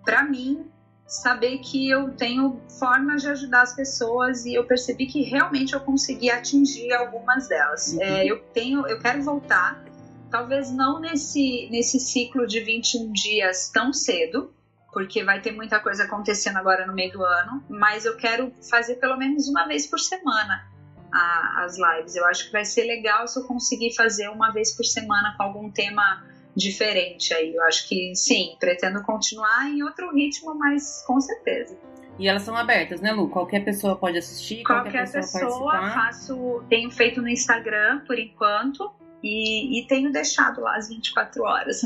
para 0.05 0.25
mim 0.25 0.67
saber 1.07 1.59
que 1.59 1.91
eu 1.91 2.11
tenho 2.13 2.61
formas 2.79 3.23
de 3.23 3.29
ajudar 3.29 3.63
as 3.63 3.75
pessoas 3.75 4.47
e 4.47 4.55
eu 4.55 4.65
percebi 4.65 5.07
que 5.07 5.23
realmente 5.23 5.75
eu 5.75 5.81
consegui 5.81 6.31
atingir 6.31 6.93
algumas 6.95 7.49
delas. 7.49 7.93
Uhum. 7.93 8.03
É, 8.03 8.25
eu 8.25 8.39
tenho, 8.55 8.87
eu 8.87 8.99
quero 8.99 9.23
voltar, 9.23 9.85
talvez 10.31 10.73
não 10.73 11.01
nesse 11.01 11.69
nesse 11.71 12.01
ciclo 12.01 12.47
de 12.47 12.61
21 12.61 13.13
dias 13.13 13.71
tão 13.71 13.93
cedo, 13.93 14.55
porque 14.91 15.23
vai 15.23 15.41
ter 15.43 15.53
muita 15.53 15.79
coisa 15.81 16.05
acontecendo 16.05 16.57
agora 16.57 16.87
no 16.87 16.95
meio 16.95 17.13
do 17.13 17.23
ano, 17.23 17.63
mas 17.69 18.07
eu 18.07 18.17
quero 18.17 18.51
fazer 18.71 18.95
pelo 18.97 19.19
menos 19.19 19.49
uma 19.49 19.67
vez 19.67 19.87
por 19.87 20.01
semana 20.01 20.72
a, 21.13 21.65
as 21.65 21.77
lives. 21.77 22.17
Eu 22.17 22.25
acho 22.27 22.47
que 22.47 22.53
vai 22.53 22.65
ser 22.65 22.85
legal 22.85 23.29
se 23.29 23.39
eu 23.39 23.45
conseguir 23.45 23.95
fazer 23.95 24.29
uma 24.29 24.51
vez 24.51 24.75
por 24.75 24.85
semana 24.85 25.35
com 25.37 25.43
algum 25.43 25.71
tema 25.71 26.25
diferente 26.57 27.33
aí. 27.35 27.55
Eu 27.55 27.63
acho 27.65 27.89
que 27.89 28.15
sim, 28.15 28.57
pretendo 28.59 29.03
continuar 29.03 29.69
em 29.69 29.83
outro 29.83 30.13
ritmo, 30.15 30.55
mas 30.55 31.05
com 31.07 31.21
certeza. 31.21 31.77
E 32.19 32.29
elas 32.29 32.43
são 32.43 32.57
abertas, 32.57 33.01
né, 33.01 33.13
Lu? 33.13 33.29
Qualquer 33.29 33.65
pessoa 33.65 33.97
pode 33.97 34.19
assistir, 34.19 34.63
qualquer, 34.63 34.93
qualquer 34.93 35.13
pessoa, 35.13 35.45
pessoa 35.45 35.91
faço, 35.91 36.65
tenho 36.69 36.91
feito 36.91 37.23
no 37.23 37.29
Instagram 37.29 38.01
por 38.07 38.19
enquanto 38.19 38.93
e, 39.23 39.81
e 39.81 39.87
tenho 39.87 40.13
deixado 40.13 40.61
lá 40.61 40.77
as 40.77 40.89
24 40.89 41.43
horas 41.43 41.81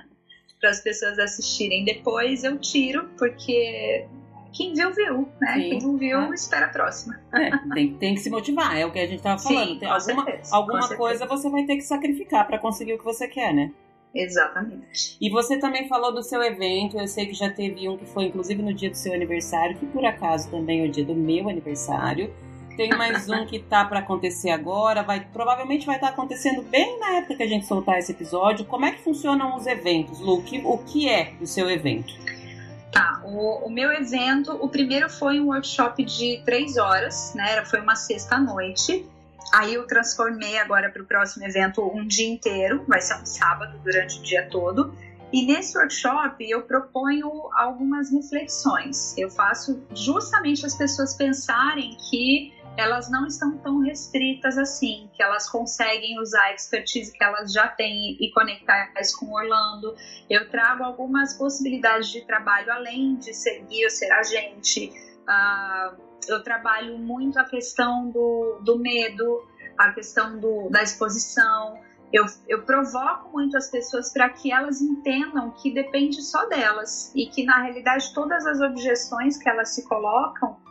para 0.60 0.70
as 0.70 0.80
pessoas 0.80 1.18
assistirem. 1.18 1.84
Depois 1.84 2.44
eu 2.44 2.58
tiro 2.58 3.08
porque 3.16 4.06
quem 4.52 4.74
viu, 4.74 4.92
viu, 4.92 5.28
né? 5.40 5.54
Sim, 5.54 5.68
quem 5.70 5.78
não 5.80 5.96
viu, 5.96 6.18
é. 6.18 6.34
espera 6.34 6.66
a 6.66 6.68
próxima. 6.68 7.18
É, 7.32 7.50
tem, 7.74 7.94
tem, 7.94 8.14
que 8.14 8.20
se 8.20 8.30
motivar, 8.30 8.76
é 8.76 8.84
o 8.84 8.92
que 8.92 8.98
a 8.98 9.06
gente 9.06 9.18
estava 9.18 9.40
falando. 9.40 9.68
Sim, 9.68 9.78
tem 9.78 9.88
alguma 9.88 10.24
certeza, 10.24 10.56
alguma 10.56 10.96
coisa 10.96 11.26
você 11.26 11.50
vai 11.50 11.64
ter 11.64 11.76
que 11.76 11.82
sacrificar 11.82 12.46
para 12.46 12.58
conseguir 12.58 12.94
o 12.94 12.98
que 12.98 13.04
você 13.04 13.26
quer, 13.26 13.52
né? 13.52 13.72
Exatamente. 14.14 15.16
E 15.20 15.30
você 15.30 15.58
também 15.58 15.88
falou 15.88 16.12
do 16.12 16.22
seu 16.22 16.42
evento, 16.42 16.98
eu 16.98 17.08
sei 17.08 17.26
que 17.26 17.34
já 17.34 17.50
teve 17.50 17.88
um 17.88 17.96
que 17.96 18.04
foi 18.04 18.24
inclusive 18.24 18.62
no 18.62 18.74
dia 18.74 18.90
do 18.90 18.96
seu 18.96 19.14
aniversário, 19.14 19.76
que 19.76 19.86
por 19.86 20.04
acaso 20.04 20.50
também 20.50 20.84
é 20.84 20.86
o 20.86 20.90
dia 20.90 21.04
do 21.04 21.14
meu 21.14 21.48
aniversário. 21.48 22.32
Tem 22.76 22.90
mais 22.90 23.28
um 23.28 23.44
que 23.44 23.58
tá 23.58 23.84
para 23.84 24.00
acontecer 24.00 24.50
agora, 24.50 25.02
vai 25.02 25.26
provavelmente 25.32 25.84
vai 25.84 25.96
estar 25.96 26.08
tá 26.08 26.12
acontecendo 26.12 26.62
bem 26.62 26.98
na 26.98 27.18
época 27.18 27.36
que 27.36 27.42
a 27.42 27.48
gente 27.48 27.66
soltar 27.66 27.98
esse 27.98 28.12
episódio. 28.12 28.64
Como 28.64 28.84
é 28.84 28.92
que 28.92 29.02
funcionam 29.02 29.56
os 29.56 29.66
eventos, 29.66 30.20
Lu? 30.20 30.42
O 30.64 30.78
que 30.78 31.08
é 31.08 31.34
o 31.40 31.46
seu 31.46 31.70
evento? 31.70 32.14
Tá, 32.92 33.22
o, 33.24 33.66
o, 33.66 33.70
meu 33.70 33.90
evento, 33.90 34.52
o 34.52 34.68
primeiro 34.68 35.08
foi 35.08 35.40
um 35.40 35.46
workshop 35.46 36.04
de 36.04 36.42
três 36.44 36.76
horas, 36.76 37.32
né? 37.34 37.64
Foi 37.64 37.80
uma 37.80 37.96
sexta-noite. 37.96 39.08
aí 39.50 39.72
eu 39.72 39.86
transformei 39.86 40.58
agora 40.58 40.90
para 40.90 41.02
o 41.02 41.06
próximo 41.06 41.42
evento 41.46 41.82
um 41.82 42.06
dia 42.06 42.28
inteiro, 42.28 42.84
vai 42.86 43.00
ser 43.00 43.14
um 43.14 43.24
sábado 43.24 43.78
durante 43.82 44.18
o 44.18 44.22
dia 44.22 44.46
todo. 44.50 44.94
E 45.32 45.46
nesse 45.46 45.78
workshop 45.78 46.44
eu 46.46 46.62
proponho 46.62 47.30
algumas 47.54 48.12
reflexões. 48.12 49.16
Eu 49.16 49.30
faço 49.30 49.82
justamente 49.94 50.66
as 50.66 50.74
pessoas 50.74 51.14
pensarem 51.14 51.96
que 52.10 52.52
elas 52.76 53.10
não 53.10 53.26
estão 53.26 53.58
tão 53.58 53.80
restritas 53.80 54.56
assim, 54.56 55.10
que 55.12 55.22
elas 55.22 55.48
conseguem 55.48 56.18
usar 56.20 56.44
a 56.44 56.54
expertise 56.54 57.12
que 57.12 57.22
elas 57.22 57.52
já 57.52 57.68
têm 57.68 58.16
e 58.18 58.30
conectar 58.32 58.92
isso 58.98 59.18
com 59.18 59.32
Orlando. 59.32 59.94
Eu 60.28 60.48
trago 60.48 60.82
algumas 60.82 61.34
possibilidades 61.34 62.08
de 62.08 62.22
trabalho 62.22 62.72
além 62.72 63.16
de 63.16 63.34
ser 63.34 63.64
guia 63.64 63.86
ou 63.86 63.90
ser 63.90 64.10
agente. 64.12 64.90
Uh, 65.22 66.00
eu 66.28 66.42
trabalho 66.42 66.98
muito 66.98 67.38
a 67.38 67.44
questão 67.44 68.10
do, 68.10 68.60
do 68.62 68.78
medo, 68.78 69.46
a 69.76 69.92
questão 69.92 70.38
do, 70.38 70.70
da 70.70 70.82
exposição. 70.82 71.78
Eu, 72.12 72.24
eu 72.48 72.62
provoco 72.62 73.32
muito 73.32 73.56
as 73.56 73.70
pessoas 73.70 74.12
para 74.12 74.28
que 74.30 74.52
elas 74.52 74.80
entendam 74.80 75.50
que 75.50 75.72
depende 75.72 76.22
só 76.22 76.46
delas 76.46 77.12
e 77.14 77.26
que 77.26 77.44
na 77.44 77.62
realidade 77.62 78.12
todas 78.14 78.46
as 78.46 78.60
objeções 78.60 79.36
que 79.36 79.48
elas 79.48 79.74
se 79.74 79.86
colocam 79.86 80.61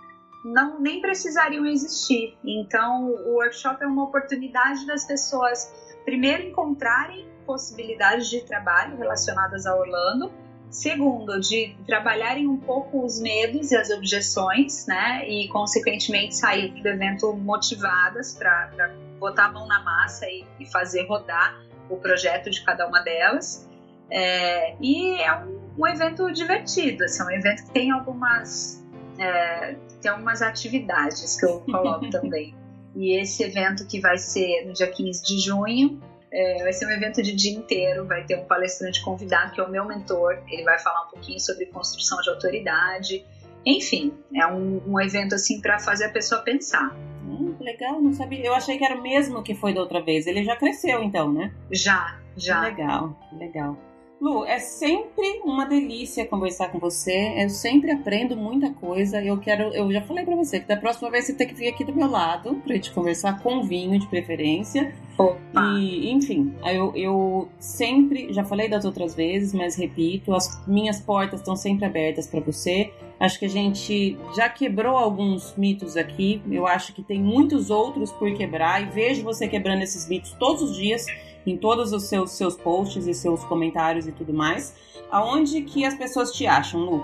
não 0.43 0.79
nem 0.79 1.01
precisariam 1.01 1.65
existir. 1.65 2.37
Então, 2.43 3.05
o 3.05 3.35
workshop 3.35 3.83
é 3.83 3.87
uma 3.87 4.03
oportunidade 4.03 4.85
das 4.85 5.05
pessoas 5.05 5.71
primeiro 6.03 6.43
encontrarem 6.43 7.27
possibilidades 7.45 8.29
de 8.29 8.41
trabalho 8.41 8.97
relacionadas 8.97 9.65
a 9.65 9.75
Orlando, 9.75 10.31
segundo, 10.69 11.39
de 11.39 11.75
trabalharem 11.85 12.47
um 12.47 12.57
pouco 12.57 13.03
os 13.03 13.19
medos 13.19 13.71
e 13.71 13.75
as 13.75 13.89
objeções, 13.89 14.87
né, 14.87 15.27
e 15.27 15.47
consequentemente 15.49 16.35
sair 16.35 16.69
do 16.81 16.87
evento 16.87 17.33
motivadas 17.33 18.33
para 18.33 18.93
botar 19.19 19.47
a 19.47 19.51
mão 19.51 19.67
na 19.67 19.83
massa 19.83 20.25
e, 20.27 20.45
e, 20.59 20.65
fazer 20.71 21.05
rodar 21.07 21.61
o 21.89 21.97
projeto 21.97 22.49
de 22.49 22.63
cada 22.63 22.87
uma 22.87 23.01
delas. 23.01 23.69
É, 24.09 24.75
e 24.79 25.15
é 25.21 25.33
um, 25.35 25.59
um 25.77 25.87
evento 25.87 26.31
divertido, 26.31 27.03
assim, 27.03 27.21
é 27.21 27.25
um 27.25 27.31
evento 27.31 27.65
que 27.65 27.71
tem 27.71 27.91
algumas 27.91 28.81
é, 29.19 29.75
tem 30.01 30.11
algumas 30.11 30.41
atividades 30.41 31.39
que 31.39 31.45
eu 31.45 31.59
coloco 31.61 32.09
também. 32.11 32.55
E 32.95 33.19
esse 33.19 33.43
evento 33.43 33.85
que 33.85 33.99
vai 33.99 34.17
ser 34.17 34.65
no 34.65 34.73
dia 34.73 34.87
15 34.87 35.23
de 35.23 35.39
junho, 35.39 36.01
é, 36.31 36.63
vai 36.63 36.73
ser 36.73 36.87
um 36.87 36.91
evento 36.91 37.21
de 37.21 37.33
dia 37.33 37.53
inteiro, 37.53 38.05
vai 38.05 38.23
ter 38.23 38.37
um 38.37 38.45
palestrante 38.45 39.03
convidado, 39.03 39.53
que 39.53 39.61
é 39.61 39.63
o 39.63 39.69
meu 39.69 39.85
mentor, 39.85 40.41
ele 40.47 40.63
vai 40.63 40.79
falar 40.79 41.07
um 41.07 41.09
pouquinho 41.09 41.39
sobre 41.39 41.65
construção 41.67 42.19
de 42.21 42.29
autoridade. 42.29 43.25
Enfim, 43.65 44.13
é 44.35 44.47
um, 44.47 44.81
um 44.87 44.99
evento 44.99 45.35
assim 45.35 45.61
para 45.61 45.79
fazer 45.79 46.05
a 46.05 46.09
pessoa 46.09 46.41
pensar. 46.41 46.95
Hum, 47.23 47.55
legal, 47.59 48.01
não 48.01 48.13
sabia. 48.13 48.45
Eu 48.45 48.53
achei 48.53 48.77
que 48.77 48.83
era 48.83 48.95
o 48.95 49.01
mesmo 49.01 49.43
que 49.43 49.53
foi 49.53 49.73
da 49.73 49.81
outra 49.81 50.01
vez. 50.01 50.25
Ele 50.25 50.43
já 50.43 50.55
cresceu 50.55 51.03
então, 51.03 51.31
né? 51.31 51.53
Já, 51.69 52.17
já. 52.35 52.61
legal, 52.61 53.15
legal. 53.33 53.77
Lu, 54.21 54.45
é 54.45 54.59
sempre 54.59 55.41
uma 55.43 55.65
delícia 55.65 56.27
conversar 56.27 56.69
com 56.69 56.77
você. 56.77 57.33
Eu 57.41 57.49
sempre 57.49 57.89
aprendo 57.89 58.37
muita 58.37 58.69
coisa. 58.69 59.19
Eu 59.19 59.39
quero, 59.39 59.73
eu 59.73 59.91
já 59.91 59.99
falei 60.03 60.23
para 60.23 60.35
você 60.35 60.59
que 60.59 60.67
da 60.67 60.77
próxima 60.77 61.09
vez 61.09 61.25
você 61.25 61.33
tem 61.33 61.47
que 61.47 61.55
vir 61.55 61.69
aqui 61.69 61.83
do 61.83 61.91
meu 61.91 62.07
lado 62.07 62.53
pra 62.63 62.75
gente 62.75 62.91
conversar 62.91 63.41
com 63.41 63.63
vinho 63.63 63.99
de 63.99 64.05
preferência. 64.05 64.93
Opa. 65.17 65.73
E, 65.79 66.11
enfim, 66.11 66.53
eu, 66.63 66.95
eu 66.95 67.49
sempre, 67.57 68.31
já 68.31 68.43
falei 68.43 68.69
das 68.69 68.85
outras 68.85 69.15
vezes, 69.15 69.55
mas 69.55 69.75
repito, 69.75 70.35
as 70.35 70.67
minhas 70.67 71.01
portas 71.01 71.39
estão 71.39 71.55
sempre 71.55 71.85
abertas 71.85 72.27
para 72.27 72.41
você. 72.41 72.93
Acho 73.19 73.39
que 73.39 73.45
a 73.45 73.49
gente 73.49 74.19
já 74.35 74.47
quebrou 74.49 74.97
alguns 74.97 75.55
mitos 75.57 75.97
aqui. 75.97 76.43
Eu 76.51 76.67
acho 76.67 76.93
que 76.93 77.01
tem 77.01 77.19
muitos 77.19 77.71
outros 77.71 78.11
por 78.11 78.31
quebrar 78.35 78.83
e 78.83 78.85
vejo 78.85 79.23
você 79.23 79.47
quebrando 79.47 79.81
esses 79.81 80.07
mitos 80.07 80.33
todos 80.33 80.61
os 80.61 80.77
dias 80.77 81.07
em 81.45 81.57
todos 81.57 81.93
os 81.93 82.03
seus, 82.03 82.31
seus 82.31 82.55
posts 82.55 83.05
e 83.07 83.13
seus 83.13 83.43
comentários 83.45 84.07
e 84.07 84.11
tudo 84.11 84.33
mais. 84.33 84.75
Aonde 85.09 85.61
que 85.63 85.85
as 85.85 85.95
pessoas 85.95 86.31
te 86.31 86.45
acham, 86.47 86.81
Lu? 86.81 87.03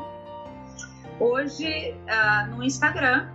Hoje, 1.20 1.94
uh, 1.94 2.56
no 2.56 2.64
Instagram, 2.64 3.28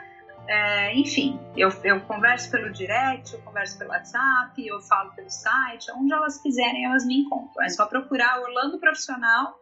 É, 0.47 0.95
enfim, 0.95 1.39
eu, 1.55 1.70
eu 1.84 2.01
converso 2.01 2.49
pelo 2.49 2.72
direct, 2.72 3.34
eu 3.34 3.41
converso 3.41 3.78
pelo 3.78 3.91
WhatsApp, 3.91 4.66
eu 4.66 4.80
falo 4.82 5.12
pelo 5.12 5.30
site, 5.30 5.91
onde 5.91 6.12
elas 6.12 6.41
quiserem 6.41 6.86
elas 6.86 7.05
me 7.05 7.20
encontram. 7.20 7.64
É 7.64 7.70
só 7.70 7.86
procurar 7.86 8.39
Orlando 8.39 8.80
Profissional 8.80 9.55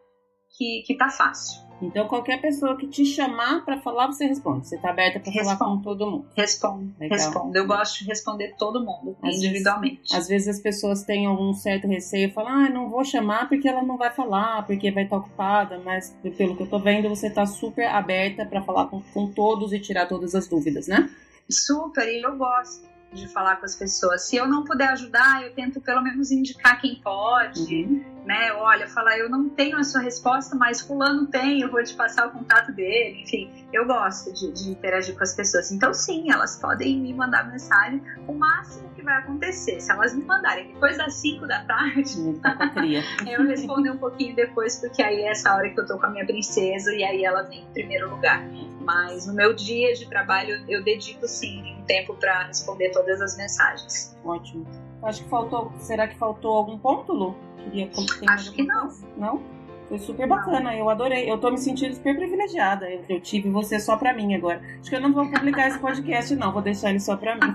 que, 0.56 0.82
que 0.86 0.96
tá 0.96 1.10
fácil. 1.10 1.67
Então, 1.80 2.08
qualquer 2.08 2.40
pessoa 2.40 2.76
que 2.76 2.88
te 2.88 3.04
chamar 3.04 3.64
para 3.64 3.80
falar, 3.80 4.06
você 4.06 4.26
responde. 4.26 4.66
Você 4.66 4.76
tá 4.78 4.90
aberta 4.90 5.20
para 5.20 5.32
falar 5.32 5.56
com 5.56 5.80
todo 5.80 6.10
mundo. 6.10 6.26
Respondo, 6.36 6.92
respondo. 6.98 7.56
Eu 7.56 7.66
gosto 7.66 8.00
de 8.00 8.06
responder 8.06 8.54
todo 8.58 8.80
mundo, 8.80 9.16
às 9.22 9.36
individualmente. 9.36 10.00
Vezes, 10.00 10.14
às 10.14 10.28
vezes 10.28 10.48
as 10.48 10.60
pessoas 10.60 11.02
têm 11.04 11.26
algum 11.26 11.52
certo 11.52 11.86
receio, 11.86 12.32
falam, 12.32 12.52
ah, 12.52 12.68
não 12.68 12.88
vou 12.88 13.04
chamar 13.04 13.48
porque 13.48 13.68
ela 13.68 13.82
não 13.82 13.96
vai 13.96 14.10
falar, 14.10 14.66
porque 14.66 14.90
vai 14.90 15.04
estar 15.04 15.16
ocupada, 15.16 15.80
mas 15.84 16.16
pelo 16.36 16.56
que 16.56 16.62
eu 16.62 16.68
tô 16.68 16.78
vendo, 16.78 17.08
você 17.08 17.30
tá 17.30 17.46
super 17.46 17.86
aberta 17.86 18.44
para 18.44 18.62
falar 18.62 18.86
com, 18.86 19.00
com 19.14 19.30
todos 19.30 19.72
e 19.72 19.78
tirar 19.78 20.06
todas 20.06 20.34
as 20.34 20.48
dúvidas, 20.48 20.88
né? 20.88 21.08
Super, 21.48 22.06
e 22.06 22.22
eu 22.22 22.36
gosto 22.36 22.97
de 23.12 23.26
falar 23.28 23.56
com 23.56 23.64
as 23.64 23.74
pessoas. 23.74 24.22
Se 24.22 24.36
eu 24.36 24.46
não 24.46 24.64
puder 24.64 24.88
ajudar, 24.90 25.42
eu 25.42 25.54
tento 25.54 25.80
pelo 25.80 26.02
menos 26.02 26.30
indicar 26.30 26.80
quem 26.80 27.00
pode, 27.02 27.84
uhum. 27.84 28.22
né? 28.24 28.52
Olha, 28.52 28.86
falar, 28.86 29.18
eu 29.18 29.28
não 29.28 29.48
tenho 29.48 29.78
a 29.78 29.82
sua 29.82 30.00
resposta, 30.00 30.54
mas 30.54 30.80
fulano 30.80 31.26
tem, 31.26 31.60
eu 31.60 31.70
vou 31.70 31.82
te 31.82 31.94
passar 31.94 32.26
o 32.28 32.30
contato 32.30 32.72
dele. 32.72 33.22
Enfim, 33.22 33.50
eu 33.72 33.86
gosto 33.86 34.32
de, 34.32 34.52
de 34.52 34.70
interagir 34.70 35.16
com 35.16 35.22
as 35.22 35.34
pessoas. 35.34 35.70
Então, 35.72 35.94
sim, 35.94 36.30
elas 36.30 36.56
podem 36.56 36.98
me 37.00 37.14
mandar 37.14 37.50
mensagem. 37.50 38.02
O 38.26 38.32
máximo 38.34 38.90
que 38.90 39.02
vai 39.02 39.16
acontecer, 39.18 39.80
se 39.80 39.90
elas 39.90 40.14
me 40.14 40.24
mandarem 40.24 40.72
depois 40.72 40.98
das 40.98 41.14
5 41.14 41.46
da 41.46 41.64
tarde, 41.64 42.40
eu 43.26 43.46
respondo 43.46 43.90
um 43.92 43.98
pouquinho 43.98 44.34
depois, 44.36 44.76
porque 44.76 45.02
aí 45.02 45.22
é 45.22 45.30
essa 45.30 45.54
hora 45.54 45.70
que 45.70 45.80
eu 45.80 45.86
tô 45.86 45.98
com 45.98 46.06
a 46.06 46.10
minha 46.10 46.26
princesa 46.26 46.92
e 46.94 47.02
aí 47.02 47.24
ela 47.24 47.42
vem 47.42 47.62
em 47.62 47.72
primeiro 47.72 48.10
lugar. 48.10 48.42
Mas 48.88 49.26
no 49.26 49.34
meu 49.34 49.52
dia 49.52 49.92
de 49.92 50.08
trabalho, 50.08 50.64
eu 50.66 50.82
dedico 50.82 51.28
sim 51.28 51.76
um 51.78 51.82
tempo 51.82 52.14
para 52.14 52.44
responder 52.44 52.88
todas 52.88 53.20
as 53.20 53.36
mensagens. 53.36 54.16
Ótimo. 54.24 54.66
Acho 55.02 55.22
que 55.22 55.28
faltou. 55.28 55.70
Será 55.78 56.08
que 56.08 56.16
faltou 56.16 56.56
algum 56.56 56.78
ponto, 56.78 57.12
Lu? 57.12 57.36
Queria 57.64 57.90
Acho 58.30 58.50
que 58.54 58.62
não. 58.62 58.88
Não? 59.18 59.42
Foi 59.90 59.98
super 59.98 60.26
bacana, 60.26 60.74
eu 60.74 60.88
adorei. 60.88 61.30
Eu 61.30 61.36
tô 61.36 61.50
me 61.50 61.58
sentindo 61.58 61.94
super 61.94 62.16
privilegiada. 62.16 62.90
Eu, 62.90 63.04
eu, 63.10 63.20
tive 63.20 63.50
você 63.50 63.78
só 63.78 63.98
pra 63.98 64.14
mim 64.14 64.34
agora. 64.34 64.62
Acho 64.80 64.88
que 64.88 64.96
eu 64.96 65.02
não 65.02 65.12
vou 65.12 65.28
publicar 65.28 65.68
esse 65.68 65.78
podcast, 65.78 66.34
não. 66.34 66.50
Vou 66.50 66.62
deixar 66.62 66.88
ele 66.88 67.00
só 67.00 67.14
pra 67.14 67.34
mim. 67.34 67.54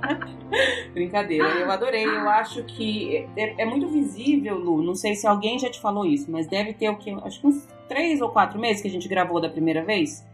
Brincadeira, 0.94 1.48
eu 1.48 1.70
adorei. 1.70 2.06
Eu 2.06 2.30
acho 2.30 2.64
que 2.64 3.28
é, 3.36 3.62
é, 3.62 3.64
muito 3.66 3.88
visível, 3.88 4.56
Lu. 4.56 4.82
Não 4.82 4.94
sei 4.94 5.14
se 5.14 5.26
alguém 5.26 5.58
já 5.58 5.68
te 5.68 5.80
falou 5.82 6.06
isso, 6.06 6.30
mas 6.30 6.46
deve 6.46 6.72
ter 6.72 6.88
o 6.88 6.96
que? 6.96 7.10
Acho 7.10 7.42
que 7.42 7.46
uns 7.46 7.68
três 7.86 8.22
ou 8.22 8.30
quatro 8.30 8.58
meses 8.58 8.80
que 8.80 8.88
a 8.88 8.90
gente 8.90 9.06
gravou 9.06 9.38
da 9.38 9.50
primeira 9.50 9.84
vez. 9.84 10.24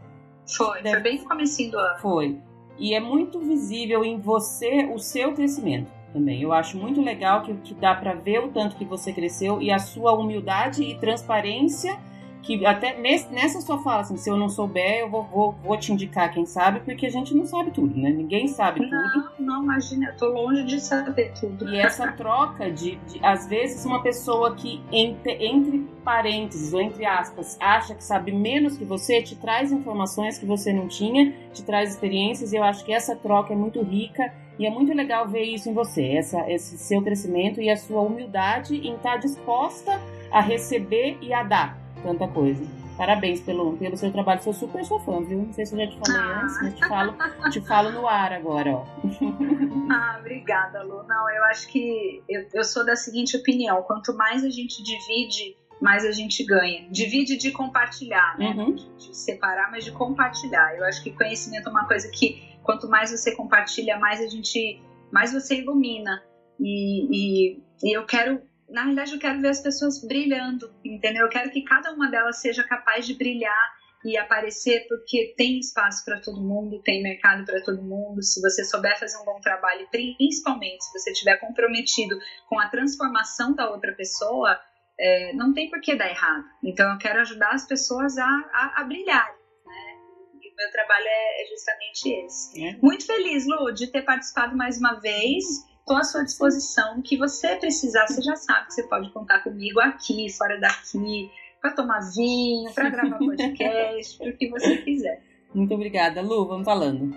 Foi, 0.47 0.81
foi 0.81 0.99
bem 0.99 1.19
no 1.19 1.27
comecinho 1.27 1.71
do 1.71 1.79
ano. 1.79 1.99
Foi. 1.99 2.37
E 2.77 2.93
é 2.93 2.99
muito 2.99 3.39
visível 3.39 4.03
em 4.03 4.19
você 4.19 4.89
o 4.93 4.99
seu 4.99 5.33
crescimento 5.33 5.91
também. 6.11 6.41
Eu 6.41 6.53
acho 6.53 6.77
muito 6.77 7.01
legal 7.01 7.41
que, 7.41 7.53
que 7.55 7.73
dá 7.73 7.95
para 7.95 8.13
ver 8.13 8.39
o 8.39 8.49
tanto 8.49 8.75
que 8.75 8.85
você 8.85 9.11
cresceu 9.11 9.61
e 9.61 9.71
a 9.71 9.79
sua 9.79 10.13
humildade 10.13 10.83
e 10.83 10.97
transparência 10.99 11.97
que 12.43 12.65
até 12.65 12.99
nesse, 12.99 13.31
nessa 13.33 13.61
sua 13.61 13.81
fala, 13.81 14.01
assim, 14.01 14.17
se 14.17 14.29
eu 14.29 14.35
não 14.35 14.49
souber, 14.49 14.99
eu 14.99 15.09
vou, 15.09 15.23
vou, 15.23 15.55
vou, 15.63 15.77
te 15.77 15.93
indicar 15.93 16.31
quem 16.31 16.45
sabe, 16.45 16.81
porque 16.81 17.05
a 17.05 17.09
gente 17.09 17.33
não 17.33 17.45
sabe 17.45 17.71
tudo, 17.71 17.97
né? 17.97 18.09
Ninguém 18.09 18.49
sabe 18.49 18.81
tudo. 18.81 18.91
Não, 18.91 19.31
não, 19.39 19.63
imagina, 19.63 20.09
eu 20.09 20.17
tô 20.17 20.27
longe 20.27 20.63
de 20.65 20.79
saber 20.79 21.31
tudo. 21.39 21.73
E 21.73 21.79
essa 21.79 22.11
troca 22.13 22.69
de, 22.69 22.95
de 23.07 23.25
às 23.25 23.47
vezes, 23.47 23.85
uma 23.85 24.03
pessoa 24.03 24.53
que, 24.55 24.83
entre, 24.91 25.31
entre 25.43 25.79
parênteses, 26.03 26.73
ou 26.73 26.81
entre 26.81 27.05
aspas, 27.05 27.57
acha 27.61 27.95
que 27.95 28.03
sabe 28.03 28.33
menos 28.33 28.77
que 28.77 28.83
você, 28.83 29.23
te 29.23 29.37
traz 29.37 29.71
informações 29.71 30.37
que 30.37 30.45
você 30.45 30.73
não 30.73 30.87
tinha, 30.87 31.33
te 31.53 31.63
traz 31.63 31.91
experiências, 31.91 32.51
e 32.51 32.57
eu 32.57 32.63
acho 32.63 32.83
que 32.83 32.93
essa 32.93 33.15
troca 33.15 33.53
é 33.53 33.55
muito 33.55 33.81
rica 33.81 34.33
e 34.59 34.65
é 34.65 34.69
muito 34.69 34.93
legal 34.93 35.27
ver 35.27 35.43
isso 35.43 35.69
em 35.69 35.73
você, 35.73 36.03
essa, 36.17 36.51
esse 36.51 36.77
seu 36.77 37.01
crescimento 37.01 37.61
e 37.61 37.69
a 37.69 37.77
sua 37.77 38.01
humildade 38.01 38.75
em 38.75 38.95
estar 38.95 39.17
disposta 39.17 39.99
a 40.29 40.41
receber 40.41 41.17
e 41.21 41.33
a 41.33 41.41
dar 41.41 41.82
tanta 42.03 42.27
coisa. 42.27 42.63
Parabéns 42.97 43.41
pelo, 43.41 43.75
pelo 43.77 43.97
seu 43.97 44.11
trabalho. 44.11 44.43
Sou 44.43 44.53
super 44.53 44.85
sua 44.85 44.99
fã, 44.99 45.23
viu? 45.23 45.39
Não 45.39 45.53
sei 45.53 45.65
se 45.65 45.73
eu 45.73 45.79
já 45.79 45.87
te 45.87 45.97
falei 45.97 46.21
ah. 46.21 46.41
antes, 46.43 46.61
mas 46.61 46.73
te 46.75 46.87
falo, 46.87 47.15
te 47.49 47.61
falo 47.61 47.91
no 47.91 48.07
ar 48.07 48.33
agora, 48.33 48.71
ó. 48.71 48.85
Ah, 49.91 50.17
obrigada, 50.19 50.83
Lu. 50.83 51.03
Não, 51.03 51.29
eu 51.29 51.43
acho 51.45 51.67
que 51.67 52.23
eu, 52.29 52.47
eu 52.53 52.63
sou 52.63 52.85
da 52.85 52.95
seguinte 52.95 53.35
opinião: 53.35 53.81
quanto 53.83 54.15
mais 54.15 54.43
a 54.43 54.49
gente 54.49 54.83
divide, 54.83 55.57
mais 55.81 56.05
a 56.05 56.11
gente 56.11 56.43
ganha. 56.45 56.87
Divide 56.89 57.35
de 57.37 57.51
compartilhar, 57.51 58.37
né? 58.37 58.53
Uhum. 58.55 58.75
De, 58.75 58.89
de, 58.95 59.17
separar, 59.17 59.71
mas 59.71 59.83
de 59.83 59.91
compartilhar. 59.91 60.75
Eu 60.77 60.85
acho 60.85 61.03
que 61.03 61.11
conhecimento 61.11 61.67
é 61.67 61.71
uma 61.71 61.85
coisa 61.85 62.09
que 62.09 62.41
quanto 62.63 62.87
mais 62.87 63.11
você 63.11 63.35
compartilha, 63.35 63.97
mais 63.97 64.21
a 64.21 64.27
gente, 64.27 64.81
mais 65.11 65.33
você 65.33 65.59
ilumina. 65.59 66.23
E, 66.59 67.55
e, 67.55 67.63
e 67.83 67.97
eu 67.97 68.05
quero 68.05 68.41
na 68.73 68.81
realidade 68.81 69.13
eu 69.13 69.19
quero 69.19 69.39
ver 69.39 69.49
as 69.49 69.61
pessoas 69.61 70.01
brilhando, 70.05 70.73
entendeu? 70.83 71.23
Eu 71.23 71.29
quero 71.29 71.51
que 71.51 71.63
cada 71.63 71.93
uma 71.93 72.09
delas 72.09 72.41
seja 72.41 72.63
capaz 72.63 73.05
de 73.05 73.13
brilhar 73.13 73.71
e 74.03 74.17
aparecer 74.17 74.85
porque 74.89 75.33
tem 75.37 75.59
espaço 75.59 76.03
para 76.03 76.19
todo 76.19 76.41
mundo, 76.41 76.81
tem 76.81 77.01
mercado 77.01 77.45
para 77.45 77.61
todo 77.61 77.83
mundo. 77.83 78.21
Se 78.23 78.41
você 78.41 78.65
souber 78.65 78.99
fazer 78.99 79.15
um 79.19 79.25
bom 79.25 79.39
trabalho, 79.39 79.87
principalmente 79.91 80.83
se 80.83 80.91
você 80.91 81.11
estiver 81.11 81.37
comprometido 81.37 82.17
com 82.49 82.59
a 82.59 82.67
transformação 82.67 83.53
da 83.53 83.69
outra 83.69 83.93
pessoa, 83.93 84.59
é, 84.99 85.33
não 85.33 85.53
tem 85.53 85.69
por 85.69 85.79
que 85.79 85.95
dar 85.95 86.09
errado. 86.09 86.43
Então 86.63 86.91
eu 86.91 86.97
quero 86.97 87.21
ajudar 87.21 87.51
as 87.51 87.67
pessoas 87.67 88.17
a, 88.17 88.25
a, 88.25 88.81
a 88.81 88.83
brilhar. 88.85 89.29
Né? 89.65 89.95
E 90.41 90.51
o 90.51 90.55
meu 90.55 90.71
trabalho 90.71 91.05
é, 91.05 91.43
é 91.43 91.45
justamente 91.45 92.09
esse. 92.25 92.65
É. 92.65 92.77
Muito 92.81 93.05
feliz, 93.05 93.45
Lu, 93.45 93.71
de 93.71 93.85
ter 93.85 94.01
participado 94.01 94.57
mais 94.57 94.79
uma 94.79 94.99
vez 94.99 95.45
estou 95.83 95.97
à 95.97 96.03
sua 96.03 96.23
disposição. 96.23 96.97
O 96.97 97.01
que 97.01 97.17
você 97.17 97.55
precisar, 97.57 98.07
você 98.07 98.21
já 98.21 98.35
sabe 98.35 98.67
que 98.67 98.73
você 98.73 98.83
pode 98.83 99.11
contar 99.11 99.43
comigo 99.43 99.79
aqui, 99.79 100.31
fora 100.31 100.59
daqui, 100.59 101.29
para 101.61 101.71
tomar 101.71 101.99
vinho, 102.15 102.73
para 102.73 102.89
gravar 102.89 103.17
podcast, 103.17 104.17
para 104.17 104.29
o 104.29 104.37
que 104.37 104.49
você 104.49 104.77
quiser. 104.77 105.21
Muito 105.53 105.73
obrigada, 105.73 106.21
Lu. 106.21 106.47
Vamos 106.47 106.65
falando. 106.65 107.15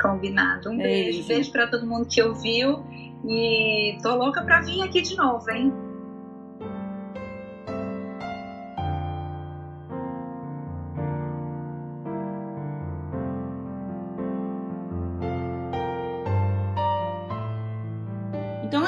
Combinado. 0.00 0.70
Um 0.70 0.76
beijo. 0.76 1.18
Beijo, 1.18 1.28
beijo 1.28 1.52
para 1.52 1.68
todo 1.68 1.86
mundo 1.86 2.06
que 2.06 2.22
ouviu. 2.22 2.84
E 3.26 3.98
tô 4.02 4.14
louca 4.14 4.42
para 4.42 4.60
vir 4.62 4.82
aqui 4.82 5.02
de 5.02 5.16
novo, 5.16 5.48
hein? 5.50 5.72